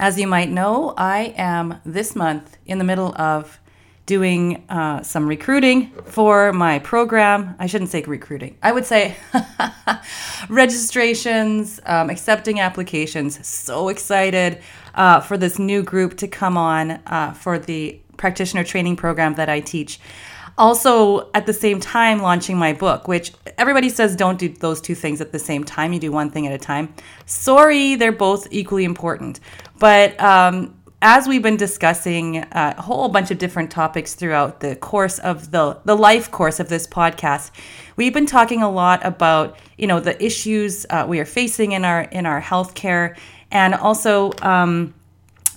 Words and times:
As 0.00 0.16
you 0.16 0.28
might 0.28 0.48
know, 0.48 0.94
I 0.96 1.34
am 1.36 1.80
this 1.84 2.14
month 2.14 2.56
in 2.66 2.78
the 2.78 2.84
middle 2.84 3.12
of 3.20 3.58
doing 4.06 4.64
uh, 4.68 5.02
some 5.02 5.26
recruiting 5.26 5.90
for 6.04 6.52
my 6.52 6.78
program. 6.78 7.56
I 7.58 7.66
shouldn't 7.66 7.90
say 7.90 8.02
recruiting, 8.02 8.56
I 8.62 8.70
would 8.70 8.86
say 8.86 9.16
registrations, 10.48 11.80
um, 11.84 12.10
accepting 12.10 12.60
applications. 12.60 13.44
So 13.46 13.88
excited 13.88 14.62
uh, 14.94 15.18
for 15.20 15.36
this 15.36 15.58
new 15.58 15.82
group 15.82 16.16
to 16.18 16.28
come 16.28 16.56
on 16.56 16.92
uh, 17.06 17.32
for 17.32 17.58
the 17.58 18.00
practitioner 18.16 18.62
training 18.62 18.94
program 18.94 19.34
that 19.34 19.48
I 19.48 19.58
teach. 19.58 19.98
Also 20.56 21.30
at 21.34 21.46
the 21.46 21.52
same 21.52 21.78
time 21.78 22.20
launching 22.20 22.56
my 22.56 22.72
book 22.72 23.06
which 23.06 23.32
everybody 23.58 23.88
says 23.88 24.16
don't 24.16 24.40
do 24.40 24.48
those 24.48 24.80
two 24.80 24.94
things 24.94 25.20
at 25.20 25.30
the 25.32 25.38
same 25.38 25.62
time. 25.62 25.92
You 25.92 26.00
do 26.00 26.10
one 26.10 26.30
thing 26.30 26.46
at 26.46 26.52
a 26.52 26.58
time. 26.58 26.94
Sorry 27.26 27.94
they're 27.94 28.10
both 28.10 28.48
equally 28.50 28.84
important 28.84 29.38
but 29.78 30.18
um, 30.20 30.74
as 31.00 31.28
we've 31.28 31.42
been 31.42 31.56
discussing 31.56 32.38
uh, 32.38 32.74
a 32.76 32.82
whole 32.82 33.08
bunch 33.08 33.30
of 33.30 33.38
different 33.38 33.70
topics 33.70 34.14
throughout 34.14 34.60
the 34.60 34.76
course 34.76 35.18
of 35.20 35.50
the 35.50 35.78
the 35.84 35.96
life 35.96 36.30
course 36.30 36.60
of 36.60 36.68
this 36.68 36.86
podcast 36.86 37.50
we've 37.96 38.14
been 38.14 38.26
talking 38.26 38.62
a 38.62 38.70
lot 38.70 39.04
about 39.04 39.58
you 39.76 39.86
know 39.86 40.00
the 40.00 40.22
issues 40.24 40.86
uh, 40.90 41.04
we 41.08 41.20
are 41.20 41.24
facing 41.24 41.72
in 41.72 41.84
our 41.84 42.02
in 42.02 42.26
our 42.26 42.40
healthcare 42.40 43.16
and 43.50 43.74
also 43.74 44.32
um, 44.42 44.94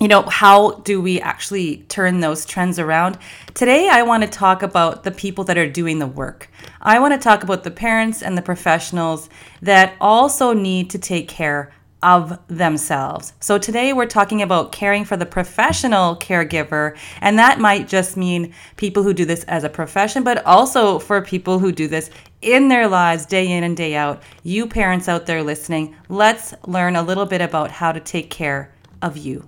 you 0.02 0.08
know, 0.08 0.24
how 0.24 0.72
do 0.72 1.00
we 1.00 1.22
actually 1.22 1.78
turn 1.88 2.22
those 2.22 2.44
trends 2.44 2.80
around? 2.80 3.20
Today, 3.54 3.88
I 3.88 4.02
want 4.02 4.24
to 4.24 4.30
talk 4.30 4.64
about 4.64 5.04
the 5.04 5.12
people 5.12 5.44
that 5.44 5.60
are 5.60 5.70
doing 5.70 6.00
the 6.00 6.08
work. 6.08 6.50
I 6.82 7.00
want 7.00 7.14
to 7.14 7.20
talk 7.20 7.44
about 7.44 7.64
the 7.64 7.70
parents 7.70 8.24
and 8.24 8.36
the 8.36 8.42
professionals 8.42 9.30
that 9.62 9.94
also 10.02 10.54
need 10.54 10.90
to 10.90 10.98
take 10.98 11.28
care 11.28 11.72
of 12.04 12.40
themselves. 12.48 13.34
So 13.40 13.58
today 13.58 13.94
we're 13.94 14.06
talking 14.06 14.42
about 14.42 14.72
caring 14.72 15.06
for 15.06 15.18
the 15.18 15.26
professional 15.26 16.16
caregiver, 16.16 16.98
and 17.22 17.38
that 17.38 17.60
might 17.60 17.88
just 17.88 18.18
mean 18.18 18.54
people 18.78 19.04
who 19.04 19.14
do 19.14 19.26
this 19.26 19.44
as 19.46 19.64
a 19.64 19.70
profession, 19.70 20.24
but 20.24 20.46
also 20.46 21.00
for 21.00 21.22
people 21.22 21.60
who 21.60 21.72
do 21.72 21.88
this 21.88 22.10
in 22.42 22.70
their 22.70 22.88
lives 22.88 23.26
day 23.26 23.52
in 23.52 23.64
and 23.64 23.78
day 23.78 23.96
out. 23.96 24.22
You 24.44 24.68
parents 24.68 25.08
out 25.08 25.26
there 25.26 25.44
listening, 25.44 25.96
let's 26.10 26.54
learn 26.66 26.96
a 26.96 27.04
little 27.04 27.26
bit 27.26 27.42
about 27.42 27.72
how 27.72 27.92
to 27.92 28.00
take 28.00 28.30
care 28.30 28.74
of 29.02 29.18
you. 29.18 29.48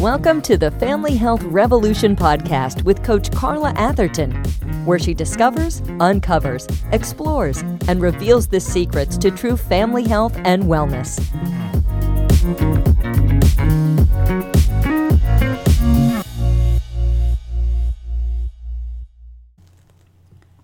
Welcome 0.00 0.42
to 0.42 0.56
the 0.56 0.70
Family 0.78 1.16
Health 1.16 1.42
Revolution 1.42 2.14
podcast 2.14 2.84
with 2.84 3.02
Coach 3.02 3.32
Carla 3.32 3.72
Atherton, 3.74 4.40
where 4.84 4.98
she 4.98 5.14
discovers, 5.14 5.82
uncovers, 6.00 6.66
explores, 6.92 7.62
and 7.88 8.00
reveals 8.00 8.46
the 8.46 8.60
secrets 8.60 9.16
to 9.18 9.30
true 9.30 9.56
family 9.56 10.06
health 10.06 10.36
and 10.44 10.64
wellness. 10.64 11.18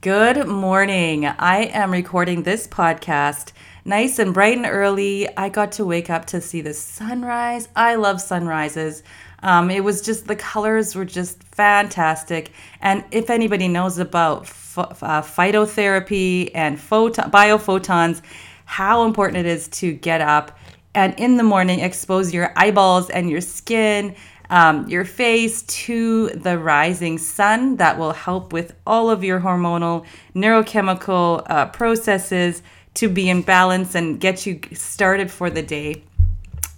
Good 0.00 0.46
morning. 0.46 1.24
I 1.26 1.70
am 1.72 1.90
recording 1.90 2.42
this 2.42 2.68
podcast 2.68 3.52
nice 3.84 4.18
and 4.18 4.32
bright 4.32 4.56
and 4.56 4.66
early. 4.66 5.28
I 5.36 5.48
got 5.48 5.72
to 5.72 5.84
wake 5.84 6.10
up 6.10 6.26
to 6.26 6.40
see 6.40 6.60
the 6.60 6.74
sunrise. 6.74 7.68
I 7.76 7.94
love 7.96 8.20
sunrises. 8.20 9.02
Um, 9.44 9.70
it 9.70 9.84
was 9.84 10.00
just 10.00 10.26
the 10.26 10.34
colors 10.34 10.96
were 10.96 11.04
just 11.04 11.42
fantastic. 11.44 12.50
And 12.80 13.04
if 13.10 13.28
anybody 13.28 13.68
knows 13.68 13.98
about 13.98 14.44
ph- 14.44 14.88
uh, 15.02 15.22
phototherapy 15.22 16.50
and 16.54 16.80
photon- 16.80 17.30
biophotons, 17.30 18.22
how 18.64 19.04
important 19.04 19.46
it 19.46 19.46
is 19.46 19.68
to 19.68 19.92
get 19.92 20.22
up 20.22 20.58
and 20.94 21.14
in 21.18 21.36
the 21.36 21.42
morning 21.42 21.80
expose 21.80 22.32
your 22.32 22.52
eyeballs 22.56 23.10
and 23.10 23.28
your 23.28 23.42
skin, 23.42 24.14
um, 24.48 24.88
your 24.88 25.04
face 25.04 25.62
to 25.62 26.28
the 26.28 26.58
rising 26.58 27.18
sun. 27.18 27.76
That 27.76 27.98
will 27.98 28.12
help 28.12 28.52
with 28.52 28.74
all 28.86 29.10
of 29.10 29.22
your 29.22 29.40
hormonal, 29.40 30.06
neurochemical 30.34 31.44
uh, 31.50 31.66
processes 31.66 32.62
to 32.94 33.08
be 33.08 33.28
in 33.28 33.42
balance 33.42 33.94
and 33.94 34.18
get 34.18 34.46
you 34.46 34.60
started 34.72 35.30
for 35.30 35.50
the 35.50 35.62
day. 35.62 36.02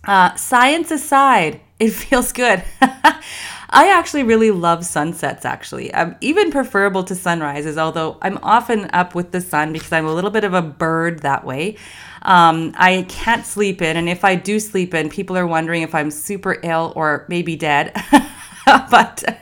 Uh, 0.07 0.35
science 0.37 0.91
aside, 0.91 1.61
it 1.79 1.91
feels 1.91 2.33
good. 2.33 2.63
I 3.69 3.89
actually 3.91 4.23
really 4.23 4.53
love 4.53 4.87
sunsets, 4.87 5.45
actually. 5.45 5.93
I'm 5.93 6.17
even 6.21 6.53
preferable 6.53 7.03
to 7.05 7.15
sunrises, 7.15 7.77
although 7.77 8.17
I'm 8.23 8.39
often 8.43 8.89
up 8.93 9.15
with 9.15 9.33
the 9.33 9.41
sun 9.41 9.73
because 9.73 9.93
I'm 9.93 10.07
a 10.07 10.15
little 10.15 10.31
bit 10.31 10.45
of 10.45 10.55
a 10.55 10.63
bird 10.63 11.21
that 11.21 11.45
way. 11.45 11.77
Um, 12.23 12.73
I 12.77 13.05
can't 13.09 13.45
sleep 13.45 13.83
in, 13.83 13.97
and 13.97 14.09
if 14.09 14.25
I 14.25 14.37
do 14.37 14.61
sleep 14.61 14.95
in, 14.95 15.11
people 15.11 15.37
are 15.37 15.47
wondering 15.47 15.83
if 15.83 15.95
I'm 15.95 16.11
super 16.11 16.59
ill 16.63 16.93
or 16.97 17.27
maybe 17.29 17.57
dead. 17.57 17.93
but 18.91 19.23
because 19.23 19.37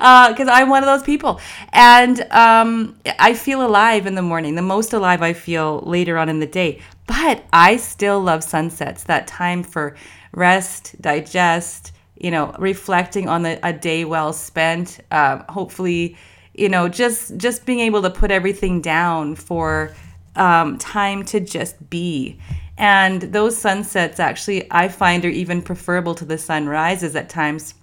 uh, 0.00 0.52
I'm 0.52 0.68
one 0.68 0.82
of 0.82 0.88
those 0.88 1.04
people. 1.04 1.40
And 1.72 2.20
um, 2.32 2.98
I 3.18 3.34
feel 3.34 3.64
alive 3.64 4.06
in 4.06 4.16
the 4.16 4.22
morning, 4.22 4.56
the 4.56 4.62
most 4.62 4.92
alive 4.92 5.22
I 5.22 5.34
feel 5.34 5.80
later 5.80 6.18
on 6.18 6.28
in 6.28 6.40
the 6.40 6.46
day. 6.46 6.80
But 7.06 7.44
I 7.52 7.76
still 7.76 8.20
love 8.20 8.42
sunsets, 8.42 9.04
that 9.04 9.28
time 9.28 9.62
for 9.62 9.94
rest, 10.32 11.00
digest, 11.00 11.92
you 12.16 12.32
know, 12.32 12.52
reflecting 12.58 13.28
on 13.28 13.42
the, 13.42 13.60
a 13.62 13.72
day 13.72 14.04
well 14.04 14.32
spent. 14.32 14.98
Um, 15.12 15.44
hopefully, 15.48 16.16
you 16.52 16.68
know, 16.68 16.88
just 16.88 17.36
just 17.36 17.64
being 17.64 17.80
able 17.80 18.02
to 18.02 18.10
put 18.10 18.32
everything 18.32 18.80
down 18.80 19.36
for 19.36 19.94
um, 20.34 20.76
time 20.78 21.24
to 21.26 21.38
just 21.38 21.88
be. 21.88 22.40
And 22.76 23.22
those 23.22 23.56
sunsets 23.56 24.18
actually, 24.18 24.66
I 24.72 24.88
find, 24.88 25.24
are 25.24 25.28
even 25.28 25.62
preferable 25.62 26.14
to 26.16 26.24
the 26.24 26.38
sunrises 26.38 27.14
at 27.14 27.28
times 27.28 27.74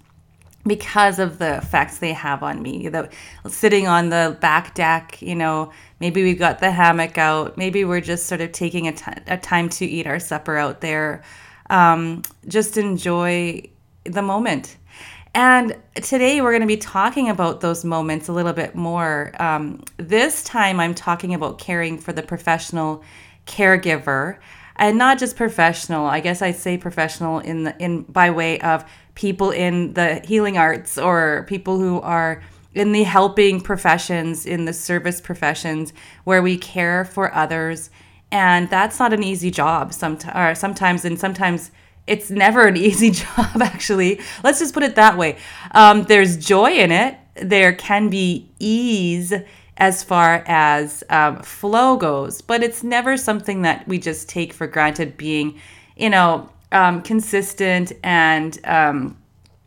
because 0.68 1.18
of 1.18 1.38
the 1.38 1.56
effects 1.56 1.98
they 1.98 2.12
have 2.12 2.42
on 2.42 2.62
me. 2.62 2.88
The 2.88 3.10
sitting 3.48 3.88
on 3.88 4.10
the 4.10 4.36
back 4.40 4.74
deck, 4.74 5.20
you 5.20 5.34
know, 5.34 5.72
maybe 6.00 6.22
we've 6.22 6.38
got 6.38 6.60
the 6.60 6.70
hammock 6.70 7.18
out. 7.18 7.56
Maybe 7.56 7.84
we're 7.84 8.00
just 8.00 8.26
sort 8.26 8.40
of 8.40 8.52
taking 8.52 8.86
a, 8.86 8.92
t- 8.92 9.10
a 9.26 9.36
time 9.36 9.68
to 9.70 9.86
eat 9.86 10.06
our 10.06 10.20
supper 10.20 10.56
out 10.56 10.80
there. 10.80 11.22
Um, 11.70 12.22
just 12.46 12.76
enjoy 12.76 13.62
the 14.04 14.22
moment. 14.22 14.76
And 15.34 15.76
today 15.94 16.40
we're 16.40 16.52
going 16.52 16.62
to 16.62 16.66
be 16.66 16.76
talking 16.76 17.28
about 17.28 17.60
those 17.60 17.84
moments 17.84 18.28
a 18.28 18.32
little 18.32 18.52
bit 18.52 18.74
more. 18.74 19.32
Um, 19.38 19.82
this 19.98 20.42
time 20.42 20.80
I'm 20.80 20.94
talking 20.94 21.34
about 21.34 21.58
caring 21.58 21.98
for 21.98 22.12
the 22.12 22.22
professional 22.22 23.02
caregiver 23.46 24.38
and 24.78 24.96
not 24.96 25.18
just 25.18 25.36
professional. 25.36 26.06
I 26.06 26.20
guess 26.20 26.40
I 26.42 26.52
say 26.52 26.78
professional 26.78 27.40
in 27.40 27.64
the, 27.64 27.76
in 27.78 28.02
by 28.02 28.30
way 28.30 28.60
of 28.60 28.84
people 29.14 29.50
in 29.50 29.94
the 29.94 30.20
healing 30.24 30.56
arts 30.56 30.96
or 30.96 31.44
people 31.48 31.78
who 31.78 32.00
are 32.00 32.42
in 32.74 32.92
the 32.92 33.02
helping 33.02 33.60
professions, 33.60 34.46
in 34.46 34.64
the 34.64 34.72
service 34.72 35.20
professions, 35.20 35.92
where 36.24 36.42
we 36.42 36.56
care 36.56 37.04
for 37.04 37.34
others. 37.34 37.90
And 38.30 38.70
that's 38.70 38.98
not 38.98 39.12
an 39.12 39.22
easy 39.22 39.50
job 39.50 39.92
sometimes, 39.92 40.58
sometimes, 40.58 41.04
and 41.04 41.18
sometimes 41.18 41.70
it's 42.06 42.30
never 42.30 42.66
an 42.66 42.76
easy 42.88 43.10
job, 43.10 43.60
actually. 43.60 44.20
Let's 44.44 44.60
just 44.60 44.74
put 44.74 44.82
it 44.82 44.94
that 44.94 45.16
way. 45.18 45.38
Um, 45.72 46.04
there's 46.04 46.36
joy 46.36 46.72
in 46.72 46.92
it, 46.92 47.16
there 47.34 47.72
can 47.72 48.10
be 48.10 48.50
ease 48.58 49.32
as 49.78 50.02
far 50.02 50.44
as 50.46 51.04
um, 51.08 51.40
flow 51.42 51.96
goes, 51.96 52.42
but 52.42 52.62
it's 52.62 52.82
never 52.82 53.16
something 53.16 53.62
that 53.62 53.86
we 53.88 53.98
just 53.98 54.28
take 54.28 54.52
for 54.52 54.66
granted 54.66 55.16
being, 55.16 55.58
you 55.96 56.10
know, 56.10 56.50
um, 56.72 57.00
consistent 57.02 57.92
and 58.02 58.58
um, 58.64 59.16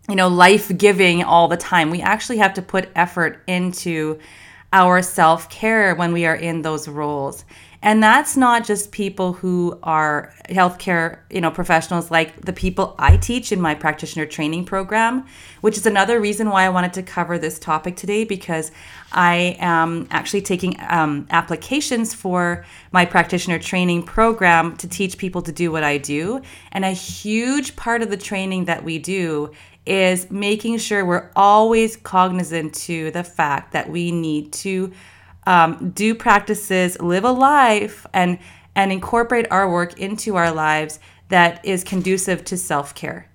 you 0.10 0.16
know 0.16 0.28
life 0.28 0.76
giving 0.78 1.24
all 1.24 1.48
the 1.48 1.58
time. 1.58 1.90
We 1.90 2.02
actually 2.02 2.38
have 2.38 2.54
to 2.56 2.62
put 2.62 2.90
effort 2.96 3.42
into 3.48 4.20
our 4.74 5.02
self 5.02 5.50
care 5.50 5.96
when 5.96 6.14
we 6.14 6.26
are 6.26 6.36
in 6.36 6.62
those 6.62 6.88
roles. 6.88 7.44
And 7.84 8.04
that's 8.04 8.38
not 8.38 8.64
just 8.64 8.92
people 8.92 9.34
who 9.34 9.80
are 9.82 10.32
healthcare, 10.50 11.20
you 11.32 11.42
know, 11.42 11.50
professionals 11.50 12.12
like 12.12 12.40
the 12.42 12.54
people 12.54 12.94
I 13.00 13.18
teach 13.18 13.52
in 13.52 13.60
my 13.60 13.74
practitioner 13.74 14.28
training 14.28 14.66
program, 14.66 15.26
which 15.62 15.78
is 15.78 15.88
another 15.88 16.20
reason 16.20 16.52
why 16.52 16.66
I 16.66 16.70
wanted 16.70 16.94
to 16.94 17.04
cover 17.04 17.40
this 17.40 17.58
topic 17.58 17.96
today 17.96 18.24
because 18.24 18.72
I 19.12 19.58
am 19.60 20.08
actually 20.12 20.44
taking 20.44 20.76
um, 20.90 21.26
applications 21.32 22.14
for 22.14 22.66
my 22.92 23.04
practitioner 23.04 23.58
training 23.58 24.04
program 24.04 24.78
to 24.78 24.88
teach 24.88 25.18
people 25.18 25.42
to 25.42 25.52
do 25.52 25.72
what 25.72 25.84
I 25.84 25.98
do. 25.98 26.42
And 26.72 26.86
a 26.86 26.92
huge 26.92 27.76
part 27.76 28.04
of 28.04 28.12
the 28.12 28.18
training 28.18 28.66
that 28.66 28.84
we 28.84 29.00
do 29.00 29.52
is 29.88 30.30
making 30.30 30.78
sure 30.78 31.04
we're 31.04 31.32
always 31.36 31.98
cognizant 31.98 32.76
to 32.76 33.10
the 33.10 33.24
fact 33.24 33.74
that 33.74 33.90
we 33.90 34.12
need 34.12 34.54
to 34.54 34.92
um, 35.46 35.92
do 35.92 36.16
practices, 36.16 37.00
live 37.00 37.24
a 37.24 37.32
life, 37.32 38.06
and 38.14 38.38
and 38.76 38.92
incorporate 38.92 39.48
our 39.52 39.70
work 39.70 40.00
into 40.00 40.38
our 40.38 40.52
lives 40.52 41.00
that 41.30 41.64
is 41.66 41.84
conducive 41.84 42.46
to 42.46 42.58
self 42.58 42.94
care. 42.96 43.28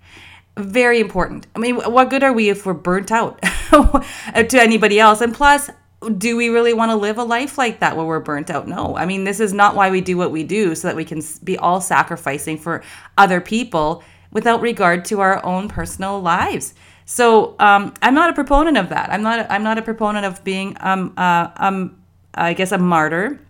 Very 0.57 1.01
important. 1.01 1.47
I 1.55 1.59
mean, 1.59 1.77
what 1.77 2.09
good 2.09 2.23
are 2.23 2.33
we 2.33 2.49
if 2.49 2.65
we're 2.65 2.73
burnt 2.73 3.13
out 3.13 3.43
to 3.73 4.59
anybody 4.59 4.99
else? 4.99 5.21
And 5.21 5.35
plus, 5.35 5.69
do 6.17 6.37
we 6.37 6.49
really 6.49 6.73
want 6.73 6.91
to 6.91 6.97
live 6.97 7.19
a 7.19 7.25
life 7.25 7.59
like 7.59 7.81
that 7.81 7.97
where 7.97 8.07
we're 8.07 8.21
burnt 8.21 8.49
out? 8.51 8.67
No. 8.67 8.97
I 8.97 9.05
mean, 9.05 9.25
this 9.25 9.41
is 9.41 9.53
not 9.53 9.75
why 9.75 9.91
we 9.91 10.01
do 10.01 10.17
what 10.17 10.31
we 10.31 10.45
do 10.45 10.75
so 10.75 10.89
that 10.89 10.97
we 10.97 11.05
can 11.05 11.23
be 11.45 11.59
all 11.59 11.81
sacrificing 11.81 12.57
for 12.57 12.83
other 13.19 13.41
people 13.41 14.03
without 14.31 14.63
regard 14.63 15.05
to 15.07 15.21
our 15.21 15.45
own 15.45 15.69
personal 15.69 16.21
lives. 16.21 16.75
So 17.07 17.55
um, 17.61 17.95
I'm 18.03 18.15
not 18.15 18.31
a 18.31 18.33
proponent 18.33 18.77
of 18.77 18.89
that. 18.91 19.11
I'm 19.11 19.23
not. 19.23 19.47
I'm 19.49 19.63
not 19.63 19.79
a 19.79 19.83
proponent 19.83 20.27
of 20.27 20.43
being 20.43 20.77
um, 20.81 21.15
uh, 21.17 21.49
um, 21.57 21.97
I 22.35 22.53
guess 22.53 22.73
a 22.73 22.79
martyr 22.79 23.41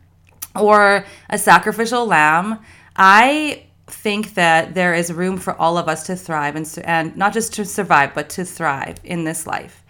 or 0.55 1.05
a 1.31 1.38
sacrificial 1.38 2.06
lamb. 2.06 2.61
I 2.97 3.64
think 3.87 4.35
that 4.35 4.75
there 4.75 4.94
is 4.94 5.12
room 5.12 5.38
for 5.38 5.55
all 5.55 5.79
of 5.79 5.88
us 5.88 6.06
to 6.06 6.17
thrive 6.17 6.55
and, 6.55 6.79
and 6.85 7.17
not 7.17 7.32
just 7.32 7.55
to 7.55 7.64
survive, 7.64 8.14
but 8.14 8.29
to 8.31 8.44
thrive 8.44 8.97
in 9.05 9.25
this 9.25 9.47
life. 9.47 9.85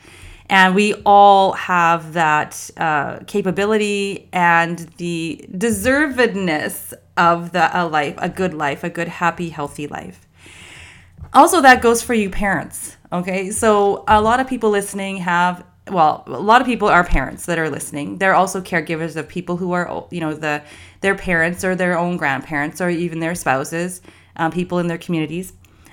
And 0.48 0.74
we 0.74 0.94
all 1.04 1.52
have 1.52 2.12
that 2.12 2.70
uh, 2.76 3.18
capability 3.26 4.28
and 4.32 4.78
the 4.98 5.44
deservedness 5.52 6.92
of 7.16 7.52
the, 7.52 7.70
a 7.76 7.86
life, 7.86 8.14
a 8.18 8.28
good 8.28 8.54
life, 8.54 8.84
a 8.84 8.90
good, 8.90 9.08
happy, 9.08 9.48
healthy 9.48 9.86
life. 9.88 10.25
Also, 11.36 11.60
that 11.60 11.82
goes 11.82 12.02
for 12.02 12.14
you 12.14 12.30
parents. 12.30 12.96
Okay. 13.12 13.50
So, 13.50 14.04
a 14.08 14.20
lot 14.20 14.40
of 14.40 14.48
people 14.48 14.70
listening 14.70 15.18
have 15.18 15.64
well 15.88 16.24
a 16.26 16.30
lot 16.30 16.60
of 16.60 16.66
people 16.66 16.88
are 16.88 17.04
parents 17.04 17.46
that 17.46 17.60
are 17.60 17.70
listening 17.70 18.18
they're 18.18 18.34
also 18.34 18.60
caregivers 18.60 19.14
of 19.14 19.28
people 19.28 19.56
who 19.56 19.70
are 19.70 20.04
you 20.10 20.18
know 20.18 20.34
the 20.34 20.60
their 21.00 21.14
parents 21.14 21.64
or 21.64 21.76
their 21.76 21.96
own 21.96 22.16
grandparents 22.16 22.80
or 22.80 22.90
even 22.90 23.20
their 23.20 23.36
spouses 23.36 24.02
um, 24.34 24.50
people 24.50 24.80
in 24.80 24.88
their 24.88 24.98
communities 24.98 25.52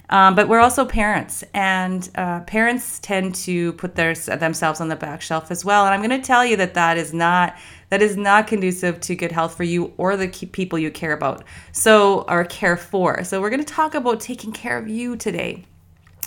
um, 0.09 0.35
but 0.35 0.47
we're 0.47 0.59
also 0.59 0.85
parents, 0.85 1.43
and 1.53 2.07
uh, 2.15 2.41
parents 2.41 2.99
tend 2.99 3.33
to 3.35 3.73
put 3.73 3.95
their 3.95 4.13
themselves 4.13 4.79
on 4.79 4.89
the 4.89 4.95
back 4.95 5.21
shelf 5.21 5.49
as 5.49 5.63
well. 5.65 5.85
And 5.85 5.93
I'm 5.93 6.07
going 6.07 6.21
to 6.21 6.25
tell 6.25 6.45
you 6.45 6.55
that 6.57 6.75
that 6.75 6.97
is 6.97 7.13
not 7.13 7.55
that 7.93 8.01
is 8.01 8.17
not 8.17 8.47
conducive 8.47 8.99
to 8.99 9.15
good 9.15 9.31
health 9.31 9.55
for 9.55 9.61
you 9.61 9.93
or 9.97 10.17
the 10.17 10.27
people 10.27 10.79
you 10.79 10.89
care 10.89 11.13
about. 11.13 11.43
So 11.73 12.25
or 12.27 12.43
care 12.43 12.75
for. 12.75 13.23
So 13.23 13.39
we're 13.39 13.51
going 13.51 13.63
to 13.63 13.71
talk 13.71 13.93
about 13.93 14.19
taking 14.19 14.51
care 14.51 14.79
of 14.79 14.87
you 14.87 15.15
today, 15.15 15.63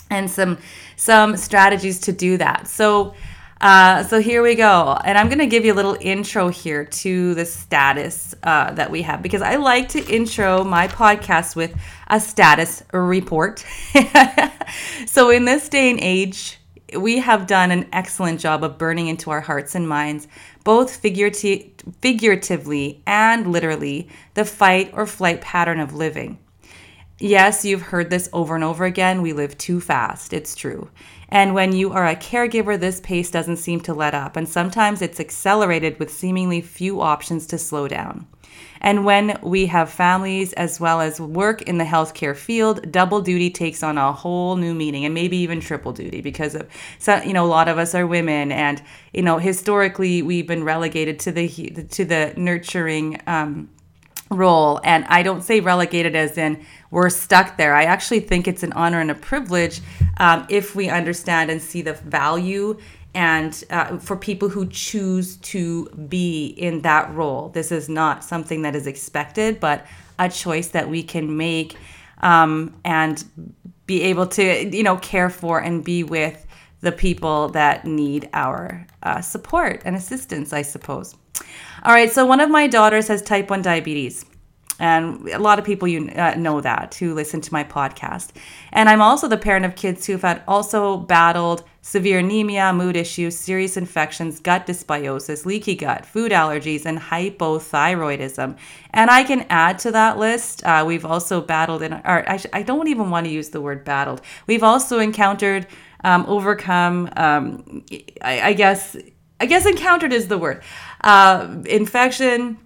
and 0.09 0.31
some 0.31 0.59
some 0.95 1.35
strategies 1.35 1.99
to 2.01 2.13
do 2.13 2.37
that. 2.37 2.69
So. 2.69 3.15
Uh, 3.59 4.03
so 4.03 4.21
here 4.21 4.43
we 4.43 4.53
go. 4.53 4.95
And 5.03 5.17
I'm 5.17 5.29
going 5.29 5.39
to 5.39 5.47
give 5.47 5.65
you 5.65 5.73
a 5.73 5.79
little 5.81 5.97
intro 5.99 6.49
here 6.49 6.85
to 6.85 7.33
the 7.33 7.43
status 7.43 8.35
uh, 8.43 8.71
that 8.73 8.91
we 8.91 9.01
have 9.01 9.23
because 9.23 9.41
I 9.41 9.55
like 9.55 9.89
to 9.89 10.05
intro 10.05 10.63
my 10.63 10.87
podcast 10.87 11.55
with 11.55 11.75
a 12.07 12.19
status 12.19 12.83
report. 12.93 13.65
so, 15.07 15.31
in 15.31 15.45
this 15.45 15.69
day 15.69 15.89
and 15.89 15.99
age, 15.99 16.56
we 16.95 17.19
have 17.19 17.47
done 17.47 17.71
an 17.71 17.87
excellent 17.91 18.39
job 18.39 18.63
of 18.63 18.77
burning 18.77 19.07
into 19.07 19.31
our 19.31 19.41
hearts 19.41 19.75
and 19.75 19.89
minds, 19.89 20.27
both 20.63 20.95
figuratively 20.95 23.01
and 23.05 23.51
literally, 23.51 24.07
the 24.35 24.45
fight 24.45 24.91
or 24.93 25.05
flight 25.05 25.41
pattern 25.41 25.79
of 25.79 25.93
living. 25.93 26.37
Yes, 27.19 27.65
you've 27.65 27.81
heard 27.81 28.09
this 28.09 28.29
over 28.31 28.53
and 28.53 28.63
over 28.63 28.85
again. 28.85 29.21
We 29.21 29.33
live 29.33 29.57
too 29.57 29.81
fast. 29.81 30.33
It's 30.33 30.55
true. 30.55 30.89
And 31.29 31.53
when 31.53 31.73
you 31.73 31.91
are 31.91 32.07
a 32.07 32.15
caregiver, 32.15 32.79
this 32.79 33.01
pace 33.01 33.31
doesn't 33.31 33.57
seem 33.57 33.81
to 33.81 33.93
let 33.93 34.13
up, 34.13 34.37
and 34.37 34.47
sometimes 34.47 35.01
it's 35.01 35.19
accelerated 35.19 35.99
with 35.99 36.09
seemingly 36.09 36.61
few 36.61 37.01
options 37.01 37.45
to 37.47 37.57
slow 37.57 37.87
down. 37.87 38.27
And 38.81 39.05
when 39.05 39.39
we 39.41 39.65
have 39.67 39.89
families 39.89 40.53
as 40.53 40.79
well 40.79 41.01
as 41.01 41.19
work 41.19 41.61
in 41.63 41.77
the 41.77 41.83
healthcare 41.83 42.35
field, 42.35 42.91
double 42.91 43.21
duty 43.21 43.49
takes 43.49 43.83
on 43.83 43.97
a 43.97 44.11
whole 44.11 44.55
new 44.55 44.73
meaning 44.73 45.05
and 45.05 45.13
maybe 45.13 45.37
even 45.37 45.59
triple 45.59 45.93
duty 45.93 46.21
because 46.21 46.55
of 46.55 46.67
so, 46.99 47.21
you 47.23 47.33
know 47.33 47.45
a 47.45 47.47
lot 47.47 47.67
of 47.67 47.77
us 47.77 47.95
are 47.95 48.05
women 48.05 48.51
and 48.51 48.81
you 49.13 49.21
know 49.21 49.37
historically 49.37 50.21
we've 50.21 50.47
been 50.47 50.63
relegated 50.63 51.19
to 51.19 51.31
the 51.31 51.47
to 51.91 52.05
the 52.05 52.33
nurturing 52.37 53.19
um, 53.27 53.69
role 54.29 54.79
and 54.83 55.05
I 55.05 55.23
don't 55.23 55.41
say 55.41 55.59
relegated 55.59 56.15
as 56.15 56.37
in 56.37 56.65
we're 56.89 57.09
stuck 57.09 57.57
there. 57.57 57.75
I 57.75 57.83
actually 57.83 58.21
think 58.21 58.47
it's 58.47 58.63
an 58.63 58.73
honor 58.73 58.99
and 58.99 59.11
a 59.11 59.15
privilege 59.15 59.81
um, 60.17 60.45
if 60.49 60.75
we 60.75 60.89
understand 60.89 61.51
and 61.51 61.61
see 61.61 61.81
the 61.81 61.93
value 61.93 62.77
and 63.13 63.63
uh, 63.69 63.97
for 63.97 64.15
people 64.15 64.49
who 64.49 64.67
choose 64.67 65.37
to 65.37 65.85
be 66.07 66.47
in 66.47 66.81
that 66.81 67.13
role. 67.13 67.49
This 67.49 67.71
is 67.71 67.89
not 67.89 68.23
something 68.23 68.61
that 68.61 68.75
is 68.75 68.87
expected, 68.87 69.59
but 69.59 69.85
a 70.19 70.29
choice 70.29 70.69
that 70.69 70.89
we 70.89 71.03
can 71.03 71.37
make 71.37 71.75
um, 72.21 72.75
and 72.83 73.23
be 73.85 74.03
able 74.03 74.27
to, 74.27 74.75
you 74.75 74.83
know, 74.83 74.97
care 74.97 75.29
for 75.29 75.59
and 75.59 75.83
be 75.83 76.03
with 76.03 76.45
the 76.81 76.91
people 76.91 77.49
that 77.49 77.85
need 77.85 78.29
our 78.33 78.85
uh, 79.03 79.21
support 79.21 79.81
and 79.85 79.95
assistance, 79.95 80.53
I 80.53 80.61
suppose. 80.61 81.15
All 81.83 81.93
right, 81.93 82.11
so 82.11 82.25
one 82.25 82.39
of 82.39 82.49
my 82.49 82.67
daughters 82.67 83.07
has 83.07 83.21
type 83.21 83.49
1 83.49 83.61
diabetes. 83.61 84.25
And 84.79 85.27
a 85.29 85.39
lot 85.39 85.57
of 85.57 85.65
people 85.65 85.87
you 85.87 86.09
uh, 86.09 86.35
know 86.35 86.61
that 86.61 86.95
who 86.95 87.13
listen 87.13 87.41
to 87.41 87.53
my 87.53 87.63
podcast. 87.63 88.29
And 88.71 88.89
I'm 88.89 89.01
also 89.01 89.27
the 89.27 89.37
parent 89.37 89.65
of 89.65 89.75
kids 89.75 90.05
who 90.05 90.13
have 90.13 90.21
had 90.21 90.43
also 90.47 90.97
battled 90.97 91.63
severe 91.81 92.19
anemia, 92.19 92.73
mood 92.73 92.95
issues, 92.95 93.37
serious 93.37 93.77
infections, 93.77 94.39
gut 94.39 94.67
dysbiosis, 94.67 95.45
leaky 95.45 95.73
gut, 95.73 96.05
food 96.05 96.31
allergies, 96.31 96.85
and 96.85 96.99
hypothyroidism. 96.99 98.57
And 98.91 99.09
I 99.09 99.23
can 99.23 99.45
add 99.49 99.79
to 99.79 99.91
that 99.91 100.17
list. 100.17 100.63
Uh, 100.63 100.83
we've 100.85 101.05
also 101.05 101.41
battled 101.41 101.81
in, 101.81 101.93
I, 101.93 102.39
I, 102.53 102.61
don't 102.61 102.87
even 102.89 103.09
want 103.09 103.25
to 103.25 103.31
use 103.31 103.49
the 103.49 103.61
word 103.61 103.85
battled. 103.85 104.21
We've 104.47 104.63
also 104.63 104.99
encountered, 104.99 105.65
um, 106.03 106.25
overcome, 106.27 107.09
um, 107.15 107.85
I, 108.21 108.41
I, 108.49 108.53
guess, 108.53 108.97
I 109.39 109.45
guess 109.45 109.65
encountered 109.65 110.11
is 110.11 110.27
the 110.27 110.37
word, 110.37 110.63
uh, 111.01 111.55
infection 111.65 112.57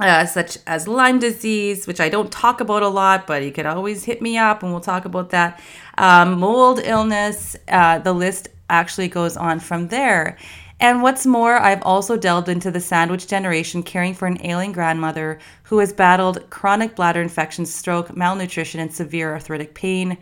uh, 0.00 0.26
such 0.26 0.58
as 0.66 0.88
Lyme 0.88 1.18
disease, 1.18 1.86
which 1.86 2.00
I 2.00 2.08
don't 2.08 2.32
talk 2.32 2.60
about 2.60 2.82
a 2.82 2.88
lot, 2.88 3.26
but 3.26 3.42
you 3.42 3.52
can 3.52 3.66
always 3.66 4.04
hit 4.04 4.22
me 4.22 4.38
up 4.38 4.62
and 4.62 4.72
we'll 4.72 4.80
talk 4.80 5.04
about 5.04 5.30
that. 5.30 5.60
Um, 5.98 6.40
mold 6.40 6.80
illness, 6.82 7.56
uh, 7.68 7.98
the 7.98 8.12
list 8.12 8.48
actually 8.68 9.08
goes 9.08 9.36
on 9.36 9.60
from 9.60 9.88
there. 9.88 10.38
And 10.80 11.02
what's 11.02 11.26
more, 11.26 11.56
I've 11.56 11.82
also 11.82 12.16
delved 12.16 12.48
into 12.48 12.70
the 12.70 12.80
sandwich 12.80 13.26
generation, 13.26 13.82
caring 13.82 14.14
for 14.14 14.26
an 14.26 14.38
ailing 14.42 14.72
grandmother 14.72 15.38
who 15.64 15.78
has 15.80 15.92
battled 15.92 16.48
chronic 16.48 16.96
bladder 16.96 17.20
infection, 17.20 17.66
stroke, 17.66 18.16
malnutrition, 18.16 18.80
and 18.80 18.92
severe 18.92 19.30
arthritic 19.32 19.74
pain. 19.74 20.16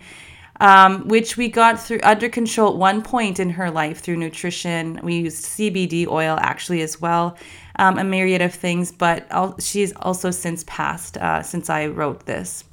Um, 0.61 1.07
which 1.07 1.37
we 1.37 1.49
got 1.49 1.81
through 1.81 2.01
under 2.03 2.29
control 2.29 2.73
at 2.73 2.77
one 2.77 3.01
point 3.01 3.39
in 3.39 3.51
her 3.51 3.71
life 3.71 4.01
through 4.01 4.17
nutrition. 4.17 4.99
We 5.05 5.19
used 5.19 5.45
CBD 5.45 6.09
oil 6.09 6.37
actually 6.41 6.83
as 6.83 7.01
well 7.01 7.37
um, 7.79 7.99
a 7.99 8.05
myriad 8.05 8.43
of 8.43 8.53
things, 8.53 8.91
but 8.91 9.27
she's 9.61 9.93
also 9.97 10.31
since 10.31 10.65
passed 10.67 11.17
uh, 11.17 11.43
since 11.43 11.71
I 11.71 11.87
wrote 11.87 12.27
this. 12.27 12.65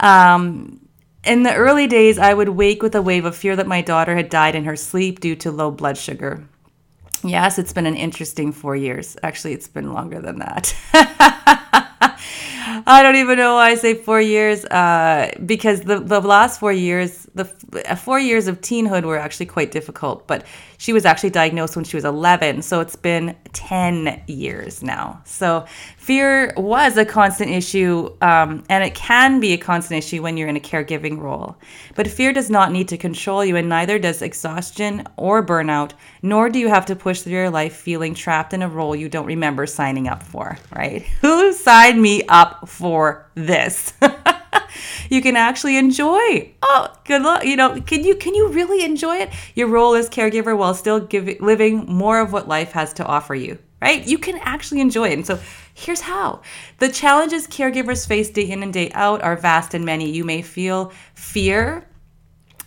Um, 0.00 0.80
in 1.24 1.42
the 1.42 1.54
early 1.54 1.86
days, 1.86 2.18
I 2.18 2.34
would 2.34 2.50
wake 2.50 2.82
with 2.82 2.94
a 2.94 3.02
wave 3.02 3.24
of 3.24 3.36
fear 3.36 3.56
that 3.56 3.66
my 3.66 3.80
daughter 3.80 4.16
had 4.16 4.28
died 4.28 4.54
in 4.54 4.64
her 4.64 4.76
sleep 4.76 5.20
due 5.20 5.36
to 5.36 5.50
low 5.50 5.70
blood 5.70 5.96
sugar. 5.96 6.44
Yes, 7.22 7.58
it's 7.58 7.72
been 7.72 7.86
an 7.86 7.96
interesting 7.96 8.52
four 8.52 8.76
years. 8.76 9.16
Actually, 9.22 9.54
it's 9.54 9.68
been 9.68 9.94
longer 9.94 10.20
than 10.20 10.38
that. 10.40 10.74
I 12.66 13.02
don't 13.02 13.16
even 13.16 13.38
know 13.38 13.54
why 13.54 13.70
I 13.70 13.74
say 13.74 13.94
four 13.94 14.20
years, 14.20 14.64
uh, 14.66 15.32
because 15.44 15.82
the, 15.82 16.00
the 16.00 16.20
last 16.20 16.60
four 16.60 16.72
years, 16.72 17.28
the 17.34 17.44
four 17.44 18.18
years 18.18 18.46
of 18.46 18.60
teenhood 18.60 19.04
were 19.04 19.18
actually 19.18 19.46
quite 19.46 19.70
difficult. 19.70 20.26
But 20.26 20.46
she 20.78 20.92
was 20.92 21.04
actually 21.04 21.30
diagnosed 21.30 21.76
when 21.76 21.84
she 21.84 21.96
was 21.96 22.04
11, 22.04 22.62
so 22.62 22.80
it's 22.80 22.96
been 22.96 23.36
10 23.52 24.24
years 24.26 24.82
now. 24.82 25.22
So 25.24 25.64
fear 25.96 26.52
was 26.56 26.96
a 26.96 27.04
constant 27.04 27.50
issue, 27.50 28.14
um, 28.20 28.64
and 28.68 28.84
it 28.84 28.94
can 28.94 29.40
be 29.40 29.52
a 29.54 29.58
constant 29.58 30.04
issue 30.04 30.22
when 30.22 30.36
you're 30.36 30.48
in 30.48 30.56
a 30.56 30.60
caregiving 30.60 31.18
role. 31.18 31.56
But 31.94 32.08
fear 32.08 32.32
does 32.32 32.50
not 32.50 32.70
need 32.70 32.88
to 32.88 32.98
control 32.98 33.44
you, 33.44 33.56
and 33.56 33.68
neither 33.68 33.98
does 33.98 34.20
exhaustion 34.20 35.06
or 35.16 35.44
burnout, 35.44 35.92
nor 36.22 36.50
do 36.50 36.58
you 36.58 36.68
have 36.68 36.86
to 36.86 36.96
push 36.96 37.22
through 37.22 37.32
your 37.32 37.50
life 37.50 37.74
feeling 37.74 38.14
trapped 38.14 38.52
in 38.52 38.62
a 38.62 38.68
role 38.68 38.94
you 38.94 39.08
don't 39.08 39.26
remember 39.26 39.66
signing 39.66 40.06
up 40.06 40.22
for, 40.22 40.58
right? 40.74 41.02
Who 41.22 41.52
signed 41.52 42.02
me 42.02 42.24
up 42.28 42.53
for 42.68 43.30
this? 43.34 43.92
you 45.10 45.22
can 45.22 45.36
actually 45.36 45.76
enjoy. 45.76 46.52
Oh, 46.62 46.88
good 47.04 47.22
luck. 47.22 47.44
You 47.44 47.56
know, 47.56 47.80
can 47.80 48.04
you 48.04 48.14
can 48.16 48.34
you 48.34 48.48
really 48.48 48.84
enjoy 48.84 49.16
it? 49.16 49.30
Your 49.54 49.68
role 49.68 49.94
as 49.94 50.08
caregiver 50.08 50.56
while 50.56 50.74
still 50.74 51.00
giving 51.00 51.38
living 51.40 51.86
more 51.86 52.20
of 52.20 52.32
what 52.32 52.48
life 52.48 52.72
has 52.72 52.92
to 52.94 53.06
offer 53.06 53.34
you, 53.34 53.58
right? 53.80 54.06
You 54.06 54.18
can 54.18 54.38
actually 54.38 54.80
enjoy 54.80 55.10
it. 55.10 55.14
And 55.14 55.26
so 55.26 55.38
here's 55.74 56.02
how. 56.02 56.42
The 56.78 56.88
challenges 56.88 57.46
caregivers 57.46 58.06
face 58.06 58.30
day 58.30 58.50
in 58.50 58.62
and 58.62 58.72
day 58.72 58.90
out 58.92 59.22
are 59.22 59.36
vast 59.36 59.74
and 59.74 59.84
many. 59.84 60.10
You 60.10 60.24
may 60.24 60.42
feel 60.42 60.92
fear. 61.14 61.86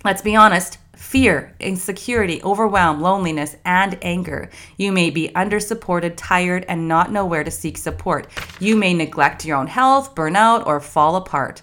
Let's 0.03 0.21
be 0.21 0.35
honest, 0.35 0.77
fear, 1.07 1.55
insecurity, 1.61 2.43
overwhelm, 2.43 2.99
loneliness, 2.99 3.55
and 3.63 3.97
anger. 4.01 4.49
You 4.75 4.91
may 4.91 5.09
be 5.09 5.29
undersupported, 5.29 6.15
tired, 6.17 6.65
and 6.67 6.89
not 6.89 7.13
know 7.13 7.25
where 7.25 7.45
to 7.45 7.49
seek 7.49 7.77
support. 7.77 8.27
You 8.59 8.75
may 8.75 8.93
neglect 8.93 9.45
your 9.45 9.55
own 9.55 9.67
health, 9.67 10.15
burn 10.15 10.35
out, 10.35 10.67
or 10.67 10.81
fall 10.81 11.15
apart. 11.15 11.61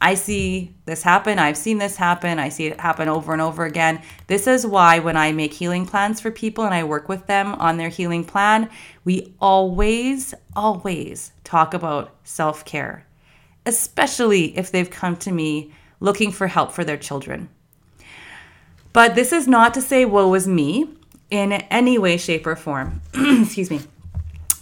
I 0.00 0.14
see 0.14 0.72
this 0.84 1.02
happen. 1.02 1.40
I've 1.40 1.56
seen 1.56 1.78
this 1.78 1.96
happen. 1.96 2.38
I 2.38 2.48
see 2.48 2.66
it 2.66 2.78
happen 2.80 3.08
over 3.08 3.32
and 3.32 3.42
over 3.42 3.64
again. 3.64 4.00
This 4.28 4.46
is 4.46 4.64
why 4.64 5.00
when 5.00 5.16
I 5.16 5.32
make 5.32 5.52
healing 5.52 5.84
plans 5.84 6.20
for 6.20 6.30
people 6.30 6.64
and 6.64 6.72
I 6.72 6.84
work 6.84 7.08
with 7.08 7.26
them 7.26 7.54
on 7.54 7.78
their 7.78 7.88
healing 7.88 8.22
plan, 8.24 8.70
we 9.04 9.34
always, 9.40 10.32
always 10.54 11.32
talk 11.42 11.74
about 11.74 12.14
self 12.22 12.64
care, 12.64 13.04
especially 13.64 14.56
if 14.56 14.70
they've 14.70 14.88
come 14.88 15.16
to 15.16 15.32
me 15.32 15.72
looking 15.98 16.30
for 16.30 16.46
help 16.46 16.70
for 16.70 16.84
their 16.84 16.96
children. 16.96 17.48
But 18.96 19.14
this 19.14 19.30
is 19.30 19.46
not 19.46 19.74
to 19.74 19.82
say 19.82 20.06
woe 20.06 20.32
is 20.32 20.48
me 20.48 20.88
in 21.30 21.52
any 21.52 21.98
way, 21.98 22.16
shape, 22.16 22.46
or 22.46 22.56
form. 22.56 23.02
Excuse 23.14 23.70
me. 23.70 23.80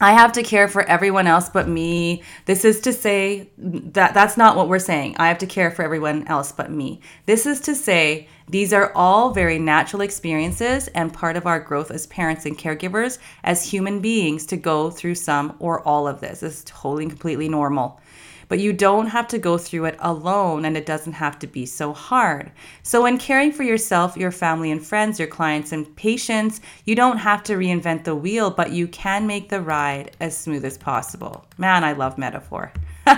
I 0.00 0.12
have 0.12 0.32
to 0.32 0.42
care 0.42 0.66
for 0.66 0.82
everyone 0.82 1.28
else 1.28 1.48
but 1.48 1.68
me. 1.68 2.24
This 2.46 2.64
is 2.64 2.80
to 2.80 2.92
say 2.92 3.50
that 3.56 4.12
that's 4.12 4.36
not 4.36 4.56
what 4.56 4.68
we're 4.68 4.80
saying. 4.80 5.14
I 5.20 5.28
have 5.28 5.38
to 5.38 5.46
care 5.46 5.70
for 5.70 5.84
everyone 5.84 6.26
else 6.26 6.50
but 6.50 6.68
me. 6.68 7.00
This 7.26 7.46
is 7.46 7.60
to 7.60 7.76
say 7.76 8.26
these 8.48 8.72
are 8.72 8.90
all 8.96 9.30
very 9.30 9.60
natural 9.60 10.02
experiences 10.02 10.88
and 10.88 11.14
part 11.14 11.36
of 11.36 11.46
our 11.46 11.60
growth 11.60 11.92
as 11.92 12.08
parents 12.08 12.44
and 12.44 12.58
caregivers, 12.58 13.18
as 13.44 13.70
human 13.70 14.00
beings, 14.00 14.46
to 14.46 14.56
go 14.56 14.90
through 14.90 15.14
some 15.14 15.54
or 15.60 15.80
all 15.86 16.08
of 16.08 16.20
this. 16.20 16.40
This 16.40 16.58
is 16.58 16.64
totally 16.64 17.06
completely 17.06 17.48
normal 17.48 18.00
but 18.48 18.58
you 18.58 18.72
don't 18.72 19.06
have 19.08 19.28
to 19.28 19.38
go 19.38 19.58
through 19.58 19.86
it 19.86 19.96
alone 19.98 20.64
and 20.64 20.76
it 20.76 20.86
doesn't 20.86 21.14
have 21.14 21.38
to 21.40 21.46
be 21.46 21.66
so 21.66 21.92
hard. 21.92 22.50
So, 22.82 23.02
when 23.02 23.18
caring 23.18 23.52
for 23.52 23.62
yourself, 23.62 24.16
your 24.16 24.30
family 24.30 24.70
and 24.70 24.84
friends, 24.84 25.18
your 25.18 25.28
clients 25.28 25.72
and 25.72 25.94
patients, 25.96 26.60
you 26.84 26.94
don't 26.94 27.18
have 27.18 27.42
to 27.44 27.54
reinvent 27.54 28.04
the 28.04 28.14
wheel, 28.14 28.50
but 28.50 28.72
you 28.72 28.88
can 28.88 29.26
make 29.26 29.48
the 29.48 29.60
ride 29.60 30.16
as 30.20 30.36
smooth 30.36 30.64
as 30.64 30.78
possible. 30.78 31.44
Man, 31.58 31.84
I 31.84 31.92
love 31.92 32.18
metaphor. 32.18 32.72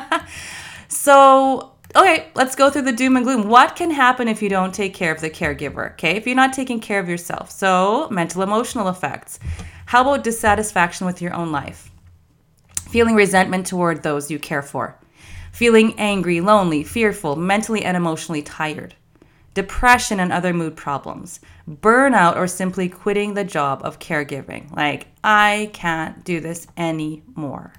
so, 0.89 1.73
okay, 1.95 2.29
let's 2.35 2.57
go 2.57 2.71
through 2.71 2.83
the 2.83 2.93
doom 2.93 3.17
and 3.17 3.25
gloom. 3.25 3.49
What 3.49 3.77
can 3.77 3.91
happen 3.91 4.29
if 4.29 4.43
you 4.43 4.49
don't 4.49 4.75
take 4.75 4.95
care 4.95 5.13
of 5.13 5.21
the 5.21 5.31
caregiver? 5.31 5.93
Okay, 5.93 6.17
if 6.17 6.27
you're 6.27 6.37
not 6.37 6.53
taking 6.53 6.81
care 6.81 7.01
of 7.01 7.09
yourself. 7.09 7.51
So, 7.51 8.09
mental 8.11 8.43
emotional 8.43 8.89
effects. 8.89 9.39
How 9.87 10.03
about 10.03 10.25
dissatisfaction 10.25 11.07
with 11.07 11.23
your 11.23 11.33
own 11.33 11.53
life? 11.53 11.91
Feeling 12.89 13.15
resentment 13.15 13.67
toward 13.67 14.03
those 14.03 14.31
you 14.31 14.39
care 14.39 14.63
for 14.63 14.99
feeling 15.57 15.99
angry, 15.99 16.39
lonely, 16.39 16.85
fearful, 16.85 17.35
mentally 17.35 17.83
and 17.83 17.97
emotionally 17.97 18.43
tired, 18.43 18.95
depression 19.55 20.21
and 20.21 20.31
other 20.31 20.53
mood 20.53 20.77
problems, 20.77 21.41
burnout, 21.67 22.37
or 22.37 22.47
simply 22.47 22.91
quitting 22.91 23.33
the 23.33 23.43
job 23.43 23.81
of 23.83 23.99
caregiving. 23.99 24.71
Like, 24.77 25.07
I 25.25 25.71
can't 25.73 26.23
do 26.25 26.41
this 26.41 26.67
anymore. 26.77 27.73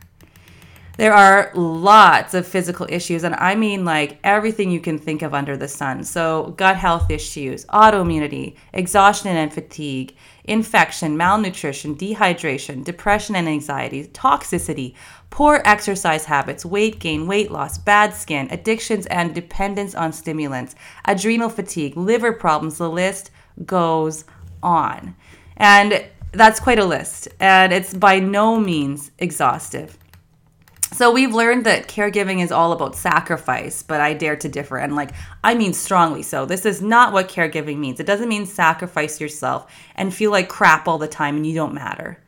There 0.97 1.13
are 1.13 1.51
lots 1.53 2.33
of 2.33 2.47
physical 2.47 2.87
issues, 2.89 3.23
and 3.23 3.35
I 3.35 3.53
mean 3.53 3.85
like 3.85 4.17
everything 4.23 4.71
you 4.71 4.79
can 4.79 4.97
think 4.97 5.21
of 5.21 5.35
under 5.35 5.55
the 5.55 5.67
sun. 5.67 6.03
So, 6.03 6.55
gut 6.57 6.77
health 6.77 7.11
issues, 7.11 7.65
autoimmunity, 7.65 8.55
exhaustion 8.73 9.37
and 9.37 9.53
fatigue, 9.53 10.15
infection, 10.45 11.15
malnutrition, 11.15 11.95
dehydration, 11.95 12.83
depression 12.83 13.35
and 13.35 13.47
anxiety, 13.47 14.07
toxicity, 14.07 14.95
poor 15.29 15.61
exercise 15.65 16.25
habits, 16.25 16.65
weight 16.65 16.99
gain, 16.99 17.27
weight 17.27 17.51
loss, 17.51 17.77
bad 17.77 18.13
skin, 18.13 18.47
addictions 18.51 19.05
and 19.07 19.35
dependence 19.35 19.93
on 19.95 20.13
stimulants, 20.13 20.75
adrenal 21.05 21.49
fatigue, 21.49 21.95
liver 21.97 22.33
problems. 22.33 22.77
The 22.77 22.89
list 22.89 23.31
goes 23.65 24.25
on. 24.63 25.15
And 25.57 26.05
that's 26.31 26.59
quite 26.59 26.79
a 26.79 26.85
list, 26.85 27.29
and 27.39 27.73
it's 27.73 27.93
by 27.93 28.19
no 28.19 28.59
means 28.59 29.11
exhaustive. 29.17 29.97
So 30.93 31.11
we've 31.11 31.33
learned 31.33 31.65
that 31.65 31.87
caregiving 31.87 32.41
is 32.41 32.51
all 32.51 32.71
about 32.71 32.95
sacrifice, 32.95 33.83
but 33.83 33.99
I 33.99 34.13
dare 34.13 34.37
to 34.37 34.49
differ. 34.49 34.77
And 34.77 34.95
like, 34.95 35.11
I 35.43 35.53
mean 35.53 35.73
strongly 35.73 36.23
so. 36.23 36.45
This 36.45 36.65
is 36.65 36.81
not 36.81 37.11
what 37.11 37.27
caregiving 37.27 37.77
means. 37.77 37.99
It 37.99 38.05
doesn't 38.05 38.29
mean 38.29 38.45
sacrifice 38.45 39.19
yourself 39.19 39.71
and 39.95 40.13
feel 40.13 40.31
like 40.31 40.47
crap 40.47 40.87
all 40.87 40.97
the 40.97 41.07
time 41.07 41.35
and 41.35 41.45
you 41.45 41.53
don't 41.53 41.73
matter. 41.73 42.23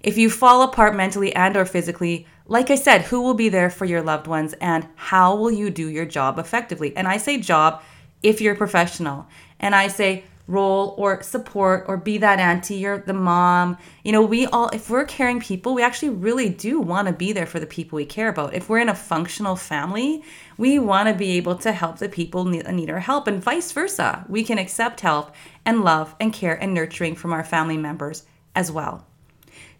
If 0.00 0.16
you 0.16 0.30
fall 0.30 0.62
apart 0.62 0.96
mentally 0.96 1.34
and 1.34 1.56
or 1.56 1.66
physically, 1.66 2.26
like 2.48 2.70
I 2.70 2.76
said, 2.76 3.02
who 3.02 3.20
will 3.20 3.34
be 3.34 3.50
there 3.50 3.70
for 3.70 3.84
your 3.84 4.02
loved 4.02 4.26
ones 4.26 4.54
and 4.54 4.88
how 4.96 5.36
will 5.36 5.52
you 5.52 5.68
do 5.70 5.88
your 5.88 6.06
job 6.06 6.38
effectively? 6.38 6.96
And 6.96 7.06
I 7.06 7.18
say 7.18 7.38
job 7.38 7.82
if 8.22 8.40
you're 8.40 8.54
a 8.54 8.58
professional. 8.58 9.26
And 9.60 9.74
I 9.74 9.88
say 9.88 10.24
role 10.46 10.94
or 10.96 11.22
support 11.22 11.84
or 11.88 11.98
be 11.98 12.16
that 12.16 12.38
auntie 12.38 12.86
or 12.86 12.98
the 12.98 13.12
mom. 13.12 13.76
You 14.02 14.12
know, 14.12 14.22
we 14.22 14.46
all, 14.46 14.70
if 14.70 14.88
we're 14.88 15.04
caring 15.04 15.40
people, 15.40 15.74
we 15.74 15.82
actually 15.82 16.08
really 16.08 16.48
do 16.48 16.80
want 16.80 17.06
to 17.06 17.12
be 17.12 17.32
there 17.32 17.44
for 17.44 17.60
the 17.60 17.66
people 17.66 17.96
we 17.96 18.06
care 18.06 18.30
about. 18.30 18.54
If 18.54 18.68
we're 18.68 18.78
in 18.78 18.88
a 18.88 18.94
functional 18.94 19.54
family, 19.54 20.24
we 20.56 20.78
want 20.78 21.08
to 21.08 21.14
be 21.14 21.32
able 21.32 21.56
to 21.56 21.72
help 21.72 21.98
the 21.98 22.08
people 22.08 22.46
need, 22.46 22.66
need 22.66 22.88
our 22.88 23.00
help 23.00 23.26
and 23.26 23.42
vice 23.42 23.70
versa. 23.72 24.24
We 24.26 24.42
can 24.42 24.56
accept 24.56 25.00
help 25.00 25.34
and 25.66 25.84
love 25.84 26.14
and 26.18 26.32
care 26.32 26.54
and 26.54 26.72
nurturing 26.72 27.14
from 27.14 27.34
our 27.34 27.44
family 27.44 27.76
members 27.76 28.24
as 28.54 28.72
well. 28.72 29.07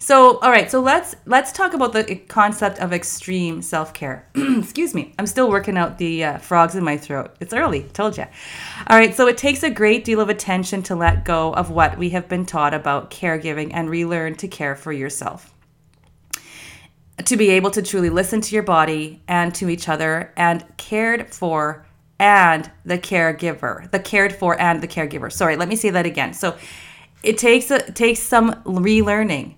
So, 0.00 0.38
all 0.38 0.50
right, 0.50 0.71
so 0.71 0.81
let's 0.81 1.17
let's 1.26 1.50
talk 1.50 1.75
about 1.75 1.93
the 1.93 2.14
concept 2.14 2.78
of 2.78 2.93
extreme 2.93 3.61
self-care. 3.62 4.28
Excuse 4.37 4.95
me. 4.95 5.12
I'm 5.19 5.26
still 5.26 5.50
working 5.50 5.76
out 5.76 5.99
the 5.99 6.23
uh, 6.23 6.38
frogs 6.38 6.76
in 6.76 6.85
my 6.85 6.97
throat. 6.97 7.35
It's 7.40 7.52
early, 7.52 7.83
told 7.83 8.17
you. 8.17 8.25
All 8.87 8.97
right, 8.97 9.12
so 9.12 9.26
it 9.26 9.37
takes 9.37 9.64
a 9.64 9.71
great 9.71 10.05
deal 10.05 10.21
of 10.21 10.28
attention 10.28 10.85
to 10.85 10.95
let 10.95 11.25
go 11.25 11.52
of 11.52 11.71
what 11.71 11.99
we 11.99 12.11
have 12.11 12.28
been 12.28 12.47
taught 12.47 12.75
about 12.75 13.11
caregiving 13.11 13.71
and 13.75 13.90
relearn 13.90 14.37
to 14.37 14.47
care 14.47 14.76
for 14.76 14.93
yourself. 14.93 15.52
To 17.25 17.37
be 17.37 17.50
able 17.50 17.73
to 17.73 17.83
truly 17.83 18.09
listen 18.09 18.40
to 18.43 18.55
your 18.55 18.62
body 18.62 19.21
and 19.26 19.52
to 19.57 19.69
each 19.69 19.88
other 19.88 20.33
and 20.37 20.64
cared 20.76 21.35
for 21.35 21.85
and 22.21 22.71
the 22.85 22.99
caregiver. 22.99 23.90
The 23.90 23.99
cared 23.99 24.33
for 24.33 24.61
and 24.61 24.81
the 24.81 24.88
caregiver. 24.88 25.33
Sorry, 25.33 25.57
let 25.57 25.69
me 25.69 25.75
say 25.75 25.90
that 25.90 26.07
again. 26.07 26.35
So, 26.35 26.57
it 27.25 27.37
takes 27.37 27.69
a, 27.73 27.81
takes 27.90 28.21
some 28.21 28.62
relearning 28.62 29.57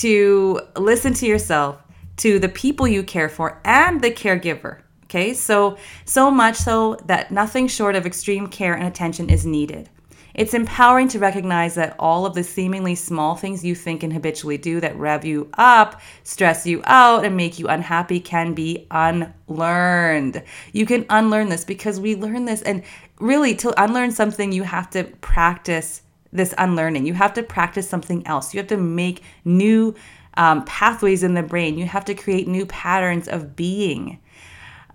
to 0.00 0.60
listen 0.76 1.14
to 1.14 1.26
yourself, 1.26 1.78
to 2.18 2.38
the 2.38 2.48
people 2.48 2.86
you 2.86 3.02
care 3.02 3.28
for, 3.28 3.60
and 3.64 4.00
the 4.00 4.10
caregiver. 4.10 4.80
Okay, 5.04 5.32
so 5.32 5.78
so 6.04 6.30
much 6.30 6.56
so 6.56 6.96
that 7.06 7.30
nothing 7.30 7.66
short 7.66 7.96
of 7.96 8.04
extreme 8.04 8.46
care 8.46 8.74
and 8.74 8.86
attention 8.86 9.30
is 9.30 9.46
needed. 9.46 9.88
It's 10.34 10.54
empowering 10.54 11.08
to 11.08 11.18
recognize 11.18 11.74
that 11.74 11.96
all 11.98 12.24
of 12.24 12.34
the 12.34 12.44
seemingly 12.44 12.94
small 12.94 13.34
things 13.34 13.64
you 13.64 13.74
think 13.74 14.04
and 14.04 14.12
habitually 14.12 14.56
do 14.56 14.78
that 14.80 14.96
rev 14.96 15.24
you 15.24 15.48
up, 15.54 16.00
stress 16.22 16.64
you 16.64 16.80
out, 16.84 17.24
and 17.24 17.36
make 17.36 17.58
you 17.58 17.66
unhappy 17.66 18.20
can 18.20 18.54
be 18.54 18.86
unlearned. 18.92 20.44
You 20.72 20.86
can 20.86 21.06
unlearn 21.10 21.48
this 21.48 21.64
because 21.64 21.98
we 21.98 22.14
learn 22.14 22.44
this, 22.44 22.62
and 22.62 22.84
really, 23.18 23.54
to 23.56 23.82
unlearn 23.82 24.12
something, 24.12 24.52
you 24.52 24.62
have 24.62 24.90
to 24.90 25.04
practice 25.22 26.02
this 26.32 26.54
unlearning. 26.58 27.06
You 27.06 27.14
have 27.14 27.34
to 27.34 27.42
practice 27.42 27.88
something 27.88 28.26
else. 28.26 28.52
You 28.52 28.58
have 28.58 28.68
to 28.68 28.76
make 28.76 29.22
new 29.44 29.94
um, 30.34 30.64
pathways 30.64 31.22
in 31.22 31.34
the 31.34 31.42
brain. 31.42 31.78
You 31.78 31.86
have 31.86 32.04
to 32.06 32.14
create 32.14 32.46
new 32.46 32.66
patterns 32.66 33.28
of 33.28 33.56
being. 33.56 34.18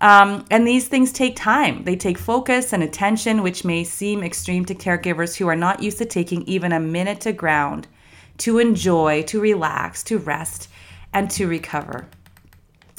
Um, 0.00 0.44
and 0.50 0.66
these 0.66 0.88
things 0.88 1.12
take 1.12 1.36
time. 1.36 1.84
They 1.84 1.96
take 1.96 2.18
focus 2.18 2.72
and 2.72 2.82
attention, 2.82 3.42
which 3.42 3.64
may 3.64 3.84
seem 3.84 4.22
extreme 4.22 4.64
to 4.66 4.74
caregivers 4.74 5.36
who 5.36 5.48
are 5.48 5.56
not 5.56 5.82
used 5.82 5.98
to 5.98 6.04
taking 6.04 6.42
even 6.42 6.72
a 6.72 6.80
minute 6.80 7.20
to 7.22 7.32
ground, 7.32 7.86
to 8.38 8.58
enjoy, 8.58 9.22
to 9.24 9.40
relax, 9.40 10.02
to 10.04 10.18
rest, 10.18 10.68
and 11.12 11.30
to 11.30 11.46
recover. 11.46 12.08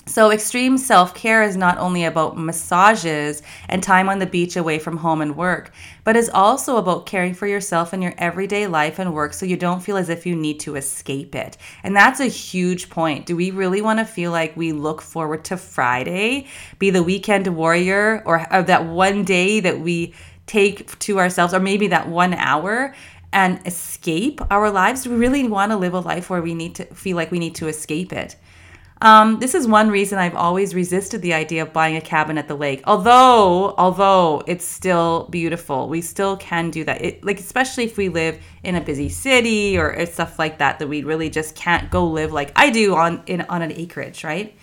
So, 0.07 0.29
extreme 0.29 0.77
self 0.77 1.15
care 1.15 1.41
is 1.41 1.57
not 1.57 1.79
only 1.79 2.05
about 2.05 2.37
massages 2.37 3.41
and 3.67 3.81
time 3.81 4.07
on 4.07 4.19
the 4.19 4.27
beach 4.27 4.55
away 4.55 4.77
from 4.77 4.97
home 4.97 5.19
and 5.19 5.35
work, 5.35 5.71
but 6.03 6.15
is 6.15 6.29
also 6.29 6.77
about 6.77 7.07
caring 7.07 7.33
for 7.33 7.47
yourself 7.47 7.91
in 7.91 8.03
your 8.03 8.13
everyday 8.19 8.67
life 8.67 8.99
and 8.99 9.15
work 9.15 9.33
so 9.33 9.47
you 9.47 9.57
don't 9.57 9.81
feel 9.81 9.97
as 9.97 10.09
if 10.09 10.27
you 10.27 10.35
need 10.35 10.59
to 10.59 10.75
escape 10.75 11.33
it. 11.33 11.57
And 11.81 11.95
that's 11.95 12.19
a 12.19 12.27
huge 12.27 12.91
point. 12.91 13.25
Do 13.25 13.35
we 13.35 13.49
really 13.49 13.81
want 13.81 13.97
to 13.97 14.05
feel 14.05 14.31
like 14.31 14.55
we 14.55 14.73
look 14.73 15.01
forward 15.01 15.43
to 15.45 15.57
Friday, 15.57 16.45
be 16.77 16.91
the 16.91 17.03
weekend 17.03 17.47
warrior, 17.47 18.21
or, 18.27 18.45
or 18.53 18.61
that 18.61 18.85
one 18.85 19.23
day 19.23 19.59
that 19.59 19.79
we 19.79 20.13
take 20.45 20.97
to 20.99 21.17
ourselves, 21.17 21.51
or 21.51 21.59
maybe 21.59 21.87
that 21.87 22.07
one 22.07 22.35
hour? 22.35 22.93
And 23.33 23.59
escape 23.67 24.39
our 24.49 24.69
lives? 24.69 25.03
Do 25.03 25.09
we 25.09 25.17
really 25.17 25.45
want 25.45 25.73
to 25.73 25.75
live 25.75 25.93
a 25.93 25.99
life 25.99 26.29
where 26.29 26.41
we 26.41 26.53
need 26.53 26.75
to 26.75 26.85
feel 26.85 27.17
like 27.17 27.31
we 27.31 27.39
need 27.39 27.55
to 27.55 27.67
escape 27.67 28.13
it? 28.13 28.37
Um, 29.01 29.39
this 29.39 29.53
is 29.53 29.67
one 29.67 29.89
reason 29.89 30.17
I've 30.17 30.35
always 30.35 30.73
resisted 30.73 31.21
the 31.21 31.33
idea 31.33 31.63
of 31.63 31.73
buying 31.73 31.97
a 31.97 32.01
cabin 32.01 32.37
at 32.37 32.47
the 32.47 32.55
lake. 32.55 32.81
Although, 32.85 33.75
although 33.77 34.41
it's 34.47 34.65
still 34.65 35.27
beautiful, 35.29 35.89
we 35.89 36.01
still 36.01 36.37
can 36.37 36.71
do 36.71 36.85
that. 36.85 37.03
It, 37.03 37.23
like 37.23 37.39
especially 37.39 37.83
if 37.83 37.97
we 37.97 38.07
live 38.07 38.39
in 38.63 38.75
a 38.75 38.81
busy 38.81 39.09
city 39.09 39.77
or 39.77 40.05
stuff 40.05 40.39
like 40.39 40.59
that, 40.59 40.79
that 40.79 40.87
we 40.87 41.03
really 41.03 41.29
just 41.29 41.55
can't 41.55 41.91
go 41.91 42.07
live 42.07 42.31
like 42.31 42.53
I 42.55 42.69
do 42.69 42.95
on 42.95 43.21
in 43.25 43.41
on 43.41 43.61
an 43.61 43.73
acreage, 43.73 44.23
right? 44.23 44.55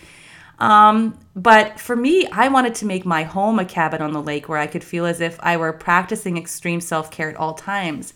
Um, 0.58 1.18
but 1.36 1.78
for 1.78 1.96
me, 1.96 2.26
I 2.28 2.48
wanted 2.48 2.74
to 2.76 2.86
make 2.86 3.04
my 3.04 3.24
home 3.24 3.58
a 3.58 3.64
cabin 3.64 4.00
on 4.00 4.12
the 4.12 4.22
lake 4.22 4.48
where 4.48 4.58
I 4.58 4.66
could 4.66 4.84
feel 4.84 5.04
as 5.04 5.20
if 5.20 5.38
I 5.40 5.56
were 5.58 5.72
practicing 5.72 6.38
extreme 6.38 6.80
self 6.80 7.10
care 7.10 7.28
at 7.28 7.36
all 7.36 7.52
times 7.52 8.14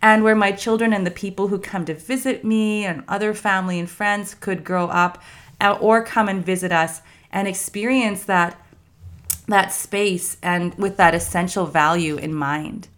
and 0.00 0.22
where 0.22 0.36
my 0.36 0.52
children 0.52 0.92
and 0.92 1.06
the 1.06 1.10
people 1.10 1.48
who 1.48 1.58
come 1.58 1.84
to 1.84 1.94
visit 1.94 2.44
me 2.44 2.84
and 2.84 3.02
other 3.08 3.34
family 3.34 3.78
and 3.78 3.90
friends 3.90 4.34
could 4.34 4.64
grow 4.64 4.86
up 4.86 5.20
Uh, 5.60 5.76
or 5.80 6.04
come 6.04 6.28
and 6.28 6.44
visit 6.44 6.70
us 6.70 7.02
and 7.32 7.48
experience 7.48 8.24
that 8.24 8.60
that 9.48 9.72
space 9.72 10.36
and 10.42 10.74
with 10.74 10.96
that 10.98 11.14
essential 11.14 11.66
value 11.66 12.16
in 12.16 12.32
mind. 12.34 12.88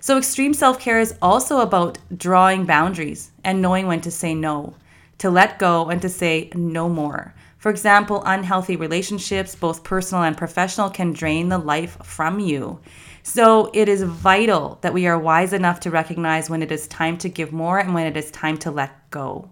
So, 0.00 0.16
extreme 0.16 0.54
self 0.54 0.80
care 0.80 0.98
is 0.98 1.14
also 1.20 1.60
about 1.60 1.98
drawing 2.16 2.64
boundaries 2.64 3.30
and 3.44 3.60
knowing 3.60 3.86
when 3.86 4.00
to 4.00 4.10
say 4.10 4.34
no, 4.34 4.74
to 5.18 5.28
let 5.28 5.58
go 5.58 5.90
and 5.90 6.00
to 6.00 6.08
say 6.08 6.50
no 6.54 6.88
more. 6.88 7.34
For 7.58 7.70
example, 7.70 8.22
unhealthy 8.24 8.76
relationships, 8.76 9.54
both 9.54 9.84
personal 9.84 10.24
and 10.24 10.38
professional, 10.38 10.88
can 10.88 11.12
drain 11.12 11.50
the 11.50 11.58
life 11.58 11.98
from 12.02 12.40
you. 12.40 12.80
So, 13.22 13.70
it 13.74 13.90
is 13.90 14.02
vital 14.02 14.78
that 14.80 14.94
we 14.94 15.06
are 15.06 15.18
wise 15.18 15.52
enough 15.52 15.80
to 15.80 15.90
recognize 15.90 16.48
when 16.48 16.62
it 16.62 16.72
is 16.72 16.88
time 16.88 17.18
to 17.18 17.28
give 17.28 17.52
more 17.52 17.78
and 17.78 17.92
when 17.92 18.06
it 18.06 18.16
is 18.16 18.30
time 18.30 18.56
to 18.58 18.70
let 18.70 19.10
go. 19.10 19.50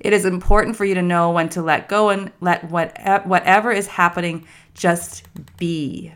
It 0.00 0.12
is 0.12 0.24
important 0.24 0.76
for 0.76 0.84
you 0.84 0.94
to 0.94 1.02
know 1.02 1.30
when 1.30 1.48
to 1.50 1.62
let 1.62 1.88
go 1.88 2.10
and 2.10 2.30
let 2.40 2.70
what, 2.70 3.26
whatever 3.26 3.72
is 3.72 3.86
happening 3.86 4.46
just 4.74 5.24
be. 5.56 6.12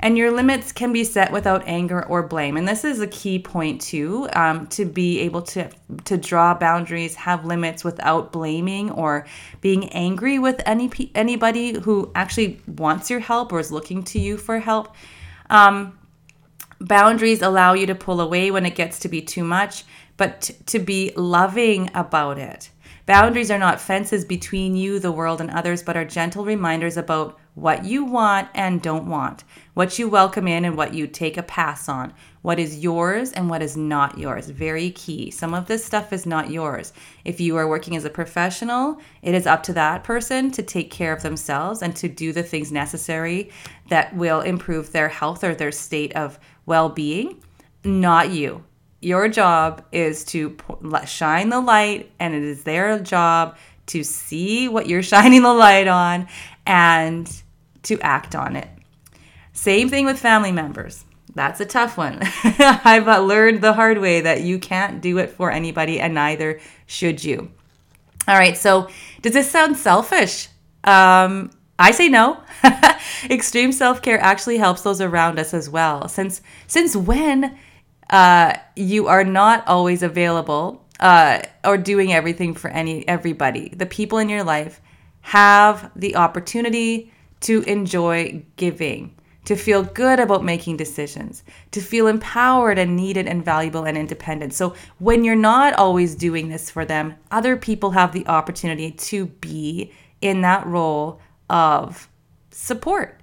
And 0.00 0.16
your 0.16 0.30
limits 0.30 0.70
can 0.70 0.92
be 0.92 1.02
set 1.02 1.32
without 1.32 1.64
anger 1.66 2.04
or 2.06 2.22
blame. 2.22 2.56
And 2.56 2.68
this 2.68 2.84
is 2.84 3.00
a 3.00 3.06
key 3.08 3.40
point 3.40 3.80
too, 3.80 4.28
um, 4.32 4.68
to 4.68 4.84
be 4.84 5.20
able 5.20 5.42
to 5.42 5.68
to 6.04 6.16
draw 6.16 6.54
boundaries, 6.54 7.16
have 7.16 7.44
limits 7.44 7.82
without 7.82 8.30
blaming 8.30 8.92
or 8.92 9.26
being 9.60 9.88
angry 9.88 10.38
with 10.38 10.62
any 10.66 10.88
anybody 11.16 11.80
who 11.80 12.12
actually 12.14 12.60
wants 12.68 13.10
your 13.10 13.18
help 13.18 13.52
or 13.52 13.58
is 13.58 13.72
looking 13.72 14.04
to 14.04 14.20
you 14.20 14.36
for 14.36 14.60
help. 14.60 14.94
Um, 15.50 15.98
boundaries 16.80 17.42
allow 17.42 17.72
you 17.72 17.86
to 17.86 17.94
pull 17.96 18.20
away 18.20 18.52
when 18.52 18.66
it 18.66 18.76
gets 18.76 19.00
to 19.00 19.08
be 19.08 19.20
too 19.20 19.42
much, 19.42 19.84
but 20.16 20.42
t- 20.42 20.54
to 20.66 20.78
be 20.78 21.12
loving 21.16 21.90
about 21.92 22.38
it. 22.38 22.70
Boundaries 23.08 23.50
are 23.50 23.58
not 23.58 23.80
fences 23.80 24.22
between 24.22 24.76
you, 24.76 24.98
the 24.98 25.10
world, 25.10 25.40
and 25.40 25.50
others, 25.50 25.82
but 25.82 25.96
are 25.96 26.04
gentle 26.04 26.44
reminders 26.44 26.98
about 26.98 27.38
what 27.54 27.86
you 27.86 28.04
want 28.04 28.50
and 28.54 28.82
don't 28.82 29.06
want, 29.08 29.44
what 29.72 29.98
you 29.98 30.10
welcome 30.10 30.46
in 30.46 30.66
and 30.66 30.76
what 30.76 30.92
you 30.92 31.06
take 31.06 31.38
a 31.38 31.42
pass 31.42 31.88
on, 31.88 32.12
what 32.42 32.58
is 32.58 32.80
yours 32.80 33.32
and 33.32 33.48
what 33.48 33.62
is 33.62 33.78
not 33.78 34.18
yours. 34.18 34.50
Very 34.50 34.90
key. 34.90 35.30
Some 35.30 35.54
of 35.54 35.68
this 35.68 35.82
stuff 35.82 36.12
is 36.12 36.26
not 36.26 36.50
yours. 36.50 36.92
If 37.24 37.40
you 37.40 37.56
are 37.56 37.66
working 37.66 37.96
as 37.96 38.04
a 38.04 38.10
professional, 38.10 39.00
it 39.22 39.34
is 39.34 39.46
up 39.46 39.62
to 39.62 39.72
that 39.72 40.04
person 40.04 40.50
to 40.50 40.62
take 40.62 40.90
care 40.90 41.14
of 41.14 41.22
themselves 41.22 41.80
and 41.80 41.96
to 41.96 42.10
do 42.10 42.34
the 42.34 42.42
things 42.42 42.70
necessary 42.70 43.48
that 43.88 44.14
will 44.14 44.42
improve 44.42 44.92
their 44.92 45.08
health 45.08 45.42
or 45.42 45.54
their 45.54 45.72
state 45.72 46.14
of 46.14 46.38
well 46.66 46.90
being, 46.90 47.42
not 47.84 48.28
you 48.28 48.64
your 49.00 49.28
job 49.28 49.84
is 49.92 50.24
to 50.26 50.56
shine 51.06 51.50
the 51.50 51.60
light, 51.60 52.10
and 52.18 52.34
it 52.34 52.42
is 52.42 52.64
their 52.64 52.98
job 52.98 53.56
to 53.86 54.02
see 54.02 54.68
what 54.68 54.88
you're 54.88 55.02
shining 55.14 55.42
the 55.42 55.54
light 55.54 55.88
on 55.88 56.28
and 56.66 57.42
to 57.84 58.00
act 58.00 58.34
on 58.34 58.56
it. 58.56 58.68
Same 59.52 59.88
thing 59.88 60.04
with 60.06 60.18
family 60.18 60.52
members. 60.52 61.04
That's 61.34 61.60
a 61.60 61.66
tough 61.66 61.96
one. 61.96 62.18
I've 62.58 63.06
learned 63.06 63.60
the 63.60 63.72
hard 63.72 63.98
way 63.98 64.22
that 64.22 64.42
you 64.42 64.58
can't 64.58 65.00
do 65.00 65.18
it 65.18 65.30
for 65.30 65.50
anybody, 65.50 66.00
and 66.00 66.14
neither 66.14 66.60
should 66.86 67.22
you. 67.22 67.50
All 68.26 68.36
right, 68.36 68.56
so 68.56 68.88
does 69.22 69.32
this 69.32 69.50
sound 69.50 69.76
selfish? 69.76 70.48
Um, 70.84 71.50
I 71.78 71.92
say 71.92 72.08
no. 72.08 72.42
Extreme 73.30 73.72
self 73.72 74.02
care 74.02 74.20
actually 74.20 74.58
helps 74.58 74.82
those 74.82 75.00
around 75.00 75.38
us 75.38 75.54
as 75.54 75.70
well. 75.70 76.08
Since 76.08 76.42
since 76.66 76.96
when 76.96 77.56
uh, 78.10 78.54
you 78.76 79.06
are 79.08 79.24
not 79.24 79.66
always 79.66 80.02
available 80.02 80.84
uh, 81.00 81.40
or 81.64 81.76
doing 81.76 82.12
everything 82.12 82.54
for 82.54 82.68
any 82.70 83.06
everybody. 83.06 83.68
The 83.70 83.86
people 83.86 84.18
in 84.18 84.28
your 84.28 84.44
life 84.44 84.80
have 85.20 85.90
the 85.94 86.16
opportunity 86.16 87.12
to 87.40 87.62
enjoy 87.62 88.42
giving, 88.56 89.14
to 89.44 89.54
feel 89.56 89.82
good 89.82 90.18
about 90.18 90.44
making 90.44 90.76
decisions, 90.76 91.44
to 91.70 91.80
feel 91.80 92.06
empowered 92.06 92.78
and 92.78 92.96
needed 92.96 93.26
and 93.26 93.44
valuable 93.44 93.84
and 93.84 93.96
independent. 93.96 94.54
So 94.54 94.74
when 94.98 95.24
you're 95.24 95.36
not 95.36 95.74
always 95.74 96.14
doing 96.14 96.48
this 96.48 96.70
for 96.70 96.84
them, 96.84 97.14
other 97.30 97.56
people 97.56 97.90
have 97.92 98.12
the 98.12 98.26
opportunity 98.26 98.90
to 98.90 99.26
be 99.26 99.92
in 100.20 100.40
that 100.40 100.66
role 100.66 101.20
of 101.48 102.08
support 102.50 103.17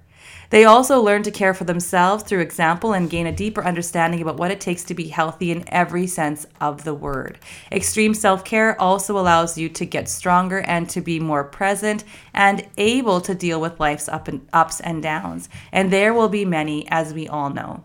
they 0.50 0.64
also 0.64 1.00
learn 1.00 1.22
to 1.24 1.30
care 1.30 1.54
for 1.54 1.64
themselves 1.64 2.24
through 2.24 2.40
example 2.40 2.92
and 2.92 3.10
gain 3.10 3.26
a 3.26 3.32
deeper 3.32 3.64
understanding 3.64 4.20
about 4.22 4.36
what 4.36 4.50
it 4.50 4.60
takes 4.60 4.84
to 4.84 4.94
be 4.94 5.08
healthy 5.08 5.50
in 5.50 5.64
every 5.68 6.06
sense 6.06 6.46
of 6.60 6.84
the 6.84 6.94
word. 6.94 7.38
Extreme 7.72 8.14
self 8.14 8.44
care 8.44 8.80
also 8.80 9.18
allows 9.18 9.58
you 9.58 9.68
to 9.70 9.84
get 9.84 10.08
stronger 10.08 10.60
and 10.60 10.88
to 10.90 11.00
be 11.00 11.18
more 11.18 11.44
present 11.44 12.04
and 12.34 12.66
able 12.76 13.20
to 13.20 13.34
deal 13.34 13.60
with 13.60 13.80
life's 13.80 14.08
up 14.08 14.28
and, 14.28 14.46
ups 14.52 14.80
and 14.80 15.02
downs. 15.02 15.48
And 15.72 15.92
there 15.92 16.14
will 16.14 16.28
be 16.28 16.44
many, 16.44 16.88
as 16.88 17.12
we 17.12 17.28
all 17.28 17.50
know 17.50 17.84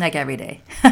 like 0.00 0.14
every 0.14 0.36
day. 0.36 0.60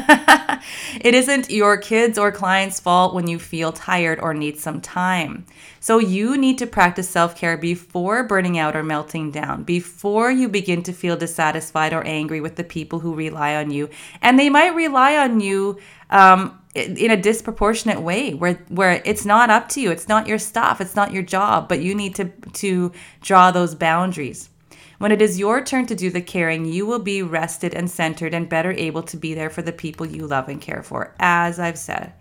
it 1.01 1.15
isn't 1.15 1.51
your 1.51 1.77
kids 1.77 2.19
or 2.19 2.33
clients' 2.33 2.81
fault 2.81 3.15
when 3.15 3.27
you 3.27 3.39
feel 3.39 3.73
tired 3.73 4.19
or 4.21 4.35
need 4.35 4.59
some 4.59 4.81
time. 4.81 5.47
So 5.81 5.99
you 5.99 6.37
need 6.37 6.59
to 6.59 6.67
practice 6.67 7.09
self 7.09 7.37
care 7.37 7.57
before 7.57 8.25
burning 8.25 8.59
out 8.59 8.77
or 8.77 8.83
melting 8.83 9.31
down, 9.31 9.65
before 9.65 10.31
you 10.31 10.49
begin 10.49 10.83
to 10.85 10.93
feel 10.93 11.17
dissatisfied 11.17 11.93
or 11.93 12.05
angry 12.07 12.41
with 12.41 12.57
the 12.57 12.65
people 12.65 13.01
who 13.01 13.15
rely 13.15 13.55
on 13.55 13.71
you. 13.71 13.89
And 14.21 14.39
they 14.39 14.51
might 14.51 14.75
rely 14.75 15.17
on 15.17 15.41
you. 15.41 15.79
Um, 16.11 16.61
in 16.77 17.11
a 17.11 17.17
disproportionate 17.17 18.03
way 18.03 18.35
where 18.35 18.55
where 18.69 19.01
it's 19.07 19.25
not 19.25 19.49
up 19.49 19.67
to 19.67 19.81
you 19.81 19.91
it's 19.91 20.09
not 20.09 20.27
your 20.27 20.39
stuff 20.39 20.79
it's 20.79 20.95
not 20.95 21.11
your 21.11 21.23
job 21.23 21.71
but 21.71 21.81
you 21.81 21.95
need 21.95 22.15
to 22.15 22.27
to 22.53 22.93
draw 23.23 23.51
those 23.51 23.75
boundaries 23.75 24.51
when 24.99 25.13
it 25.13 25.23
is 25.23 25.39
your 25.39 25.63
turn 25.63 25.87
to 25.87 25.95
do 25.95 26.11
the 26.11 26.23
caring, 26.23 26.65
you 26.65 26.87
will 26.87 26.99
be 26.99 27.23
rested 27.23 27.75
and 27.75 27.91
centered 27.91 28.35
and 28.35 28.49
better 28.49 28.73
able 28.73 29.03
to 29.05 29.17
be 29.17 29.35
there 29.35 29.51
for 29.51 29.63
the 29.63 29.73
people 29.73 30.07
you 30.07 30.27
love 30.27 30.49
and 30.49 30.61
care 30.61 30.83
for, 30.83 31.15
as 31.19 31.59
I've 31.59 31.79
said. 31.79 32.13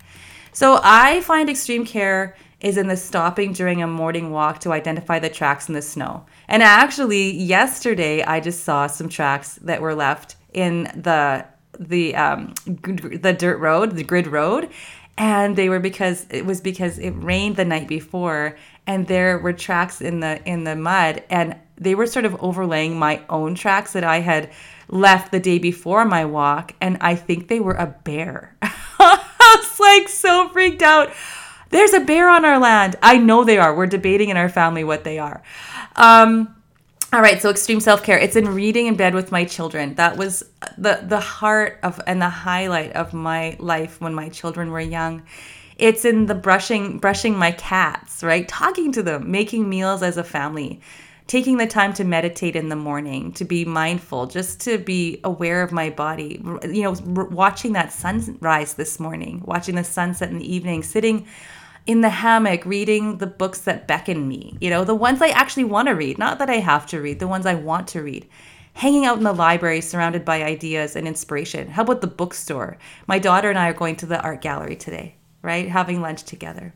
So 0.52 0.80
I 0.82 1.20
find 1.20 1.50
extreme 1.50 1.84
care 1.84 2.36
is 2.60 2.78
in 2.78 2.88
the 2.88 2.96
stopping 2.96 3.52
during 3.52 3.82
a 3.82 3.86
morning 3.86 4.30
walk 4.30 4.60
to 4.60 4.72
identify 4.72 5.18
the 5.18 5.28
tracks 5.28 5.68
in 5.68 5.74
the 5.74 5.82
snow. 5.82 6.24
And 6.48 6.62
actually, 6.62 7.30
yesterday 7.30 8.22
I 8.22 8.40
just 8.40 8.64
saw 8.64 8.86
some 8.86 9.08
tracks 9.08 9.56
that 9.56 9.82
were 9.82 9.94
left 9.94 10.36
in 10.52 10.84
the 10.94 11.44
the 11.78 12.16
um, 12.16 12.54
the 12.64 13.36
dirt 13.38 13.58
road, 13.58 13.92
the 13.96 14.02
grid 14.02 14.26
road, 14.26 14.70
and 15.18 15.56
they 15.56 15.68
were 15.68 15.80
because 15.80 16.26
it 16.30 16.46
was 16.46 16.62
because 16.62 16.98
it 16.98 17.10
rained 17.10 17.56
the 17.56 17.64
night 17.64 17.88
before, 17.88 18.56
and 18.86 19.06
there 19.06 19.38
were 19.38 19.52
tracks 19.52 20.00
in 20.00 20.20
the 20.20 20.42
in 20.48 20.64
the 20.64 20.76
mud, 20.76 21.22
and 21.28 21.56
they 21.78 21.94
were 21.94 22.06
sort 22.06 22.24
of 22.24 22.36
overlaying 22.42 22.98
my 22.98 23.22
own 23.28 23.54
tracks 23.54 23.92
that 23.92 24.04
I 24.04 24.20
had 24.20 24.50
left 24.88 25.32
the 25.32 25.40
day 25.40 25.58
before 25.58 26.04
my 26.04 26.24
walk, 26.24 26.72
and 26.80 26.98
I 27.00 27.14
think 27.14 27.48
they 27.48 27.60
were 27.60 27.74
a 27.74 27.86
bear. 28.04 28.56
I 28.62 29.56
was 29.56 29.80
like 29.80 30.08
so 30.08 30.48
freaked 30.48 30.82
out. 30.82 31.12
There's 31.70 31.92
a 31.92 32.00
bear 32.00 32.28
on 32.28 32.44
our 32.44 32.58
land. 32.58 32.96
I 33.02 33.18
know 33.18 33.44
they 33.44 33.58
are. 33.58 33.74
We're 33.74 33.86
debating 33.86 34.28
in 34.28 34.36
our 34.36 34.48
family 34.48 34.84
what 34.84 35.04
they 35.04 35.18
are. 35.18 35.42
Um, 35.96 36.54
all 37.12 37.20
right, 37.20 37.40
so 37.40 37.50
extreme 37.50 37.80
self 37.80 38.02
care. 38.02 38.18
It's 38.18 38.36
in 38.36 38.54
reading 38.54 38.86
in 38.86 38.96
bed 38.96 39.14
with 39.14 39.32
my 39.32 39.44
children. 39.44 39.94
That 39.94 40.16
was 40.16 40.44
the 40.76 41.04
the 41.06 41.20
heart 41.20 41.78
of 41.82 42.00
and 42.06 42.20
the 42.20 42.28
highlight 42.28 42.92
of 42.92 43.14
my 43.14 43.56
life 43.58 44.00
when 44.00 44.14
my 44.14 44.28
children 44.28 44.70
were 44.70 44.80
young. 44.80 45.22
It's 45.78 46.04
in 46.04 46.26
the 46.26 46.34
brushing 46.34 46.98
brushing 46.98 47.36
my 47.36 47.52
cats, 47.52 48.22
right? 48.22 48.46
Talking 48.46 48.92
to 48.92 49.02
them, 49.02 49.30
making 49.30 49.68
meals 49.68 50.02
as 50.02 50.16
a 50.16 50.24
family 50.24 50.80
taking 51.26 51.56
the 51.56 51.66
time 51.66 51.92
to 51.94 52.04
meditate 52.04 52.54
in 52.54 52.68
the 52.68 52.76
morning, 52.76 53.32
to 53.32 53.44
be 53.44 53.64
mindful, 53.64 54.26
just 54.26 54.60
to 54.60 54.78
be 54.78 55.20
aware 55.24 55.62
of 55.62 55.72
my 55.72 55.90
body. 55.90 56.40
You 56.62 56.82
know, 56.82 56.96
watching 57.30 57.72
that 57.72 57.92
sunrise 57.92 58.74
this 58.74 59.00
morning, 59.00 59.42
watching 59.44 59.74
the 59.74 59.84
sunset 59.84 60.30
in 60.30 60.38
the 60.38 60.54
evening, 60.54 60.82
sitting 60.82 61.26
in 61.86 62.00
the 62.00 62.10
hammock 62.10 62.64
reading 62.64 63.18
the 63.18 63.26
books 63.26 63.60
that 63.60 63.86
beckon 63.86 64.26
me, 64.26 64.56
you 64.60 64.70
know, 64.70 64.84
the 64.84 64.94
ones 64.94 65.22
I 65.22 65.28
actually 65.28 65.64
want 65.64 65.88
to 65.88 65.94
read, 65.94 66.18
not 66.18 66.38
that 66.38 66.50
I 66.50 66.56
have 66.56 66.86
to 66.88 67.00
read, 67.00 67.20
the 67.20 67.28
ones 67.28 67.46
I 67.46 67.54
want 67.54 67.88
to 67.88 68.02
read. 68.02 68.28
Hanging 68.72 69.06
out 69.06 69.16
in 69.16 69.24
the 69.24 69.32
library 69.32 69.80
surrounded 69.80 70.24
by 70.24 70.42
ideas 70.42 70.96
and 70.96 71.08
inspiration. 71.08 71.68
How 71.68 71.82
about 71.82 72.02
the 72.02 72.06
bookstore? 72.08 72.76
My 73.06 73.18
daughter 73.18 73.48
and 73.48 73.58
I 73.58 73.68
are 73.70 73.72
going 73.72 73.96
to 73.96 74.06
the 74.06 74.20
art 74.20 74.42
gallery 74.42 74.76
today, 74.76 75.16
right? 75.42 75.68
Having 75.68 76.02
lunch 76.02 76.24
together. 76.24 76.74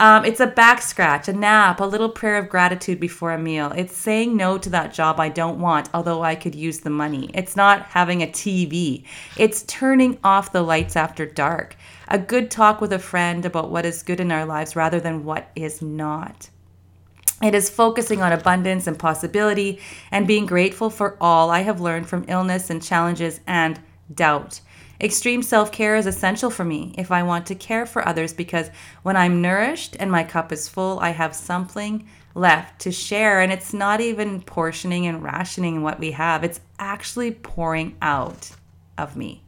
Um, 0.00 0.24
it's 0.24 0.40
a 0.40 0.46
back 0.46 0.80
scratch, 0.80 1.28
a 1.28 1.32
nap, 1.34 1.78
a 1.78 1.84
little 1.84 2.08
prayer 2.08 2.38
of 2.38 2.48
gratitude 2.48 2.98
before 2.98 3.32
a 3.32 3.38
meal. 3.38 3.70
It's 3.76 3.94
saying 3.94 4.34
no 4.34 4.56
to 4.56 4.70
that 4.70 4.94
job 4.94 5.20
I 5.20 5.28
don't 5.28 5.60
want, 5.60 5.90
although 5.92 6.22
I 6.22 6.36
could 6.36 6.54
use 6.54 6.80
the 6.80 6.88
money. 6.88 7.30
It's 7.34 7.54
not 7.54 7.82
having 7.82 8.22
a 8.22 8.26
TV. 8.26 9.04
It's 9.36 9.62
turning 9.64 10.16
off 10.24 10.52
the 10.52 10.62
lights 10.62 10.96
after 10.96 11.26
dark. 11.26 11.76
A 12.08 12.18
good 12.18 12.50
talk 12.50 12.80
with 12.80 12.94
a 12.94 12.98
friend 12.98 13.44
about 13.44 13.70
what 13.70 13.84
is 13.84 14.02
good 14.02 14.20
in 14.20 14.32
our 14.32 14.46
lives 14.46 14.74
rather 14.74 15.00
than 15.00 15.22
what 15.22 15.50
is 15.54 15.82
not. 15.82 16.48
It 17.42 17.54
is 17.54 17.68
focusing 17.68 18.22
on 18.22 18.32
abundance 18.32 18.86
and 18.86 18.98
possibility 18.98 19.80
and 20.10 20.26
being 20.26 20.46
grateful 20.46 20.88
for 20.88 21.18
all 21.20 21.50
I 21.50 21.60
have 21.60 21.78
learned 21.78 22.08
from 22.08 22.24
illness 22.26 22.70
and 22.70 22.82
challenges 22.82 23.40
and 23.46 23.78
doubt. 24.14 24.62
Extreme 25.00 25.42
self 25.42 25.72
care 25.72 25.96
is 25.96 26.06
essential 26.06 26.50
for 26.50 26.64
me 26.64 26.94
if 26.98 27.10
I 27.10 27.22
want 27.22 27.46
to 27.46 27.54
care 27.54 27.86
for 27.86 28.06
others 28.06 28.34
because 28.34 28.70
when 29.02 29.16
I'm 29.16 29.40
nourished 29.40 29.96
and 29.98 30.12
my 30.12 30.24
cup 30.24 30.52
is 30.52 30.68
full, 30.68 31.00
I 31.00 31.10
have 31.10 31.34
something 31.34 32.06
left 32.34 32.80
to 32.82 32.92
share. 32.92 33.40
And 33.40 33.50
it's 33.50 33.72
not 33.72 34.02
even 34.02 34.42
portioning 34.42 35.06
and 35.06 35.22
rationing 35.22 35.82
what 35.82 35.98
we 35.98 36.10
have, 36.12 36.44
it's 36.44 36.60
actually 36.78 37.30
pouring 37.30 37.96
out 38.02 38.50
of 38.98 39.16
me. 39.16 39.42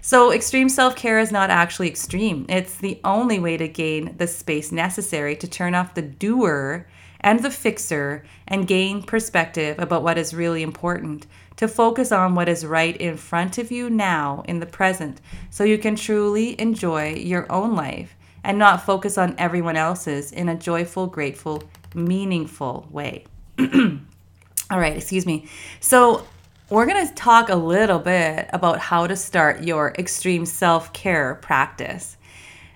So, 0.00 0.32
extreme 0.32 0.68
self 0.68 0.94
care 0.94 1.18
is 1.18 1.32
not 1.32 1.50
actually 1.50 1.88
extreme. 1.88 2.46
It's 2.48 2.76
the 2.76 3.00
only 3.02 3.40
way 3.40 3.56
to 3.56 3.66
gain 3.66 4.16
the 4.16 4.28
space 4.28 4.70
necessary 4.70 5.34
to 5.36 5.48
turn 5.48 5.74
off 5.74 5.94
the 5.94 6.02
doer 6.02 6.86
and 7.20 7.42
the 7.42 7.50
fixer 7.50 8.24
and 8.46 8.68
gain 8.68 9.02
perspective 9.02 9.76
about 9.80 10.04
what 10.04 10.18
is 10.18 10.32
really 10.32 10.62
important, 10.62 11.26
to 11.58 11.68
focus 11.68 12.12
on 12.12 12.34
what 12.34 12.48
is 12.48 12.64
right 12.64 12.96
in 12.96 13.16
front 13.16 13.58
of 13.58 13.70
you 13.70 13.90
now 13.90 14.42
in 14.48 14.60
the 14.60 14.66
present, 14.66 15.20
so 15.50 15.64
you 15.64 15.76
can 15.76 15.96
truly 15.96 16.58
enjoy 16.60 17.14
your 17.14 17.50
own 17.52 17.74
life 17.74 18.16
and 18.44 18.58
not 18.58 18.86
focus 18.86 19.18
on 19.18 19.34
everyone 19.38 19.76
else's 19.76 20.32
in 20.32 20.48
a 20.48 20.54
joyful, 20.54 21.08
grateful, 21.08 21.62
meaningful 21.94 22.86
way. 22.90 23.24
All 23.58 24.78
right, 24.78 24.96
excuse 24.96 25.26
me. 25.26 25.48
So, 25.80 26.26
we're 26.70 26.86
going 26.86 27.08
to 27.08 27.14
talk 27.14 27.48
a 27.48 27.56
little 27.56 27.98
bit 27.98 28.48
about 28.52 28.78
how 28.78 29.06
to 29.06 29.16
start 29.16 29.64
your 29.64 29.94
extreme 29.98 30.44
self 30.44 30.92
care 30.92 31.36
practice. 31.36 32.18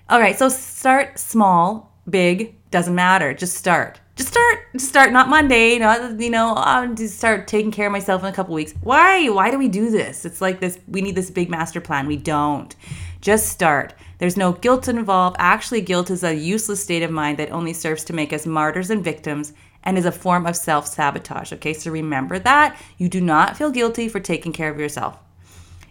All 0.09 0.19
right, 0.19 0.37
so 0.37 0.49
start 0.49 1.19
small, 1.19 1.95
big, 2.09 2.55
doesn't 2.71 2.95
matter. 2.95 3.33
Just 3.33 3.55
start 3.55 4.01
just 4.15 4.29
start 4.29 4.59
just 4.73 4.89
start 4.89 5.11
not 5.11 5.27
monday 5.27 5.79
not 5.79 6.19
you 6.19 6.29
know 6.29 6.53
i'll 6.55 6.83
um, 6.83 6.95
just 6.95 7.17
start 7.17 7.47
taking 7.47 7.71
care 7.71 7.87
of 7.87 7.91
myself 7.91 8.21
in 8.23 8.29
a 8.29 8.33
couple 8.33 8.53
weeks. 8.53 8.73
Why 8.81 9.29
why 9.29 9.49
do 9.51 9.57
we 9.57 9.67
do 9.67 9.89
this? 9.89 10.25
It's 10.25 10.41
like 10.41 10.59
this 10.59 10.79
we 10.87 11.01
need 11.01 11.15
this 11.15 11.31
big 11.31 11.49
master 11.49 11.81
plan. 11.81 12.07
We 12.07 12.17
don't. 12.17 12.75
Just 13.21 13.47
start. 13.47 13.93
There's 14.17 14.37
no 14.37 14.51
guilt 14.51 14.87
involved. 14.87 15.37
Actually 15.39 15.81
guilt 15.81 16.09
is 16.11 16.23
a 16.23 16.35
useless 16.35 16.83
state 16.83 17.03
of 17.03 17.11
mind 17.11 17.39
that 17.39 17.51
only 17.51 17.73
serves 17.73 18.03
to 18.05 18.13
make 18.13 18.33
us 18.33 18.45
martyrs 18.45 18.89
and 18.89 19.03
victims 19.03 19.53
and 19.83 19.97
is 19.97 20.05
a 20.05 20.11
form 20.11 20.45
of 20.45 20.55
self-sabotage 20.55 21.51
okay? 21.53 21.73
So 21.73 21.91
remember 21.91 22.39
that. 22.39 22.77
You 22.97 23.09
do 23.09 23.21
not 23.21 23.57
feel 23.57 23.71
guilty 23.71 24.09
for 24.09 24.19
taking 24.19 24.53
care 24.53 24.69
of 24.69 24.79
yourself. 24.79 25.17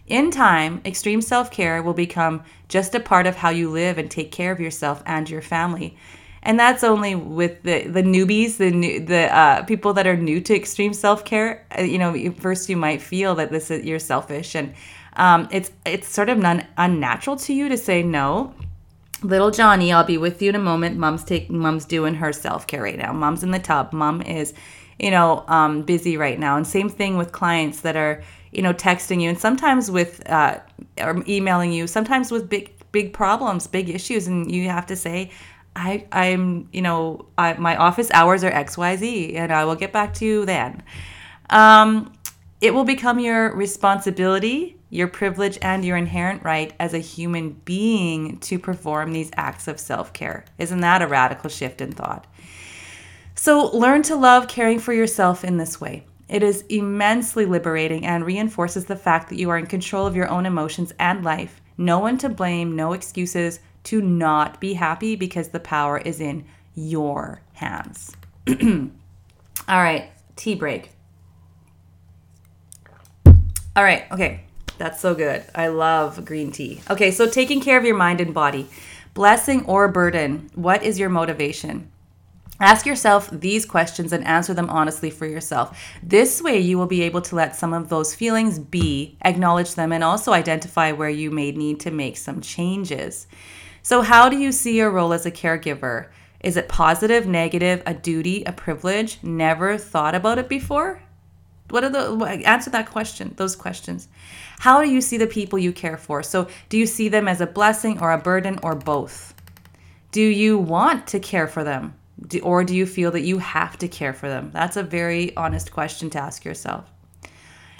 In 0.07 0.31
time, 0.31 0.81
extreme 0.85 1.21
self 1.21 1.51
care 1.51 1.81
will 1.81 1.93
become 1.93 2.43
just 2.67 2.95
a 2.95 2.99
part 2.99 3.25
of 3.27 3.37
how 3.37 3.49
you 3.49 3.69
live 3.69 3.97
and 3.97 4.09
take 4.09 4.31
care 4.31 4.51
of 4.51 4.59
yourself 4.59 5.01
and 5.05 5.29
your 5.29 5.41
family 5.41 5.97
and 6.43 6.59
that's 6.59 6.83
only 6.83 7.15
with 7.15 7.63
the 7.63 7.87
the 7.87 8.03
newbies, 8.03 8.57
the 8.57 8.69
new, 8.69 8.99
the 8.99 9.33
uh, 9.35 9.63
people 9.63 9.93
that 9.93 10.05
are 10.05 10.17
new 10.17 10.41
to 10.41 10.55
extreme 10.55 10.93
self 10.93 11.25
care. 11.25 11.65
Uh, 11.77 11.81
you 11.83 11.97
know, 11.97 12.31
first 12.33 12.69
you 12.69 12.77
might 12.77 13.01
feel 13.01 13.33
that 13.35 13.49
this 13.51 13.71
is 13.71 13.85
you're 13.85 13.99
selfish, 13.99 14.53
and 14.53 14.73
um, 15.15 15.47
it's 15.51 15.71
it's 15.85 16.07
sort 16.07 16.29
of 16.29 16.37
non, 16.37 16.65
unnatural 16.77 17.37
to 17.37 17.53
you 17.53 17.69
to 17.69 17.77
say 17.77 18.03
no. 18.03 18.53
Little 19.23 19.51
Johnny, 19.51 19.93
I'll 19.93 20.03
be 20.03 20.17
with 20.17 20.41
you 20.41 20.49
in 20.49 20.55
a 20.55 20.59
moment. 20.59 20.97
Mom's 20.97 21.23
taking 21.23 21.57
mom's 21.57 21.85
doing 21.85 22.15
her 22.15 22.33
self 22.33 22.67
care 22.67 22.83
right 22.83 22.97
now. 22.97 23.13
Mom's 23.13 23.41
in 23.41 23.51
the 23.51 23.59
tub. 23.59 23.93
Mom 23.93 24.21
is, 24.21 24.53
you 24.99 25.11
know, 25.11 25.45
um, 25.47 25.83
busy 25.83 26.17
right 26.17 26.37
now. 26.37 26.57
And 26.57 26.67
same 26.67 26.89
thing 26.89 27.15
with 27.15 27.31
clients 27.31 27.81
that 27.81 27.95
are, 27.95 28.21
you 28.51 28.61
know, 28.61 28.73
texting 28.73 29.21
you, 29.21 29.29
and 29.29 29.39
sometimes 29.39 29.89
with 29.89 30.29
uh, 30.29 30.59
or 30.99 31.23
emailing 31.25 31.71
you. 31.71 31.87
Sometimes 31.87 32.31
with 32.31 32.49
big 32.49 32.73
big 32.91 33.13
problems, 33.13 33.65
big 33.65 33.89
issues, 33.89 34.27
and 34.27 34.51
you 34.51 34.67
have 34.69 34.85
to 34.85 34.95
say, 34.95 35.31
I, 35.75 36.05
I'm, 36.11 36.69
you 36.71 36.81
know, 36.81 37.25
I, 37.37 37.53
my 37.53 37.75
office 37.75 38.11
hours 38.13 38.43
are 38.43 38.51
XYZ 38.51 39.35
and 39.35 39.51
I 39.51 39.65
will 39.65 39.75
get 39.75 39.91
back 39.91 40.13
to 40.15 40.25
you 40.25 40.45
then. 40.45 40.83
Um, 41.49 42.13
it 42.61 42.73
will 42.73 42.85
become 42.85 43.19
your 43.19 43.53
responsibility, 43.53 44.77
your 44.89 45.07
privilege, 45.07 45.57
and 45.61 45.83
your 45.83 45.97
inherent 45.97 46.43
right 46.43 46.73
as 46.79 46.93
a 46.93 46.99
human 46.99 47.51
being 47.65 48.37
to 48.39 48.57
perform 48.57 49.11
these 49.11 49.31
acts 49.35 49.67
of 49.67 49.79
self 49.79 50.13
care. 50.13 50.45
Isn't 50.57 50.81
that 50.81 51.01
a 51.01 51.07
radical 51.07 51.49
shift 51.49 51.81
in 51.81 51.91
thought? 51.91 52.25
So, 53.35 53.69
learn 53.75 54.03
to 54.03 54.15
love 54.15 54.47
caring 54.47 54.79
for 54.79 54.93
yourself 54.93 55.43
in 55.43 55.57
this 55.57 55.81
way. 55.81 56.05
It 56.29 56.41
is 56.41 56.63
immensely 56.69 57.45
liberating 57.45 58.05
and 58.05 58.25
reinforces 58.25 58.85
the 58.85 58.95
fact 58.95 59.29
that 59.29 59.37
you 59.37 59.49
are 59.49 59.57
in 59.57 59.65
control 59.65 60.07
of 60.07 60.15
your 60.15 60.29
own 60.29 60.45
emotions 60.45 60.93
and 60.97 61.23
life. 61.23 61.61
No 61.77 61.99
one 61.99 62.17
to 62.19 62.29
blame, 62.29 62.75
no 62.75 62.93
excuses, 62.93 63.59
to 63.83 64.01
not 64.01 64.59
be 64.59 64.73
happy 64.73 65.15
because 65.15 65.49
the 65.49 65.59
power 65.59 65.97
is 65.97 66.19
in 66.19 66.45
your 66.75 67.41
hands. 67.53 68.15
All 68.49 68.89
right, 69.69 70.09
tea 70.35 70.55
break. 70.55 70.91
All 73.75 73.83
right, 73.83 74.05
okay. 74.11 74.41
That's 74.77 74.99
so 74.99 75.13
good. 75.13 75.43
I 75.55 75.67
love 75.67 76.25
green 76.25 76.51
tea. 76.51 76.81
Okay, 76.89 77.11
so 77.11 77.27
taking 77.27 77.61
care 77.61 77.77
of 77.77 77.85
your 77.85 77.95
mind 77.95 78.21
and 78.21 78.33
body. 78.33 78.67
Blessing 79.13 79.65
or 79.65 79.87
burden? 79.87 80.49
What 80.55 80.83
is 80.83 80.99
your 80.99 81.09
motivation? 81.09 81.91
Ask 82.59 82.85
yourself 82.85 83.29
these 83.31 83.65
questions 83.65 84.13
and 84.13 84.25
answer 84.25 84.53
them 84.53 84.69
honestly 84.69 85.09
for 85.09 85.25
yourself. 85.25 85.77
This 86.01 86.41
way, 86.41 86.59
you 86.59 86.77
will 86.77 86.87
be 86.87 87.01
able 87.03 87.21
to 87.23 87.35
let 87.35 87.55
some 87.55 87.73
of 87.73 87.89
those 87.89 88.15
feelings 88.15 88.57
be, 88.57 89.17
acknowledge 89.23 89.75
them, 89.75 89.91
and 89.91 90.03
also 90.03 90.33
identify 90.33 90.91
where 90.91 91.09
you 91.09 91.29
may 91.29 91.51
need 91.51 91.79
to 91.81 91.91
make 91.91 92.15
some 92.15 92.41
changes. 92.41 93.27
So, 93.85 94.01
how 94.01 94.29
do 94.29 94.37
you 94.37 94.53
see 94.53 94.77
your 94.77 94.89
role 94.89 95.11
as 95.11 95.25
a 95.25 95.31
caregiver? 95.31 96.07
Is 96.39 96.55
it 96.55 96.69
positive, 96.69 97.27
negative, 97.27 97.83
a 97.85 97.93
duty, 97.93 98.43
a 98.45 98.53
privilege? 98.53 99.19
Never 99.21 99.77
thought 99.77 100.15
about 100.15 100.39
it 100.39 100.47
before? 100.47 101.01
What 101.69 101.83
are 101.83 101.89
the 101.89 102.41
answer 102.45 102.69
that 102.69 102.89
question, 102.89 103.33
those 103.35 103.57
questions? 103.57 104.07
How 104.59 104.81
do 104.81 104.89
you 104.89 105.01
see 105.01 105.17
the 105.17 105.27
people 105.27 105.59
you 105.59 105.73
care 105.73 105.97
for? 105.97 106.23
So, 106.23 106.47
do 106.69 106.77
you 106.77 106.85
see 106.85 107.09
them 107.09 107.27
as 107.27 107.41
a 107.41 107.45
blessing 107.45 107.99
or 107.99 108.13
a 108.13 108.17
burden 108.17 108.57
or 108.63 108.73
both? 108.73 109.33
Do 110.13 110.21
you 110.21 110.57
want 110.57 111.05
to 111.07 111.19
care 111.19 111.47
for 111.47 111.65
them? 111.65 111.95
Do, 112.25 112.39
or 112.39 112.63
do 112.63 112.73
you 112.73 112.85
feel 112.85 113.11
that 113.11 113.23
you 113.23 113.39
have 113.39 113.77
to 113.79 113.89
care 113.89 114.13
for 114.13 114.29
them? 114.29 114.51
That's 114.53 114.77
a 114.77 114.83
very 114.83 115.35
honest 115.35 115.73
question 115.73 116.09
to 116.11 116.19
ask 116.19 116.45
yourself. 116.45 116.92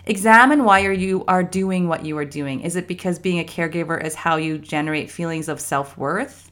Examine 0.06 0.66
why 0.66 0.80
you 0.80 1.24
are 1.30 1.44
doing 1.44 1.88
what 1.88 2.06
you 2.06 2.18
are 2.18 2.26
doing. 2.26 2.60
Is 2.62 2.76
it 2.76 2.88
because 2.90 3.20
being 3.20 3.40
a 3.40 3.46
caregiver 3.46 4.04
is 4.04 4.16
how 4.16 4.36
you 4.36 4.58
generate 4.58 5.10
feelings 5.10 5.48
of 5.48 5.62
self 5.62 5.98
worth? 5.98 6.52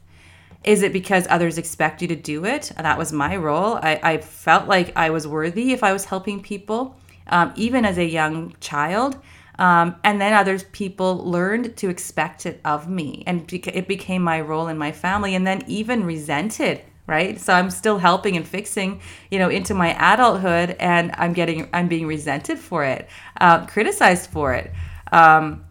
Is 0.64 0.82
it 0.82 0.92
because 0.92 1.26
others 1.28 1.58
expect 1.58 2.00
you 2.00 2.08
to 2.08 2.16
do 2.16 2.46
it? 2.46 2.72
That 2.78 2.96
was 2.96 3.12
my 3.12 3.36
role. 3.36 3.74
I, 3.82 4.00
I 4.02 4.18
felt 4.18 4.68
like 4.68 4.96
I 4.96 5.10
was 5.10 5.26
worthy 5.26 5.72
if 5.72 5.82
I 5.82 5.92
was 5.92 6.06
helping 6.06 6.40
people, 6.40 6.96
um, 7.26 7.52
even 7.56 7.84
as 7.84 7.98
a 7.98 8.04
young 8.04 8.54
child. 8.60 9.18
Um, 9.58 9.96
and 10.02 10.18
then 10.18 10.32
other 10.32 10.58
people 10.58 11.18
learned 11.18 11.76
to 11.76 11.90
expect 11.90 12.46
it 12.46 12.58
of 12.64 12.88
me, 12.88 13.22
and 13.26 13.52
it 13.52 13.86
became 13.86 14.22
my 14.22 14.40
role 14.40 14.68
in 14.68 14.78
my 14.78 14.92
family, 14.92 15.34
and 15.34 15.46
then 15.46 15.62
even 15.66 16.04
resented 16.04 16.80
right? 17.06 17.40
So 17.40 17.52
i'm 17.52 17.70
still 17.70 17.98
helping 17.98 18.36
and 18.36 18.46
fixing 18.46 19.00
you 19.30 19.38
know 19.38 19.48
into 19.48 19.74
my 19.74 19.94
adulthood 20.12 20.76
and 20.78 21.12
i'm 21.18 21.32
getting 21.32 21.68
i'm 21.72 21.88
being 21.88 22.06
resented 22.06 22.58
for 22.58 22.84
it 22.84 23.08
uh, 23.40 23.66
criticized 23.66 24.30
for 24.30 24.54
it. 24.54 24.72
Um, 25.10 25.64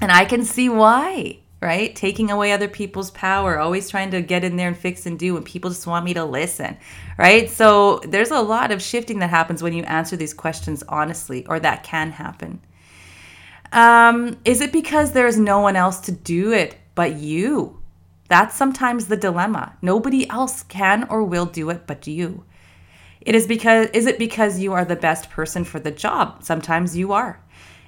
and 0.00 0.12
i 0.12 0.24
can 0.24 0.44
see 0.44 0.68
why 0.68 1.40
right? 1.60 1.96
Taking 1.96 2.30
away 2.30 2.52
other 2.52 2.68
people's 2.68 3.10
power 3.10 3.58
always 3.58 3.90
trying 3.90 4.12
to 4.12 4.22
get 4.22 4.44
in 4.44 4.56
there 4.56 4.68
and 4.68 4.76
fix 4.76 5.06
and 5.06 5.18
do 5.18 5.34
when 5.34 5.42
people 5.42 5.70
just 5.70 5.86
want 5.86 6.04
me 6.04 6.14
to 6.14 6.24
listen 6.24 6.76
right? 7.16 7.50
So 7.50 7.98
there's 8.04 8.30
a 8.30 8.40
lot 8.40 8.70
of 8.70 8.80
shifting 8.80 9.18
that 9.18 9.30
happens 9.30 9.62
when 9.62 9.72
you 9.72 9.82
answer 9.84 10.16
these 10.16 10.32
questions 10.32 10.84
honestly 10.88 11.44
or 11.46 11.58
that 11.60 11.82
can 11.82 12.12
happen. 12.12 12.60
Um, 13.72 14.38
is 14.44 14.60
it 14.60 14.72
because 14.72 15.12
there's 15.12 15.38
no 15.38 15.60
one 15.60 15.76
else 15.76 16.00
to 16.02 16.12
do 16.12 16.52
it 16.52 16.76
but 16.94 17.14
you 17.14 17.82
that's 18.28 18.54
sometimes 18.54 19.06
the 19.06 19.16
dilemma. 19.16 19.76
Nobody 19.80 20.28
else 20.28 20.62
can 20.62 21.04
or 21.08 21.24
will 21.24 21.46
do 21.46 21.70
it 21.70 21.86
but 21.86 22.06
you. 22.06 22.44
It 23.20 23.34
is 23.34 23.46
because 23.46 23.88
is 23.88 24.06
it 24.06 24.18
because 24.18 24.58
you 24.58 24.72
are 24.74 24.84
the 24.84 24.96
best 24.96 25.30
person 25.30 25.64
for 25.64 25.80
the 25.80 25.90
job? 25.90 26.44
Sometimes 26.44 26.96
you 26.96 27.12
are. 27.12 27.42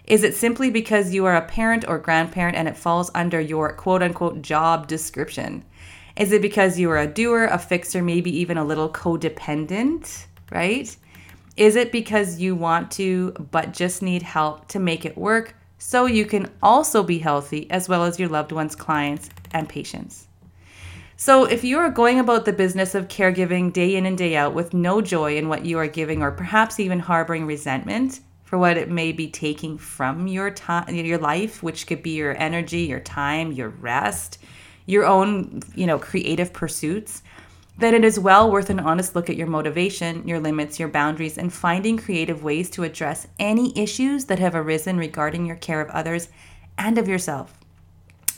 Is 0.06 0.24
it 0.24 0.34
simply 0.34 0.70
because 0.70 1.14
you 1.14 1.24
are 1.26 1.36
a 1.36 1.46
parent 1.46 1.84
or 1.86 1.98
grandparent 1.98 2.56
and 2.56 2.66
it 2.66 2.76
falls 2.76 3.10
under 3.14 3.40
your 3.40 3.72
quote 3.74 4.02
unquote 4.02 4.42
job 4.42 4.88
description? 4.88 5.64
Is 6.16 6.32
it 6.32 6.42
because 6.42 6.78
you 6.78 6.90
are 6.90 6.98
a 6.98 7.06
doer, 7.06 7.44
a 7.44 7.58
fixer, 7.58 8.02
maybe 8.02 8.34
even 8.40 8.58
a 8.58 8.64
little 8.64 8.90
codependent, 8.90 10.26
right? 10.50 10.94
Is 11.56 11.76
it 11.76 11.92
because 11.92 12.40
you 12.40 12.54
want 12.56 12.90
to 12.92 13.32
but 13.50 13.72
just 13.72 14.02
need 14.02 14.22
help 14.22 14.66
to 14.68 14.78
make 14.78 15.04
it 15.04 15.16
work 15.16 15.54
so 15.78 16.06
you 16.06 16.26
can 16.26 16.50
also 16.62 17.02
be 17.02 17.18
healthy 17.18 17.70
as 17.70 17.88
well 17.88 18.04
as 18.04 18.18
your 18.18 18.28
loved 18.28 18.52
ones, 18.52 18.74
clients, 18.74 19.30
and 19.52 19.68
patients? 19.68 20.26
So, 21.22 21.44
if 21.44 21.64
you 21.64 21.78
are 21.78 21.90
going 21.90 22.18
about 22.18 22.46
the 22.46 22.52
business 22.54 22.94
of 22.94 23.08
caregiving 23.08 23.74
day 23.74 23.94
in 23.94 24.06
and 24.06 24.16
day 24.16 24.36
out 24.36 24.54
with 24.54 24.72
no 24.72 25.02
joy 25.02 25.36
in 25.36 25.50
what 25.50 25.66
you 25.66 25.76
are 25.76 25.86
giving, 25.86 26.22
or 26.22 26.30
perhaps 26.30 26.80
even 26.80 26.98
harboring 26.98 27.44
resentment 27.44 28.20
for 28.42 28.56
what 28.56 28.78
it 28.78 28.88
may 28.88 29.12
be 29.12 29.28
taking 29.28 29.76
from 29.76 30.26
your 30.26 30.50
time, 30.50 30.94
your 30.94 31.18
life, 31.18 31.62
which 31.62 31.86
could 31.86 32.02
be 32.02 32.12
your 32.12 32.34
energy, 32.40 32.84
your 32.84 33.00
time, 33.00 33.52
your 33.52 33.68
rest, 33.68 34.38
your 34.86 35.04
own, 35.04 35.60
you 35.74 35.86
know, 35.86 35.98
creative 35.98 36.54
pursuits, 36.54 37.22
then 37.76 37.92
it 37.92 38.02
is 38.02 38.18
well 38.18 38.50
worth 38.50 38.70
an 38.70 38.80
honest 38.80 39.14
look 39.14 39.28
at 39.28 39.36
your 39.36 39.46
motivation, 39.46 40.26
your 40.26 40.40
limits, 40.40 40.80
your 40.80 40.88
boundaries, 40.88 41.36
and 41.36 41.52
finding 41.52 41.98
creative 41.98 42.42
ways 42.42 42.70
to 42.70 42.82
address 42.82 43.26
any 43.38 43.78
issues 43.78 44.24
that 44.24 44.38
have 44.38 44.54
arisen 44.54 44.96
regarding 44.96 45.44
your 45.44 45.56
care 45.56 45.82
of 45.82 45.90
others 45.90 46.30
and 46.78 46.96
of 46.96 47.08
yourself. 47.08 47.59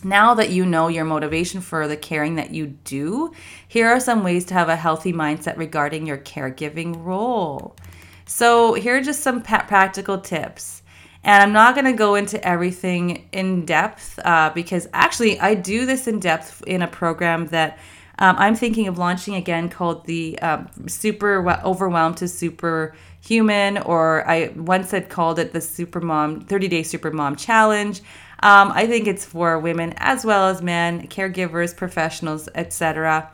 Now 0.05 0.35
that 0.35 0.51
you 0.51 0.67
know 0.67 0.89
your 0.89 1.05
motivation 1.05 1.61
for 1.61 1.87
the 1.87 1.97
caring 1.97 2.37
that 2.37 2.53
you 2.53 2.67
do, 2.85 3.33
here 3.69 3.89
are 3.89 4.01
some 4.01 4.25
ways 4.25 4.45
to 4.47 4.55
have 4.55 4.69
a 4.69 4.77
healthy 4.77 5.13
mindset 5.13 5.57
regarding 5.57 6.07
your 6.07 6.19
caregiving 6.19 7.05
role. 7.05 7.77
So, 8.25 8.75
here 8.75 8.97
are 8.97 9.03
just 9.03 9.21
some 9.21 9.43
practical 9.43 10.19
tips. 10.19 10.83
And 11.25 11.43
I'm 11.43 11.53
not 11.53 11.75
going 11.75 11.85
to 11.85 11.93
go 11.93 12.17
into 12.17 12.45
everything 12.47 13.29
in 13.31 13.65
depth 13.65 14.19
uh, 14.25 14.51
because 14.55 14.89
actually, 14.93 15.39
I 15.39 15.55
do 15.55 15.87
this 15.87 16.09
in 16.09 16.19
depth 16.19 16.63
in 16.67 16.83
a 16.83 16.89
program 16.89 17.47
that 17.49 17.79
um, 18.19 18.37
I'm 18.39 18.55
thinking 18.55 18.89
of 18.89 18.99
launching 18.99 19.35
again 19.35 19.69
called 19.69 20.05
the 20.07 20.39
um, 20.41 20.69
Super 20.87 21.49
Overwhelmed 21.65 22.19
to 22.19 22.29
Super 22.29 22.95
Human, 23.21 23.79
or 23.79 24.29
I 24.29 24.53
once 24.57 24.91
had 24.91 25.09
called 25.09 25.39
it 25.39 25.53
the 25.53 25.61
Super 25.61 26.01
Mom 26.01 26.41
30 26.41 26.69
Day 26.69 26.83
Super 26.83 27.11
Mom 27.11 27.37
Challenge. 27.37 28.01
Um, 28.43 28.73
I 28.73 28.87
think 28.87 29.07
it's 29.07 29.25
for 29.25 29.59
women 29.59 29.95
as 29.99 30.25
well 30.25 30.49
as 30.49 30.61
men, 30.61 31.07
caregivers, 31.07 31.77
professionals, 31.77 32.49
etc. 32.55 33.31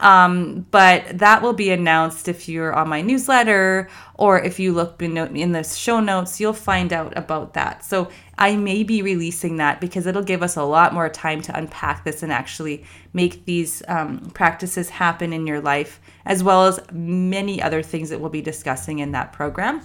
Um, 0.00 0.66
but 0.70 1.18
that 1.18 1.42
will 1.42 1.52
be 1.52 1.70
announced 1.70 2.26
if 2.26 2.48
you're 2.48 2.72
on 2.72 2.88
my 2.88 3.02
newsletter 3.02 3.88
or 4.14 4.40
if 4.40 4.58
you 4.58 4.72
look 4.72 5.00
in 5.02 5.52
the 5.52 5.62
show 5.62 6.00
notes, 6.00 6.40
you'll 6.40 6.52
find 6.54 6.92
out 6.92 7.16
about 7.16 7.54
that. 7.54 7.84
So 7.84 8.10
I 8.38 8.56
may 8.56 8.82
be 8.82 9.02
releasing 9.02 9.56
that 9.58 9.80
because 9.80 10.06
it'll 10.06 10.22
give 10.22 10.42
us 10.42 10.56
a 10.56 10.62
lot 10.62 10.94
more 10.94 11.10
time 11.10 11.42
to 11.42 11.56
unpack 11.56 12.04
this 12.04 12.22
and 12.22 12.32
actually 12.32 12.84
make 13.12 13.44
these 13.44 13.82
um, 13.88 14.30
practices 14.32 14.88
happen 14.88 15.34
in 15.34 15.46
your 15.46 15.60
life, 15.60 16.00
as 16.24 16.42
well 16.42 16.66
as 16.66 16.80
many 16.90 17.60
other 17.60 17.82
things 17.82 18.08
that 18.08 18.20
we'll 18.20 18.30
be 18.30 18.42
discussing 18.42 19.00
in 19.00 19.12
that 19.12 19.32
program. 19.34 19.82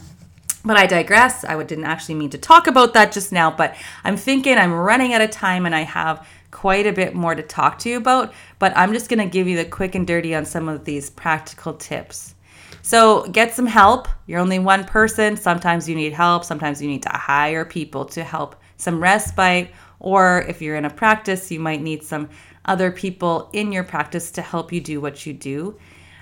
But 0.66 0.78
I 0.78 0.88
digress. 0.88 1.46
I 1.46 1.62
didn't 1.64 1.86
actually 1.86 2.16
mean 2.16 2.32
to 2.32 2.40
talk 2.40 2.66
about 2.66 2.94
that 2.96 3.12
just 3.12 3.32
now, 3.32 3.52
but 3.52 3.76
I'm 4.04 4.18
thinking 4.18 4.58
I'm 4.58 4.74
running 4.74 5.14
out 5.14 5.22
of 5.22 5.30
time 5.30 5.68
and 5.68 5.76
I 5.76 5.82
have 5.82 6.28
quite 6.50 6.88
a 6.88 6.94
bit 6.94 7.14
more 7.14 7.36
to 7.36 7.44
talk 7.44 7.78
to 7.80 7.90
you 7.90 7.98
about, 7.98 8.34
but 8.60 8.76
I'm 8.76 8.94
just 8.94 9.10
going 9.10 9.20
to 9.20 9.26
give 9.26 9.48
you 9.48 9.58
the 9.58 9.66
quick 9.66 9.94
and 9.94 10.08
dirty 10.08 10.34
on 10.34 10.46
some 10.46 10.68
of 10.68 10.86
these 10.86 11.10
practical 11.10 11.74
tips. 11.74 12.34
So, 12.82 13.28
get 13.28 13.54
some 13.54 13.66
help. 13.66 14.08
You're 14.28 14.40
only 14.40 14.60
one 14.60 14.86
person. 14.86 15.38
Sometimes 15.38 15.90
you 15.90 15.96
need 15.96 16.14
help. 16.14 16.44
Sometimes 16.44 16.82
you 16.82 16.88
need 16.88 17.04
to 17.04 17.10
hire 17.10 17.66
people 17.66 18.06
to 18.06 18.24
help 18.24 18.56
some 18.78 19.02
respite. 19.02 19.72
Or 20.00 20.46
if 20.48 20.62
you're 20.62 20.76
in 20.76 20.86
a 20.86 20.90
practice, 20.90 21.52
you 21.52 21.60
might 21.60 21.82
need 21.82 22.04
some 22.04 22.30
other 22.66 22.92
people 22.92 23.50
in 23.54 23.72
your 23.72 23.84
practice 23.84 24.32
to 24.32 24.42
help 24.42 24.72
you 24.72 24.82
do 24.82 25.02
what 25.02 25.26
you 25.26 25.34
do. 25.34 25.78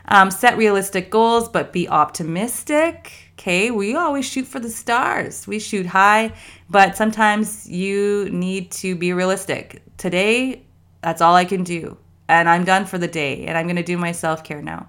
Um, 0.07 0.31
set 0.31 0.57
realistic 0.57 1.09
goals, 1.09 1.49
but 1.49 1.73
be 1.73 1.87
optimistic. 1.87 3.32
Okay, 3.33 3.71
we 3.71 3.95
always 3.95 4.25
shoot 4.25 4.45
for 4.45 4.59
the 4.59 4.69
stars. 4.69 5.47
We 5.47 5.59
shoot 5.59 5.85
high, 5.85 6.33
but 6.69 6.95
sometimes 6.95 7.67
you 7.67 8.29
need 8.31 8.71
to 8.73 8.95
be 8.95 9.11
realistic. 9.11 9.81
Today, 9.97 10.65
that's 11.01 11.21
all 11.21 11.35
I 11.35 11.45
can 11.45 11.63
do. 11.63 11.97
And 12.29 12.47
I'm 12.47 12.63
done 12.63 12.85
for 12.85 12.97
the 12.97 13.07
day, 13.07 13.45
and 13.45 13.57
I'm 13.57 13.65
going 13.65 13.75
to 13.75 13.83
do 13.83 13.97
my 13.97 14.11
self 14.11 14.43
care 14.43 14.61
now. 14.61 14.87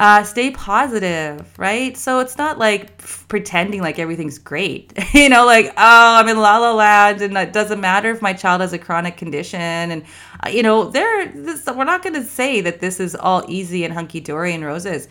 Uh, 0.00 0.22
stay 0.22 0.50
positive, 0.50 1.58
right? 1.58 1.94
So 1.94 2.20
it's 2.20 2.38
not 2.38 2.58
like 2.58 2.96
pretending 3.28 3.82
like 3.82 3.98
everything's 3.98 4.38
great, 4.38 4.92
you 5.12 5.28
know, 5.28 5.44
like, 5.44 5.66
oh, 5.66 5.72
I'm 5.76 6.26
in 6.26 6.38
la 6.38 6.56
la 6.56 6.72
land 6.72 7.20
and 7.20 7.36
it 7.36 7.52
doesn't 7.52 7.82
matter 7.82 8.10
if 8.10 8.22
my 8.22 8.32
child 8.32 8.62
has 8.62 8.72
a 8.72 8.78
chronic 8.78 9.18
condition. 9.18 9.60
And, 9.60 10.04
uh, 10.42 10.48
you 10.48 10.62
know, 10.62 10.84
there, 10.84 11.30
we're 11.34 11.84
not 11.84 12.02
going 12.02 12.14
to 12.14 12.24
say 12.24 12.62
that 12.62 12.80
this 12.80 12.98
is 12.98 13.14
all 13.14 13.44
easy 13.46 13.84
and 13.84 13.92
hunky 13.92 14.20
dory 14.20 14.54
and 14.54 14.64
roses, 14.64 15.06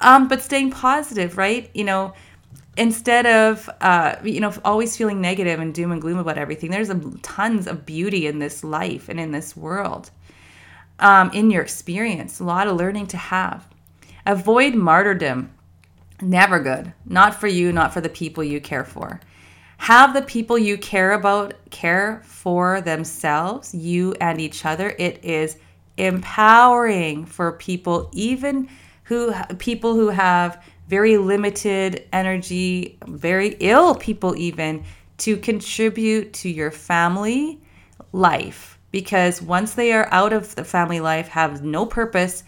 um, 0.00 0.28
but 0.28 0.42
staying 0.42 0.70
positive, 0.70 1.36
right? 1.36 1.70
You 1.74 1.84
know, 1.84 2.14
instead 2.76 3.26
of 3.26 3.68
uh, 3.80 4.16
you 4.22 4.40
know 4.40 4.54
always 4.64 4.96
feeling 4.96 5.20
negative 5.20 5.58
and 5.60 5.74
doom 5.74 5.92
and 5.92 6.00
gloom 6.00 6.18
about 6.18 6.38
everything 6.38 6.70
there's 6.70 6.90
a, 6.90 7.00
tons 7.22 7.66
of 7.66 7.84
beauty 7.84 8.26
in 8.26 8.38
this 8.38 8.62
life 8.62 9.08
and 9.08 9.18
in 9.18 9.32
this 9.32 9.56
world 9.56 10.10
um, 11.00 11.30
in 11.32 11.50
your 11.50 11.62
experience 11.62 12.40
a 12.40 12.44
lot 12.44 12.68
of 12.68 12.76
learning 12.76 13.06
to 13.08 13.16
have. 13.16 13.66
Avoid 14.26 14.74
martyrdom. 14.74 15.50
Never 16.20 16.58
good. 16.60 16.92
Not 17.04 17.34
for 17.34 17.46
you 17.46 17.72
not 17.72 17.92
for 17.92 18.00
the 18.00 18.08
people 18.08 18.44
you 18.44 18.60
care 18.60 18.84
for. 18.84 19.20
Have 19.78 20.12
the 20.12 20.22
people 20.22 20.58
you 20.58 20.76
care 20.76 21.12
about 21.12 21.54
care 21.70 22.22
for 22.24 22.80
themselves 22.80 23.74
you 23.74 24.14
and 24.20 24.40
each 24.40 24.64
other. 24.64 24.94
It 24.98 25.24
is 25.24 25.56
empowering 25.96 27.26
for 27.26 27.52
people 27.52 28.10
even 28.12 28.68
who 29.08 29.32
people 29.56 29.94
who 29.94 30.10
have 30.10 30.62
very 30.86 31.16
limited 31.16 32.06
energy, 32.12 32.98
very 33.06 33.56
ill 33.58 33.94
people, 33.94 34.36
even 34.36 34.84
to 35.18 35.38
contribute 35.38 36.32
to 36.34 36.48
your 36.50 36.70
family 36.70 37.58
life. 38.12 38.78
Because 38.90 39.40
once 39.40 39.74
they 39.74 39.92
are 39.92 40.08
out 40.12 40.32
of 40.32 40.54
the 40.54 40.64
family 40.64 41.00
life, 41.00 41.28
have 41.28 41.62
no 41.62 41.86
purpose, 41.86 42.44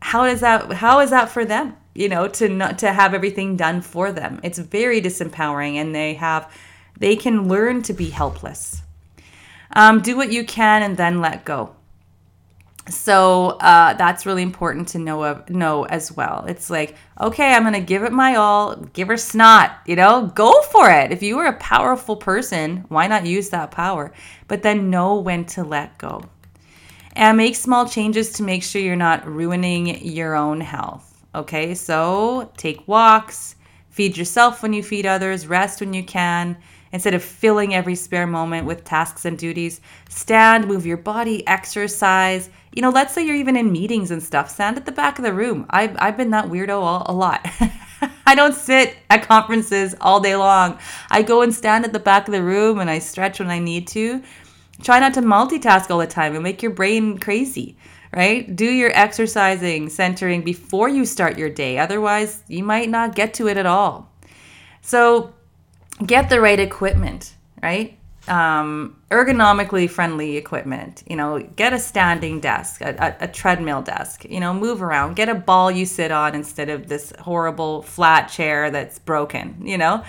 how 0.00 0.24
is 0.24 0.40
that? 0.40 0.72
How 0.72 1.00
is 1.00 1.10
that 1.10 1.30
for 1.30 1.44
them? 1.44 1.76
You 1.94 2.08
know, 2.08 2.28
to 2.28 2.48
not 2.48 2.78
to 2.78 2.92
have 2.92 3.12
everything 3.12 3.56
done 3.56 3.80
for 3.80 4.12
them. 4.12 4.40
It's 4.44 4.58
very 4.58 5.02
disempowering, 5.02 5.74
and 5.76 5.94
they 5.94 6.14
have, 6.14 6.52
they 6.98 7.16
can 7.16 7.48
learn 7.48 7.82
to 7.82 7.92
be 7.92 8.10
helpless. 8.10 8.82
Um, 9.74 10.00
do 10.00 10.16
what 10.16 10.32
you 10.32 10.44
can, 10.44 10.82
and 10.82 10.96
then 10.96 11.20
let 11.20 11.44
go 11.44 11.74
so 12.88 13.50
uh, 13.60 13.94
that's 13.94 14.26
really 14.26 14.42
important 14.42 14.88
to 14.88 14.98
know 14.98 15.24
of, 15.24 15.48
know 15.48 15.84
as 15.86 16.12
well. 16.12 16.44
It's 16.46 16.68
like, 16.68 16.96
okay, 17.20 17.54
I'm 17.54 17.62
gonna 17.62 17.80
give 17.80 18.02
it 18.02 18.12
my 18.12 18.36
all, 18.36 18.76
give 18.76 19.08
her 19.08 19.16
snot, 19.16 19.78
you 19.86 19.96
know, 19.96 20.30
go 20.34 20.60
for 20.62 20.90
it. 20.90 21.10
If 21.10 21.22
you 21.22 21.38
are 21.38 21.46
a 21.46 21.56
powerful 21.58 22.16
person, 22.16 22.84
why 22.88 23.06
not 23.06 23.24
use 23.24 23.48
that 23.50 23.70
power? 23.70 24.12
But 24.48 24.62
then 24.62 24.90
know 24.90 25.18
when 25.18 25.46
to 25.46 25.64
let 25.64 25.96
go, 25.96 26.24
and 27.16 27.38
make 27.38 27.56
small 27.56 27.88
changes 27.88 28.32
to 28.32 28.42
make 28.42 28.62
sure 28.62 28.82
you're 28.82 28.96
not 28.96 29.26
ruining 29.26 30.04
your 30.04 30.34
own 30.34 30.60
health. 30.60 31.24
Okay, 31.34 31.74
so 31.74 32.52
take 32.56 32.86
walks, 32.86 33.56
feed 33.88 34.16
yourself 34.16 34.62
when 34.62 34.72
you 34.72 34.82
feed 34.82 35.06
others, 35.06 35.46
rest 35.46 35.80
when 35.80 35.94
you 35.94 36.04
can. 36.04 36.56
Instead 36.92 37.14
of 37.14 37.24
filling 37.24 37.74
every 37.74 37.96
spare 37.96 38.26
moment 38.26 38.68
with 38.68 38.84
tasks 38.84 39.24
and 39.24 39.36
duties, 39.36 39.80
stand, 40.08 40.68
move 40.68 40.86
your 40.86 40.96
body, 40.96 41.44
exercise 41.48 42.50
you 42.74 42.82
know, 42.82 42.90
let's 42.90 43.14
say 43.14 43.24
you're 43.24 43.36
even 43.36 43.56
in 43.56 43.70
meetings 43.70 44.10
and 44.10 44.20
stuff, 44.20 44.50
stand 44.50 44.76
at 44.76 44.84
the 44.84 44.90
back 44.90 45.20
of 45.20 45.24
the 45.24 45.32
room. 45.32 45.64
I've, 45.70 45.96
I've 45.96 46.16
been 46.16 46.30
that 46.30 46.46
weirdo 46.46 46.80
all, 46.80 47.06
a 47.06 47.14
lot. 47.14 47.46
I 48.26 48.34
don't 48.34 48.54
sit 48.54 48.96
at 49.08 49.22
conferences 49.22 49.94
all 50.00 50.18
day 50.18 50.34
long. 50.34 50.80
I 51.08 51.22
go 51.22 51.42
and 51.42 51.54
stand 51.54 51.84
at 51.84 51.92
the 51.92 52.00
back 52.00 52.26
of 52.26 52.32
the 52.32 52.42
room 52.42 52.80
and 52.80 52.90
I 52.90 52.98
stretch 52.98 53.38
when 53.38 53.48
I 53.48 53.60
need 53.60 53.86
to. 53.88 54.22
Try 54.82 54.98
not 54.98 55.14
to 55.14 55.22
multitask 55.22 55.88
all 55.88 55.98
the 55.98 56.08
time 56.08 56.34
and 56.34 56.42
make 56.42 56.64
your 56.64 56.72
brain 56.72 57.18
crazy, 57.18 57.76
right? 58.12 58.54
Do 58.56 58.66
your 58.66 58.90
exercising, 58.92 59.88
centering 59.88 60.42
before 60.42 60.88
you 60.88 61.06
start 61.06 61.38
your 61.38 61.50
day. 61.50 61.78
Otherwise, 61.78 62.42
you 62.48 62.64
might 62.64 62.90
not 62.90 63.14
get 63.14 63.34
to 63.34 63.46
it 63.46 63.56
at 63.56 63.66
all. 63.66 64.10
So, 64.82 65.32
get 66.04 66.28
the 66.28 66.40
right 66.40 66.58
equipment, 66.58 67.34
right? 67.62 67.96
Um, 68.28 68.96
ergonomically 69.10 69.88
friendly 69.88 70.36
equipment. 70.36 71.02
You 71.08 71.16
know, 71.16 71.38
get 71.56 71.72
a 71.72 71.78
standing 71.78 72.40
desk, 72.40 72.80
a, 72.80 73.16
a, 73.20 73.24
a, 73.24 73.28
treadmill 73.28 73.82
desk. 73.82 74.24
You 74.24 74.40
know, 74.40 74.54
move 74.54 74.82
around. 74.82 75.16
Get 75.16 75.28
a 75.28 75.34
ball 75.34 75.70
you 75.70 75.86
sit 75.86 76.10
on 76.10 76.34
instead 76.34 76.68
of 76.68 76.88
this 76.88 77.12
horrible 77.20 77.82
flat 77.82 78.28
chair 78.28 78.70
that's 78.70 78.98
broken. 78.98 79.66
You 79.66 79.78
know, 79.78 80.04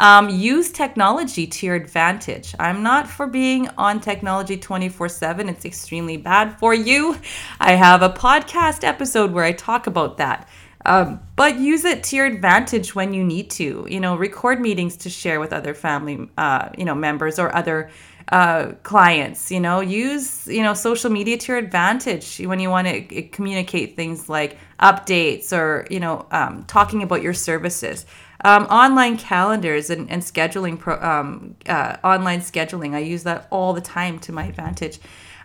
um, 0.00 0.30
use 0.30 0.72
technology 0.72 1.46
to 1.46 1.66
your 1.66 1.74
advantage. 1.74 2.54
I'm 2.58 2.82
not 2.82 3.08
for 3.08 3.26
being 3.26 3.68
on 3.76 4.00
technology 4.00 4.56
24 4.56 5.08
7. 5.08 5.48
It's 5.48 5.64
extremely 5.64 6.16
bad 6.16 6.58
for 6.58 6.72
you. 6.72 7.16
I 7.60 7.72
have 7.72 8.02
a 8.02 8.08
podcast 8.08 8.82
episode 8.82 9.30
where 9.30 9.44
I 9.44 9.52
talk 9.52 9.86
about 9.86 10.16
that. 10.16 10.48
Um, 10.86 11.20
but 11.36 11.58
use 11.58 11.84
it 11.84 12.02
to 12.04 12.16
your 12.16 12.26
advantage 12.26 12.94
when 12.94 13.12
you 13.12 13.22
need 13.24 13.50
to. 13.52 13.86
You 13.88 14.00
know, 14.00 14.16
record 14.16 14.60
meetings 14.60 14.96
to 14.98 15.10
share 15.10 15.40
with 15.40 15.52
other 15.52 15.74
family, 15.74 16.28
uh, 16.38 16.70
you 16.76 16.84
know, 16.84 16.94
members 16.94 17.38
or 17.38 17.54
other 17.54 17.90
uh, 18.28 18.72
clients. 18.82 19.50
You 19.50 19.60
know, 19.60 19.80
use 19.80 20.46
you 20.46 20.62
know 20.62 20.74
social 20.74 21.10
media 21.10 21.36
to 21.36 21.52
your 21.52 21.58
advantage 21.58 22.38
when 22.38 22.60
you 22.60 22.70
want 22.70 22.88
to 22.88 23.22
communicate 23.28 23.96
things 23.96 24.28
like 24.28 24.58
updates 24.80 25.52
or 25.52 25.86
you 25.90 26.00
know 26.00 26.26
um, 26.30 26.64
talking 26.64 27.02
about 27.02 27.22
your 27.22 27.34
services. 27.34 28.06
Um, 28.42 28.64
online 28.64 29.18
calendars 29.18 29.90
and, 29.90 30.10
and 30.10 30.22
scheduling, 30.22 30.78
pro, 30.78 30.98
um, 31.02 31.56
uh, 31.68 31.98
online 32.02 32.40
scheduling. 32.40 32.94
I 32.94 33.00
use 33.00 33.24
that 33.24 33.46
all 33.50 33.74
the 33.74 33.82
time 33.82 34.18
to 34.20 34.32
my 34.32 34.44
advantage. 34.44 34.98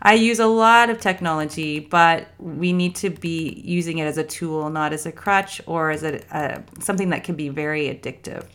I 0.05 0.13
use 0.13 0.37
a 0.37 0.45
lot 0.45 0.91
of 0.91 1.01
technology, 1.01 1.79
but 1.79 2.27
we 2.37 2.73
need 2.73 2.95
to 2.97 3.09
be 3.09 3.59
using 3.65 3.97
it 3.97 4.05
as 4.05 4.19
a 4.19 4.23
tool, 4.23 4.69
not 4.69 4.93
as 4.93 5.07
a 5.07 5.11
crutch 5.11 5.61
or 5.65 5.89
as 5.89 6.03
a, 6.03 6.21
a 6.29 6.63
something 6.79 7.09
that 7.09 7.23
can 7.23 7.33
be 7.33 7.49
very 7.49 7.87
addictive. 7.87 8.45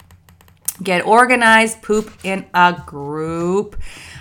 Get 0.80 1.04
organized, 1.04 1.82
poop 1.82 2.12
in 2.22 2.46
a 2.54 2.80
group. 2.86 3.76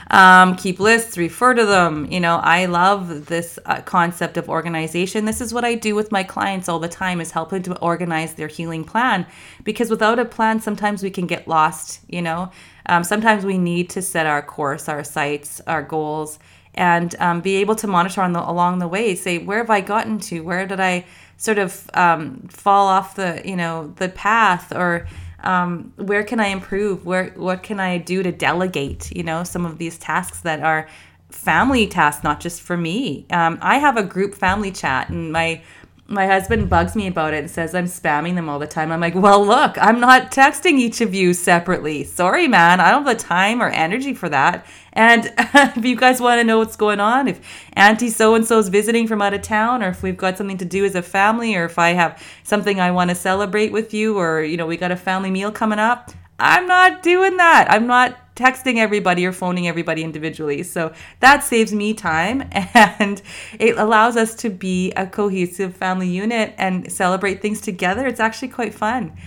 Um, 0.09 0.55
keep 0.55 0.79
lists, 0.79 1.19
refer 1.19 1.53
to 1.53 1.67
them. 1.67 2.11
You 2.11 2.19
know, 2.19 2.37
I 2.37 2.65
love 2.65 3.27
this 3.27 3.59
uh, 3.63 3.81
concept 3.81 4.35
of 4.35 4.49
organization. 4.49 5.25
This 5.25 5.39
is 5.39 5.53
what 5.53 5.63
I 5.63 5.75
do 5.75 5.93
with 5.93 6.11
my 6.11 6.23
clients 6.23 6.67
all 6.67 6.79
the 6.79 6.89
time 6.89 7.21
is 7.21 7.29
helping 7.29 7.61
to 7.61 7.77
organize 7.77 8.33
their 8.33 8.47
healing 8.47 8.83
plan 8.83 9.27
because 9.63 9.91
without 9.91 10.17
a 10.17 10.25
plan, 10.25 10.61
sometimes 10.61 11.03
we 11.03 11.11
can 11.11 11.27
get 11.27 11.47
lost. 11.47 11.99
You 12.07 12.23
know, 12.23 12.51
um, 12.87 13.03
sometimes 13.03 13.45
we 13.45 13.59
need 13.59 13.91
to 13.91 14.01
set 14.01 14.25
our 14.25 14.41
course, 14.41 14.89
our 14.89 15.03
sights, 15.03 15.61
our 15.67 15.83
goals, 15.83 16.39
and 16.75 17.15
um, 17.19 17.41
be 17.41 17.57
able 17.57 17.75
to 17.75 17.87
monitor 17.87 18.21
on 18.21 18.33
the 18.33 18.49
along 18.49 18.79
the 18.79 18.87
way. 18.87 19.15
Say 19.15 19.37
where 19.37 19.59
have 19.59 19.69
I 19.69 19.81
gotten 19.81 20.19
to? 20.21 20.41
Where 20.41 20.65
did 20.65 20.79
I 20.79 21.05
sort 21.37 21.57
of 21.57 21.89
um, 21.93 22.47
fall 22.49 22.87
off 22.87 23.15
the 23.15 23.41
you 23.45 23.55
know 23.55 23.93
the 23.97 24.09
path 24.09 24.73
or 24.75 25.07
um, 25.43 25.93
where 25.95 26.23
can 26.23 26.39
I 26.39 26.47
improve? 26.47 27.05
Where 27.05 27.31
what 27.35 27.63
can 27.63 27.79
I 27.79 27.97
do 27.97 28.23
to 28.23 28.31
delegate? 28.31 29.15
You 29.15 29.23
know, 29.23 29.43
some 29.43 29.65
of 29.65 29.77
these 29.77 29.97
tasks 29.97 30.41
that 30.41 30.61
are 30.61 30.87
family 31.29 31.87
tasks, 31.87 32.23
not 32.23 32.39
just 32.39 32.61
for 32.61 32.75
me. 32.75 33.25
Um, 33.29 33.59
I 33.61 33.77
have 33.77 33.97
a 33.97 34.03
group 34.03 34.35
family 34.35 34.71
chat, 34.71 35.09
and 35.09 35.31
my 35.31 35.61
my 36.09 36.25
husband 36.25 36.69
bugs 36.69 36.95
me 36.95 37.05
about 37.05 37.35
it 37.35 37.37
and 37.37 37.51
says 37.51 37.75
I'm 37.75 37.85
spamming 37.85 38.33
them 38.33 38.49
all 38.49 38.57
the 38.57 38.65
time. 38.65 38.91
I'm 38.91 38.99
like, 38.99 39.13
well, 39.13 39.45
look, 39.45 39.77
I'm 39.77 39.99
not 39.99 40.31
texting 40.31 40.79
each 40.79 41.01
of 41.01 41.13
you 41.13 41.35
separately. 41.35 42.03
Sorry, 42.03 42.47
man. 42.47 42.79
I 42.79 42.89
don't 42.89 43.05
have 43.05 43.17
the 43.17 43.23
time 43.23 43.61
or 43.61 43.67
energy 43.67 44.15
for 44.15 44.27
that. 44.29 44.65
And 44.91 45.31
if 45.37 45.85
you 45.85 45.95
guys 45.95 46.19
want 46.19 46.39
to 46.39 46.43
know 46.43 46.57
what's 46.57 46.75
going 46.75 46.99
on, 46.99 47.27
if 47.27 47.39
Auntie 47.73 48.09
so 48.09 48.33
and 48.33 48.45
so 48.45 48.57
is 48.57 48.69
visiting 48.69 49.07
from 49.07 49.21
out 49.21 49.35
of 49.35 49.43
town, 49.43 49.83
or 49.83 49.89
if 49.89 50.01
we've 50.01 50.17
got 50.17 50.35
something 50.35 50.57
to 50.57 50.65
do 50.65 50.83
as 50.83 50.95
a 50.95 51.03
family, 51.03 51.55
or 51.55 51.65
if 51.65 51.77
I 51.77 51.89
have 51.91 52.21
something 52.43 52.79
I 52.79 52.89
want 52.89 53.11
to 53.11 53.15
celebrate 53.15 53.71
with 53.71 53.93
you, 53.93 54.17
or, 54.17 54.41
you 54.41 54.57
know, 54.57 54.65
we 54.65 54.77
got 54.77 54.91
a 54.91 54.97
family 54.97 55.29
meal 55.29 55.51
coming 55.51 55.79
up, 55.79 56.11
I'm 56.39 56.65
not 56.65 57.03
doing 57.03 57.37
that. 57.37 57.67
I'm 57.69 57.85
not 57.85 58.28
texting 58.39 58.77
everybody 58.77 59.25
or 59.25 59.33
phoning 59.33 59.67
everybody 59.67 60.03
individually. 60.03 60.63
So 60.63 60.93
that 61.19 61.43
saves 61.43 61.73
me 61.73 61.93
time 61.93 62.47
and 62.53 63.21
it 63.59 63.77
allows 63.77 64.15
us 64.15 64.33
to 64.35 64.49
be 64.49 64.91
a 64.93 65.05
cohesive 65.05 65.75
family 65.75 66.07
unit 66.07 66.53
and 66.57 66.91
celebrate 66.91 67.41
things 67.41 67.59
together. 67.59 68.07
It's 68.07 68.21
actually 68.21 68.47
quite 68.47 68.73
fun. 68.73 69.17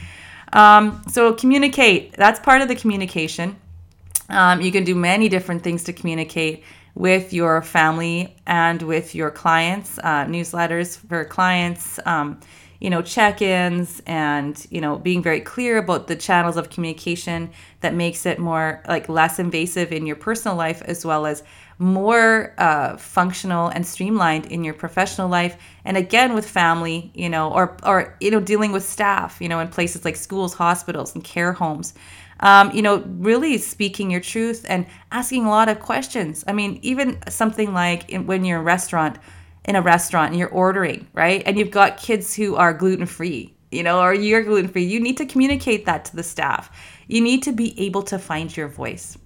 Um, 0.54 1.02
so 1.08 1.32
communicate. 1.34 2.14
That's 2.16 2.40
part 2.40 2.62
of 2.62 2.68
the 2.68 2.74
communication. 2.74 3.56
Um, 4.28 4.60
you 4.62 4.72
can 4.72 4.84
do 4.84 4.94
many 4.94 5.28
different 5.28 5.62
things 5.62 5.84
to 5.84 5.92
communicate 5.92 6.64
with 6.94 7.32
your 7.32 7.62
family 7.62 8.34
and 8.46 8.80
with 8.82 9.14
your 9.14 9.30
clients, 9.30 9.98
uh, 9.98 10.24
newsletters 10.26 10.96
for 10.96 11.24
clients. 11.24 11.98
Um, 12.06 12.40
you 12.82 12.90
know, 12.90 13.00
check-ins 13.00 14.02
and, 14.06 14.66
you 14.68 14.80
know, 14.80 14.98
being 14.98 15.22
very 15.22 15.40
clear 15.40 15.78
about 15.78 16.08
the 16.08 16.16
channels 16.16 16.56
of 16.56 16.68
communication 16.68 17.48
that 17.80 17.94
makes 17.94 18.26
it 18.26 18.40
more 18.40 18.82
like 18.88 19.08
less 19.08 19.38
invasive 19.38 19.92
in 19.92 20.04
your 20.04 20.16
personal 20.16 20.56
life 20.56 20.82
as 20.82 21.06
well 21.06 21.24
as 21.24 21.44
more 21.78 22.52
uh, 22.58 22.96
functional 22.96 23.68
and 23.68 23.86
streamlined 23.86 24.46
in 24.46 24.64
your 24.64 24.74
professional 24.74 25.28
life. 25.28 25.56
And 25.84 25.96
again 25.96 26.34
with 26.34 26.48
family 26.48 27.12
you 27.14 27.28
know 27.28 27.52
or 27.52 27.76
or 27.84 28.16
you 28.20 28.32
know 28.32 28.40
dealing 28.40 28.72
with 28.72 28.84
staff 28.84 29.40
you 29.40 29.48
know 29.48 29.60
in 29.60 29.68
places 29.68 30.04
like 30.04 30.16
schools 30.16 30.54
hospitals 30.54 31.14
and 31.14 31.22
care 31.22 31.52
homes. 31.52 31.94
Um, 32.40 32.72
you 32.72 32.82
know 32.82 33.04
really 33.06 33.58
speaking 33.58 34.10
your 34.10 34.20
truth 34.20 34.66
and 34.68 34.86
asking 35.12 35.44
a 35.46 35.50
lot 35.50 35.68
of 35.68 35.78
questions. 35.78 36.42
I 36.48 36.52
mean 36.52 36.80
even 36.82 37.18
something 37.28 37.72
like 37.72 38.10
in, 38.10 38.26
when 38.26 38.44
you're 38.44 38.58
in 38.58 38.62
a 38.62 38.64
restaurant 38.64 39.18
in 39.64 39.76
a 39.76 39.82
restaurant 39.82 40.30
and 40.30 40.38
you're 40.38 40.48
ordering, 40.48 41.06
right? 41.12 41.42
And 41.46 41.58
you've 41.58 41.70
got 41.70 41.96
kids 41.96 42.34
who 42.34 42.56
are 42.56 42.72
gluten 42.72 43.06
free, 43.06 43.54
you 43.70 43.82
know, 43.82 44.00
or 44.00 44.12
you're 44.12 44.42
gluten 44.42 44.68
free. 44.68 44.84
You 44.84 45.00
need 45.00 45.16
to 45.18 45.26
communicate 45.26 45.86
that 45.86 46.04
to 46.06 46.16
the 46.16 46.22
staff. 46.22 46.70
You 47.06 47.20
need 47.20 47.42
to 47.44 47.52
be 47.52 47.78
able 47.80 48.02
to 48.04 48.18
find 48.18 48.54
your 48.56 48.68
voice. 48.68 49.16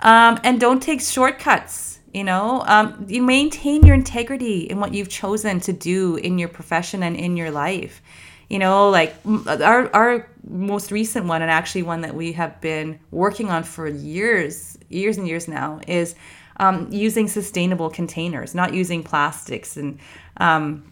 Um, 0.00 0.40
and 0.42 0.60
don't 0.60 0.82
take 0.82 1.00
shortcuts, 1.00 2.00
you 2.12 2.24
know. 2.24 2.62
Um, 2.66 3.06
you 3.08 3.22
maintain 3.22 3.84
your 3.84 3.94
integrity 3.94 4.62
in 4.62 4.80
what 4.80 4.92
you've 4.92 5.08
chosen 5.08 5.60
to 5.60 5.72
do 5.72 6.16
in 6.16 6.38
your 6.38 6.48
profession 6.48 7.02
and 7.02 7.16
in 7.16 7.36
your 7.36 7.50
life. 7.50 8.02
You 8.50 8.58
know, 8.58 8.90
like 8.90 9.14
our, 9.46 9.94
our 9.94 10.28
most 10.46 10.90
recent 10.90 11.26
one, 11.26 11.40
and 11.40 11.50
actually 11.50 11.84
one 11.84 12.02
that 12.02 12.14
we 12.14 12.32
have 12.32 12.60
been 12.60 12.98
working 13.10 13.50
on 13.50 13.64
for 13.64 13.88
years, 13.88 14.76
years 14.90 15.16
and 15.16 15.26
years 15.26 15.48
now, 15.48 15.80
is 15.88 16.14
um, 16.56 16.88
using 16.90 17.28
sustainable 17.28 17.90
containers, 17.90 18.54
not 18.54 18.74
using 18.74 19.02
plastics 19.02 19.76
and 19.76 19.98
um, 20.38 20.90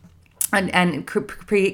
and, 0.53 0.75
and 0.75 1.07
cre- 1.07 1.21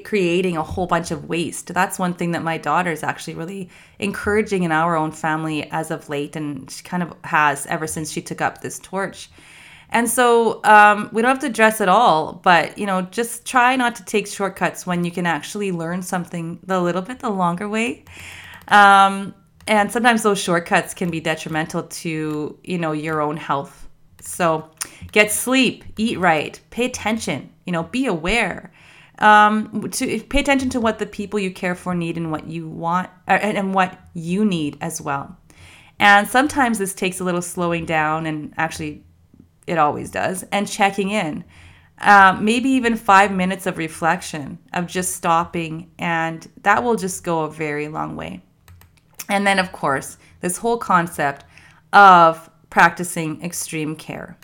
creating 0.05 0.57
a 0.57 0.63
whole 0.63 0.87
bunch 0.87 1.11
of 1.11 1.25
waste. 1.25 1.75
That's 1.75 1.99
one 1.99 2.15
thing 2.15 2.31
that 2.33 2.45
my 2.45 2.59
daughter 2.59 2.93
is 2.93 3.03
actually 3.03 3.35
really 3.35 3.69
encouraging 3.99 4.63
in 4.63 4.71
our 4.71 4.97
own 4.97 5.11
family 5.11 5.69
as 5.71 5.91
of 5.91 6.09
late, 6.09 6.37
and 6.37 6.71
she 6.71 6.85
kind 6.85 7.03
of 7.03 7.13
has 7.25 7.67
ever 7.67 7.87
since 7.87 8.11
she 8.11 8.23
took 8.23 8.41
up 8.41 8.61
this 8.61 8.79
torch. 8.79 9.31
And 9.91 10.09
so 10.09 10.63
um, 10.65 11.09
we 11.13 11.23
don't 11.23 11.31
have 11.31 11.39
to 11.41 11.49
dress 11.49 11.81
at 11.81 11.89
all, 11.89 12.41
but 12.45 12.77
you 12.79 12.87
know, 12.87 13.03
just 13.03 13.47
try 13.47 13.75
not 13.75 13.97
to 13.97 14.05
take 14.05 14.27
shortcuts 14.27 14.87
when 14.87 15.05
you 15.05 15.11
can 15.11 15.27
actually 15.27 15.73
learn 15.73 16.03
something 16.03 16.59
the 16.63 16.81
little 16.81 17.03
bit 17.03 17.21
the 17.21 17.31
longer 17.31 17.69
way. 17.69 18.05
Um, 18.69 19.35
and 19.69 19.93
sometimes 19.93 20.23
those 20.23 20.41
shortcuts 20.41 20.95
can 20.95 21.11
be 21.11 21.21
detrimental 21.21 21.85
to 21.85 22.59
you 22.65 22.79
know 22.79 22.93
your 22.93 23.21
own 23.21 23.37
health. 23.37 23.87
So 24.21 24.71
get 25.13 25.31
sleep 25.31 25.85
eat 25.97 26.19
right 26.19 26.59
pay 26.71 26.87
attention 26.87 27.51
you 27.67 27.73
know 27.73 27.85
be 27.85 28.07
aware. 28.07 28.73
Um, 29.21 29.91
to 29.91 30.21
pay 30.23 30.41
attention 30.41 30.71
to 30.71 30.81
what 30.81 31.01
the 31.01 31.07
people 31.07 31.41
you 31.41 31.51
care 31.51 31.75
for 31.75 31.93
need 31.93 32.17
and 32.17 32.31
what 32.31 32.47
you 32.47 32.69
want 32.69 33.11
and, 33.27 33.59
and 33.59 33.75
what 33.75 33.99
you 34.15 34.45
need 34.45 34.79
as 34.81 35.01
well. 35.01 35.37
And 35.99 36.29
sometimes 36.29 36.79
this 36.79 36.95
takes 36.95 37.19
a 37.19 37.25
little 37.25 37.43
slowing 37.43 37.85
down 37.85 38.27
and 38.27 38.55
actually 38.57 39.05
it 39.67 39.77
always 39.77 40.11
does 40.13 40.45
and 40.53 40.69
checking 40.69 41.11
in. 41.11 41.45
Um, 42.01 42.45
maybe 42.45 42.69
even 42.71 42.97
five 42.97 43.33
minutes 43.33 43.67
of 43.67 43.77
reflection 43.77 44.61
of 44.73 44.87
just 44.87 45.17
stopping 45.17 45.91
and 45.99 46.49
that 46.63 46.85
will 46.85 46.95
just 46.95 47.25
go 47.25 47.41
a 47.41 47.51
very 47.51 47.89
long 47.89 48.15
way 48.15 48.45
and 49.29 49.47
then, 49.47 49.59
of 49.59 49.73
course, 49.73 50.19
this 50.41 50.59
whole 50.59 50.79
concept 50.79 51.45
of 51.93 52.51
practicing 52.71 53.43
extreme 53.43 53.97
care. 53.97 54.37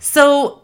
So 0.00 0.62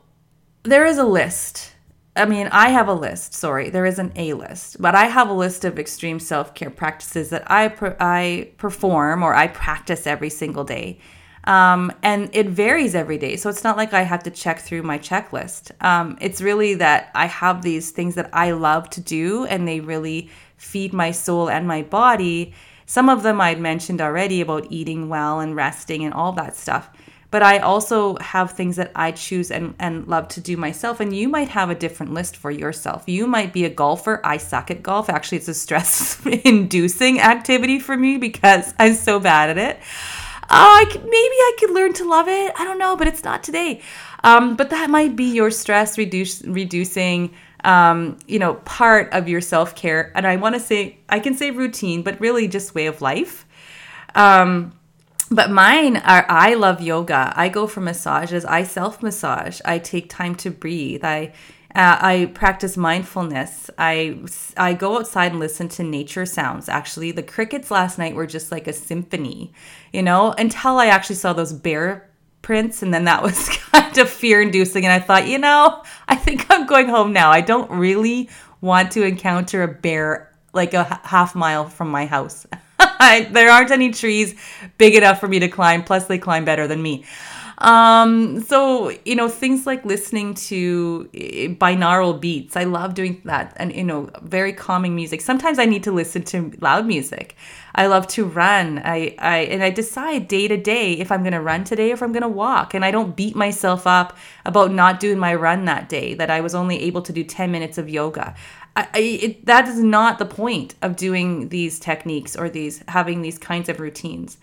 there 0.63 0.85
is 0.87 0.99
a 0.99 1.05
list. 1.05 1.73
I 2.17 2.25
mean, 2.25 2.49
I 2.51 2.71
have 2.71 2.89
a 2.89 2.95
list. 2.95 3.35
Sorry, 3.35 3.71
there 3.71 3.87
isn't 3.87 4.13
a 4.17 4.35
list, 4.35 4.81
but 4.81 4.95
I 4.95 5.05
have 5.05 5.29
a 5.29 5.33
list 5.33 5.65
of 5.65 5.79
extreme 5.79 6.19
self 6.19 6.55
care 6.55 6.71
practices 6.71 7.31
that 7.31 7.49
I 7.51 7.73
I 8.01 8.51
perform 8.57 9.23
or 9.23 9.35
I 9.35 9.47
practice 9.47 10.07
every 10.07 10.31
single 10.31 10.65
day, 10.65 10.99
um, 11.45 11.93
and 12.03 12.29
it 12.33 12.49
varies 12.49 12.97
every 12.97 13.19
day. 13.19 13.37
So 13.37 13.49
it's 13.49 13.63
not 13.63 13.77
like 13.77 13.93
I 13.93 14.03
have 14.03 14.25
to 14.25 14.31
check 14.33 14.59
through 14.59 14.83
my 14.83 14.99
checklist. 14.99 15.71
Um, 15.85 16.19
it's 16.21 16.41
really 16.41 16.75
that 16.75 17.13
I 17.15 17.27
have 17.27 17.63
these 17.63 17.93
things 17.93 18.17
that 18.17 18.31
I 18.33 18.51
love 18.51 18.91
to 18.91 19.01
do, 19.01 19.45
and 19.45 19.69
they 19.69 19.79
really 19.79 20.29
feed 20.57 20.93
my 20.93 21.13
soul 21.13 21.49
and 21.49 21.69
my 21.69 21.83
body 21.83 22.53
some 22.89 23.11
of 23.11 23.23
them 23.23 23.39
I'd 23.39 23.61
mentioned 23.61 24.01
already 24.01 24.41
about 24.41 24.67
eating 24.71 25.11
well 25.11 25.41
and 25.41 25.55
resting 25.55 26.05
and 26.07 26.15
all 26.15 26.33
that 26.33 26.57
stuff. 26.57 26.89
But 27.31 27.43
I 27.43 27.59
also 27.59 28.17
have 28.17 28.53
things 28.53 28.77
that 28.77 28.93
I 28.97 29.13
choose 29.13 29.51
and, 29.51 29.75
and 29.79 30.09
love 30.09 30.29
to 30.29 30.41
do 30.41 30.57
myself. 30.57 30.99
And 30.99 31.15
you 31.15 31.29
might 31.29 31.51
have 31.51 31.69
a 31.69 31.75
different 31.75 32.15
list 32.15 32.35
for 32.35 32.51
yourself. 32.51 33.05
You 33.07 33.27
might 33.27 33.53
be 33.53 33.67
a 33.67 33.69
golfer. 33.69 34.23
I 34.25 34.39
suck 34.39 34.71
at 34.71 34.83
golf. 34.83 35.11
Actually, 35.11 35.37
it's 35.37 35.49
a 35.49 35.53
stress 35.55 36.25
inducing 36.45 37.21
activity 37.21 37.79
for 37.79 37.95
me 37.95 38.17
because 38.17 38.73
I'm 38.79 38.95
so 38.95 39.21
bad 39.21 39.51
at 39.51 39.59
it. 39.59 39.79
Oh, 40.45 40.49
I 40.49 40.87
maybe 40.95 41.07
I 41.11 41.57
could 41.59 41.73
learn 41.73 41.93
to 41.93 42.09
love 42.09 42.27
it. 42.27 42.55
I 42.59 42.65
don't 42.65 42.79
know, 42.79 42.97
but 42.97 43.07
it's 43.07 43.23
not 43.23 43.43
today. 43.43 43.83
Um, 44.25 44.57
but 44.57 44.71
that 44.71 44.89
might 44.89 45.15
be 45.15 45.25
your 45.25 45.51
stress 45.51 45.99
reduce, 45.99 46.43
reducing 46.43 47.35
um, 47.69 48.17
you 48.27 48.39
know, 48.39 48.55
part 48.55 49.13
of 49.13 49.29
your 49.29 49.43
self 49.43 49.75
care. 49.75 50.11
And 50.15 50.27
I 50.27 50.37
want 50.37 50.55
to 50.55 50.61
say, 50.61 50.99
I 51.11 51.21
can 51.21 51.35
say 51.35 51.51
routine, 51.51 52.03
but 52.03 52.19
really 52.19 52.49
just 52.49 52.75
way 52.75 52.87
of 52.87 53.03
life. 53.03 53.47
Um, 54.15 54.73
but 55.31 55.51
mine 55.51 55.99
are 55.99 56.25
I 56.31 56.55
love 56.55 56.81
yoga. 56.81 57.35
I 57.37 57.51
go 57.51 57.67
for 57.67 57.83
massages. 57.83 58.47
I 58.47 58.63
self 58.63 59.03
massage. 59.03 59.61
I 59.67 59.79
take 59.79 60.09
time 60.09 60.35
to 60.37 60.51
breathe. 60.51 61.05
I 61.05 61.35
uh, 61.75 61.99
I 62.01 62.31
practice 62.33 62.79
mindfulness. 62.79 63.69
I 63.77 64.19
I 64.57 64.73
go 64.73 64.97
outside 64.97 65.33
and 65.33 65.41
listen 65.41 65.69
to 65.69 65.83
nature 65.83 66.25
sounds. 66.25 66.71
Actually, 66.71 67.13
the 67.13 67.23
crickets 67.23 67.71
last 67.71 67.99
night 67.99 68.15
were 68.15 68.27
just 68.27 68.51
like 68.51 68.67
a 68.67 68.73
symphony, 68.73 69.53
you 69.93 70.03
know. 70.03 70.33
Until 70.39 70.79
I 70.79 70.87
actually 70.87 71.17
saw 71.17 71.35
those 71.35 71.53
bear 71.53 72.08
prints 72.49 72.83
and 72.83 72.95
then 72.95 73.05
that 73.05 73.23
was 73.23 73.47
kind 73.73 73.99
of 73.99 74.09
fear 74.09 74.41
inducing 74.41 74.87
and 74.87 74.91
i 74.91 74.99
thought 74.99 75.29
you 75.29 75.37
know 75.37 75.83
i 76.09 76.17
think 76.17 76.47
i'm 76.49 76.67
going 76.67 76.89
home 76.89 77.13
now. 77.13 77.31
I 77.31 77.41
don't 77.41 77.71
really 77.71 78.31
want 78.61 78.93
to 78.93 79.03
encounter 79.03 79.63
a 79.63 79.69
bear 79.69 80.33
like 80.53 80.75
a 80.75 81.01
half 81.05 81.35
mile 81.35 81.69
from 81.69 81.91
my 81.91 82.07
house. 82.07 82.47
There 83.01 83.51
aren't 83.51 83.71
any 83.71 83.93
trees 83.93 84.35
big 84.77 84.95
enough 84.95 85.21
for 85.21 85.29
me 85.29 85.39
to 85.39 85.49
climb 85.49 85.85
plus 85.85 86.07
they 86.07 86.19
climb 86.19 86.45
better 86.45 86.67
than 86.67 86.83
me 86.83 87.05
um, 87.59 88.41
so 88.43 88.91
you 89.05 89.15
know 89.15 89.29
things 89.29 89.67
like 89.67 89.85
listening 89.85 90.35
to 90.35 91.09
eh, 91.15 91.49
binaural 91.49 92.19
beats 92.19 92.57
i 92.57 92.65
love 92.65 92.95
doing 92.95 93.21
that 93.25 93.53
and 93.57 93.75
you 93.75 93.85
know 93.85 94.09
very 94.23 94.53
calming 94.53 94.95
music 94.95 95.21
sometimes 95.21 95.59
i 95.59 95.65
need 95.65 95.83
to 95.83 95.93
listen 95.93 96.23
to 96.23 96.53
loud 96.61 96.87
music 96.87 97.37
I 97.79 97.87
love 97.87 98.09
to 98.09 98.25
run. 98.25 98.83
I, 98.85 99.15
I 99.21 99.39
and 99.39 99.63
I 99.63 99.71
decide 99.71 100.27
day 100.27 100.49
to 100.49 100.57
day 100.57 100.95
if 100.95 101.13
I'm 101.13 101.23
going 101.23 101.33
to 101.33 101.41
run 101.41 101.63
today 101.63 101.91
or 101.91 101.95
if 101.95 102.03
I'm 102.03 102.11
going 102.11 102.23
to 102.23 102.29
walk. 102.29 102.75
And 102.75 102.85
I 102.85 102.91
don't 102.91 103.15
beat 103.15 103.37
myself 103.37 103.87
up 103.87 104.17
about 104.45 104.73
not 104.73 104.99
doing 104.99 105.17
my 105.17 105.33
run 105.33 105.65
that 105.67 105.89
day. 105.89 106.15
That 106.15 106.29
I 106.29 106.41
was 106.41 106.57
only 106.57 106.83
able 106.83 107.03
to 107.03 107.13
do 107.13 107.23
10 107.23 107.53
minutes 107.53 107.79
of 107.79 107.89
yoga. 107.89 108.35
I, 108.75 108.89
I, 108.93 108.99
it, 108.99 109.47
that 109.47 109.69
is 109.69 109.79
not 109.79 110.19
the 110.19 110.27
point 110.27 110.75
of 110.83 110.97
doing 110.97 111.51
these 111.51 111.79
techniques 111.79 112.35
or 112.35 112.49
these 112.51 112.83
having 112.89 113.23
these 113.23 113.39
kinds 113.39 113.69
of 113.69 113.79
routines. 113.79 114.39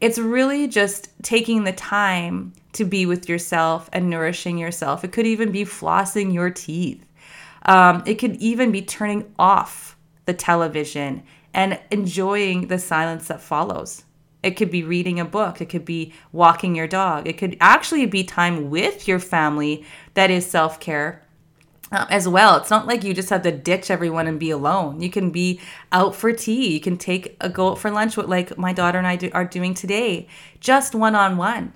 It's 0.00 0.18
really 0.18 0.68
just 0.68 1.10
taking 1.22 1.64
the 1.64 1.72
time 1.72 2.52
to 2.74 2.84
be 2.84 3.06
with 3.06 3.28
yourself 3.28 3.90
and 3.92 4.08
nourishing 4.08 4.58
yourself. 4.58 5.02
It 5.02 5.12
could 5.12 5.26
even 5.26 5.50
be 5.50 5.64
flossing 5.64 6.32
your 6.32 6.50
teeth. 6.50 7.04
Um, 7.64 8.02
it 8.06 8.14
could 8.14 8.36
even 8.36 8.70
be 8.70 8.82
turning 8.82 9.32
off 9.38 9.96
the 10.26 10.34
television 10.34 11.22
and 11.52 11.80
enjoying 11.90 12.68
the 12.68 12.78
silence 12.78 13.28
that 13.28 13.40
follows. 13.40 14.04
It 14.42 14.52
could 14.52 14.70
be 14.70 14.84
reading 14.84 15.18
a 15.18 15.24
book. 15.24 15.60
It 15.60 15.68
could 15.68 15.84
be 15.84 16.12
walking 16.30 16.76
your 16.76 16.86
dog. 16.86 17.26
It 17.26 17.38
could 17.38 17.56
actually 17.60 18.06
be 18.06 18.22
time 18.22 18.70
with 18.70 19.08
your 19.08 19.18
family 19.18 19.84
that 20.14 20.30
is 20.30 20.48
self 20.48 20.78
care 20.78 21.24
um, 21.90 22.06
as 22.10 22.28
well. 22.28 22.56
It's 22.56 22.70
not 22.70 22.86
like 22.86 23.02
you 23.02 23.14
just 23.14 23.30
have 23.30 23.42
to 23.42 23.52
ditch 23.52 23.90
everyone 23.90 24.26
and 24.26 24.38
be 24.38 24.50
alone. 24.50 25.00
You 25.00 25.10
can 25.10 25.30
be 25.30 25.60
out 25.90 26.14
for 26.14 26.32
tea. 26.32 26.72
You 26.72 26.80
can 26.80 26.96
take 26.96 27.36
a 27.40 27.48
go 27.48 27.70
out 27.70 27.78
for 27.78 27.90
lunch, 27.90 28.16
like 28.16 28.58
my 28.58 28.72
daughter 28.72 28.98
and 28.98 29.06
I 29.06 29.16
do, 29.16 29.30
are 29.32 29.44
doing 29.44 29.74
today, 29.74 30.28
just 30.60 30.94
one 30.94 31.14
on 31.14 31.36
one. 31.36 31.72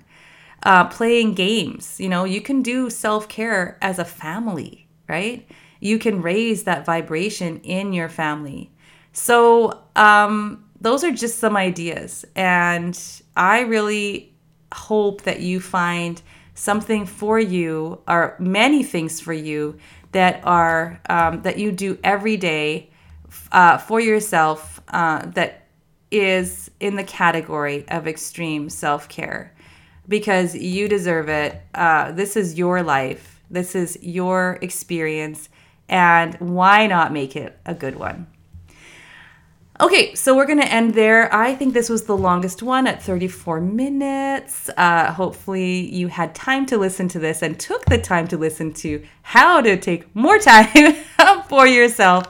Playing 0.91 1.33
games. 1.33 1.99
You 1.99 2.09
know, 2.09 2.23
you 2.23 2.41
can 2.41 2.61
do 2.61 2.89
self 2.89 3.27
care 3.27 3.77
as 3.81 3.99
a 3.99 4.05
family, 4.05 4.87
right? 5.09 5.49
You 5.79 5.99
can 5.99 6.21
raise 6.21 6.63
that 6.63 6.85
vibration 6.85 7.59
in 7.61 7.91
your 7.91 8.07
family. 8.07 8.71
So, 9.11 9.83
um, 9.95 10.63
those 10.79 11.03
are 11.03 11.11
just 11.11 11.39
some 11.39 11.57
ideas. 11.57 12.25
And 12.35 12.97
I 13.35 13.61
really 13.61 14.33
hope 14.73 15.23
that 15.23 15.39
you 15.39 15.59
find 15.59 16.21
something 16.55 17.05
for 17.05 17.39
you 17.39 17.99
or 18.07 18.35
many 18.39 18.83
things 18.83 19.19
for 19.19 19.33
you 19.33 19.77
that 20.13 20.41
are 20.43 20.99
um, 21.09 21.41
that 21.43 21.57
you 21.59 21.71
do 21.71 21.99
every 22.03 22.37
day 22.37 22.89
uh, 23.51 23.77
for 23.77 23.99
yourself 23.99 24.81
uh, 24.89 25.25
that 25.35 25.67
is 26.11 26.71
in 26.79 26.95
the 26.95 27.03
category 27.03 27.87
of 27.89 28.07
extreme 28.07 28.69
self-care. 28.69 29.53
Because 30.07 30.55
you 30.55 30.87
deserve 30.87 31.29
it. 31.29 31.61
Uh, 31.73 32.11
this 32.11 32.35
is 32.35 32.57
your 32.57 32.83
life. 32.83 33.41
This 33.49 33.75
is 33.75 33.97
your 34.01 34.59
experience. 34.61 35.49
And 35.87 36.35
why 36.35 36.87
not 36.87 37.13
make 37.13 37.35
it 37.35 37.57
a 37.65 37.73
good 37.73 37.95
one 37.95 38.27
Okay, 39.81 40.13
so 40.13 40.35
we're 40.35 40.45
going 40.45 40.61
to 40.61 40.71
end 40.71 40.93
there. 40.93 41.33
I 41.33 41.55
think 41.55 41.73
this 41.73 41.89
was 41.89 42.03
the 42.03 42.15
longest 42.15 42.61
one 42.61 42.85
at 42.85 43.01
34 43.01 43.59
minutes. 43.59 44.69
Uh, 44.77 45.11
hopefully, 45.11 45.89
you 45.91 46.09
had 46.09 46.35
time 46.35 46.67
to 46.67 46.77
listen 46.77 47.07
to 47.07 47.19
this 47.19 47.41
and 47.41 47.59
took 47.59 47.83
the 47.85 47.97
time 47.97 48.27
to 48.27 48.37
listen 48.37 48.71
to 48.73 49.03
how 49.23 49.61
to 49.61 49.75
take 49.75 50.15
more 50.15 50.37
time 50.37 50.93
for 51.49 51.65
yourself. 51.65 52.27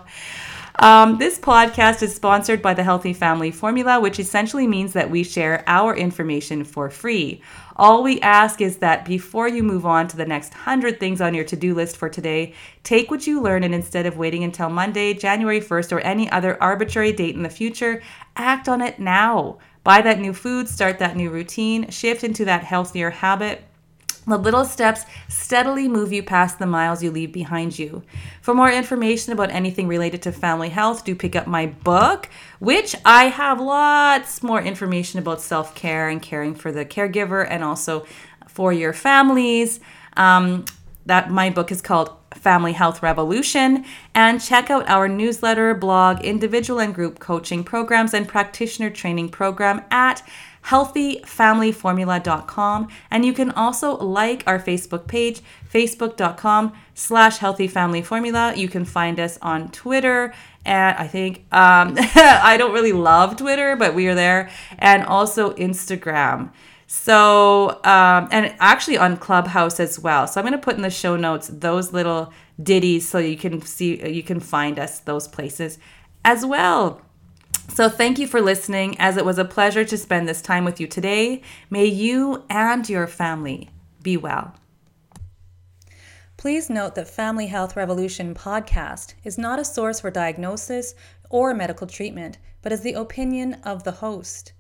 Um, 0.80 1.18
this 1.18 1.38
podcast 1.38 2.02
is 2.02 2.16
sponsored 2.16 2.62
by 2.62 2.74
the 2.74 2.84
Healthy 2.84 3.12
Family 3.12 3.52
Formula, 3.52 4.00
which 4.00 4.20
essentially 4.20 4.66
means 4.66 4.94
that 4.94 5.10
we 5.10 5.24
share 5.24 5.66
our 5.68 5.94
information 5.94 6.64
for 6.64 6.90
free. 6.90 7.42
All 7.76 8.04
we 8.04 8.22
ask 8.22 8.62
is 8.62 8.78
that 8.78 9.04
before 9.04 9.48
you 9.48 9.64
move 9.64 9.86
on 9.86 10.08
to 10.10 10.18
the 10.18 10.26
next 10.26 10.54
100 10.54 11.00
things 11.00 11.22
on 11.22 11.34
your 11.34 11.46
to 11.46 11.56
do 11.56 11.74
list 11.74 11.98
for 11.98 12.08
today, 12.08 12.54
take 12.84 13.10
what 13.10 13.26
you 13.26 13.42
learn 13.42 13.64
and 13.64 13.74
instead 13.74 14.06
of 14.06 14.18
waiting 14.18 14.44
until 14.44 14.70
Monday, 14.70 15.14
January 15.14 15.60
1st, 15.60 15.92
or 15.92 16.00
any 16.02 16.30
other 16.30 16.62
arbitrary 16.62 17.12
date 17.12 17.36
in 17.36 17.42
the 17.42 17.50
future, 17.50 18.04
act 18.38 18.70
on 18.70 18.82
it 18.82 19.00
now. 19.00 19.58
Buy 19.84 20.02
that 20.02 20.20
new 20.20 20.34
food, 20.34 20.70
start 20.70 21.00
that 21.00 21.18
new 21.18 21.32
routine, 21.32 21.90
shift 21.90 22.24
into 22.24 22.46
that 22.46 22.64
healthier 22.64 23.10
habit 23.10 23.64
the 24.26 24.38
little 24.38 24.66
steps 24.66 25.06
steadily 25.28 25.88
move 25.88 26.14
you 26.14 26.24
past 26.24 26.60
the 26.60 26.66
miles 26.66 27.04
you 27.04 27.12
leave 27.12 27.32
behind 27.32 27.78
you. 27.78 28.04
For 28.42 28.54
more 28.54 28.72
information 28.72 29.34
about 29.34 29.52
anything 29.52 29.88
related 29.88 30.22
to 30.24 30.32
family 30.32 30.70
health, 30.70 31.04
do 31.04 31.16
pick 31.16 31.36
up 31.36 31.48
my 31.48 31.68
book, 31.68 32.30
which 32.60 32.96
I 33.04 33.26
have 33.26 33.60
lots 33.60 34.44
more 34.44 34.62
information 34.62 35.20
about 35.20 35.42
self 35.42 35.76
care 35.76 36.10
and 36.10 36.22
caring 36.22 36.56
for 36.56 36.72
the 36.72 36.86
caregiver 36.86 37.46
and 37.50 37.64
also 37.64 38.06
for 38.48 38.72
your 38.72 38.94
families. 38.94 39.80
Um, 40.16 40.66
that 41.06 41.30
my 41.30 41.50
book 41.50 41.72
is 41.72 41.82
called 41.82 42.16
Family 42.34 42.74
Health 42.74 43.04
Revolution. 43.04 43.86
And 44.14 44.42
check 44.42 44.70
out 44.70 44.90
our 44.90 45.08
newsletter, 45.08 45.74
blog, 45.74 46.22
individual 46.22 46.80
and 46.80 46.94
group 46.94 47.20
coaching 47.20 47.64
programs, 47.64 48.14
and 48.14 48.28
practitioner 48.28 48.90
training 48.90 49.30
program 49.30 49.84
at 49.92 50.24
healthyfamilyformula.com. 50.66 52.88
And 53.12 53.26
you 53.26 53.34
can 53.34 53.52
also 53.52 53.98
like 53.98 54.44
our 54.48 54.60
Facebook 54.60 55.08
page, 55.08 55.42
facebook.com 55.72 56.74
slash 56.94 57.40
healthyfamilyformula. 57.40 58.56
You 58.58 58.70
can 58.70 58.86
find 58.86 59.20
us 59.20 59.38
on 59.42 59.70
Twitter. 59.72 60.34
And 60.66 60.98
I 60.98 61.08
think, 61.08 61.40
um, 61.52 61.96
I 62.16 62.56
don't 62.58 62.74
really 62.74 62.94
love 62.94 63.36
Twitter, 63.36 63.76
but 63.76 63.94
we 63.94 64.08
are 64.08 64.16
there. 64.16 64.50
And 64.80 65.04
also 65.04 65.52
Instagram. 65.54 66.52
So, 66.88 67.82
um, 67.84 68.30
and 68.32 68.56
actually 68.60 68.98
on 68.98 69.18
Clubhouse 69.18 69.80
as 69.80 70.00
well. 70.00 70.28
So 70.28 70.40
I'm 70.40 70.46
going 70.46 70.58
to 70.58 70.64
put 70.64 70.76
in 70.76 70.84
the 70.84 70.92
show 70.92 71.16
notes 71.16 71.48
those 71.48 71.92
little 71.92 72.32
ditties 72.62 73.10
so 73.10 73.18
you 73.18 73.36
can 73.36 73.64
see, 73.64 74.08
you 74.08 74.22
can 74.22 74.40
find 74.40 74.78
us 74.78 75.00
those 75.00 75.28
places 75.28 75.80
as 76.24 76.46
well. 76.46 77.02
So, 77.70 77.90
thank 77.90 78.20
you 78.20 78.28
for 78.28 78.40
listening, 78.40 79.00
as 79.00 79.18
it 79.18 79.26
was 79.26 79.40
a 79.40 79.46
pleasure 79.46 79.84
to 79.84 79.98
spend 79.98 80.28
this 80.28 80.42
time 80.42 80.64
with 80.64 80.80
you 80.80 80.86
today. 80.86 81.42
May 81.70 81.86
you 81.86 82.44
and 82.50 82.88
your 82.88 83.08
family 83.08 83.72
be 84.02 84.16
well. 84.16 84.54
Please 86.38 86.70
note 86.70 86.94
that 86.96 87.08
Family 87.08 87.48
Health 87.48 87.76
Revolution 87.76 88.36
podcast 88.36 89.14
is 89.24 89.38
not 89.38 89.60
a 89.60 89.66
source 89.66 90.02
for 90.02 90.12
diagnosis 90.12 90.94
or 91.30 91.54
medical 91.54 91.88
treatment, 91.88 92.38
but 92.62 92.72
is 92.72 92.82
the 92.82 92.94
opinion 92.94 93.56
of 93.64 93.84
the 93.84 93.92
host. 93.92 94.54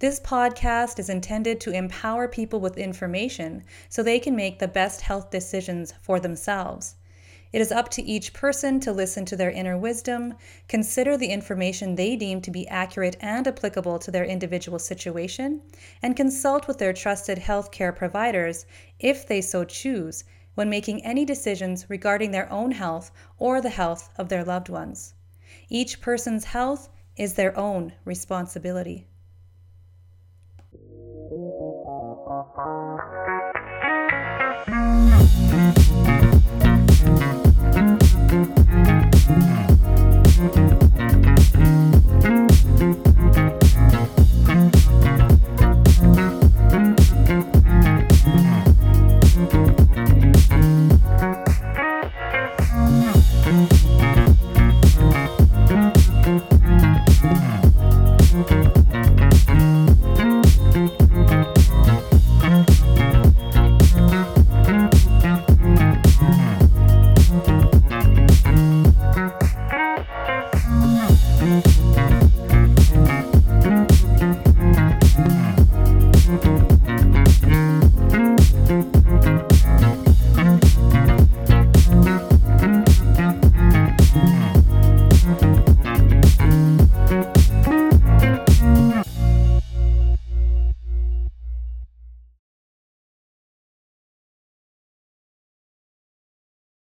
This 0.00 0.20
podcast 0.20 0.98
is 0.98 1.08
intended 1.08 1.60
to 1.62 1.72
empower 1.72 2.28
people 2.28 2.60
with 2.60 2.76
information 2.76 3.64
so 3.88 4.02
they 4.02 4.20
can 4.20 4.36
make 4.36 4.58
the 4.58 4.68
best 4.68 5.00
health 5.00 5.30
decisions 5.30 5.94
for 6.02 6.20
themselves. 6.20 6.96
It 7.50 7.62
is 7.62 7.72
up 7.72 7.88
to 7.92 8.02
each 8.02 8.34
person 8.34 8.78
to 8.80 8.92
listen 8.92 9.24
to 9.26 9.36
their 9.36 9.50
inner 9.50 9.78
wisdom, 9.78 10.34
consider 10.68 11.16
the 11.16 11.28
information 11.28 11.94
they 11.94 12.14
deem 12.14 12.42
to 12.42 12.50
be 12.50 12.68
accurate 12.68 13.16
and 13.20 13.48
applicable 13.48 13.98
to 14.00 14.10
their 14.10 14.24
individual 14.24 14.78
situation, 14.78 15.62
and 16.02 16.14
consult 16.14 16.68
with 16.68 16.76
their 16.78 16.92
trusted 16.92 17.38
healthcare 17.38 17.94
providers 17.96 18.66
if 18.98 19.26
they 19.26 19.40
so 19.40 19.64
choose 19.64 20.24
when 20.56 20.68
making 20.68 21.02
any 21.04 21.24
decisions 21.24 21.88
regarding 21.88 22.32
their 22.32 22.52
own 22.52 22.72
health 22.72 23.10
or 23.38 23.60
the 23.60 23.70
health 23.70 24.10
of 24.18 24.28
their 24.28 24.44
loved 24.44 24.68
ones. 24.68 25.14
Each 25.70 26.00
person's 26.00 26.44
health 26.44 26.90
is 27.16 27.34
their 27.34 27.56
own 27.56 27.92
responsibility. 28.04 29.06
Mm. 39.28 40.77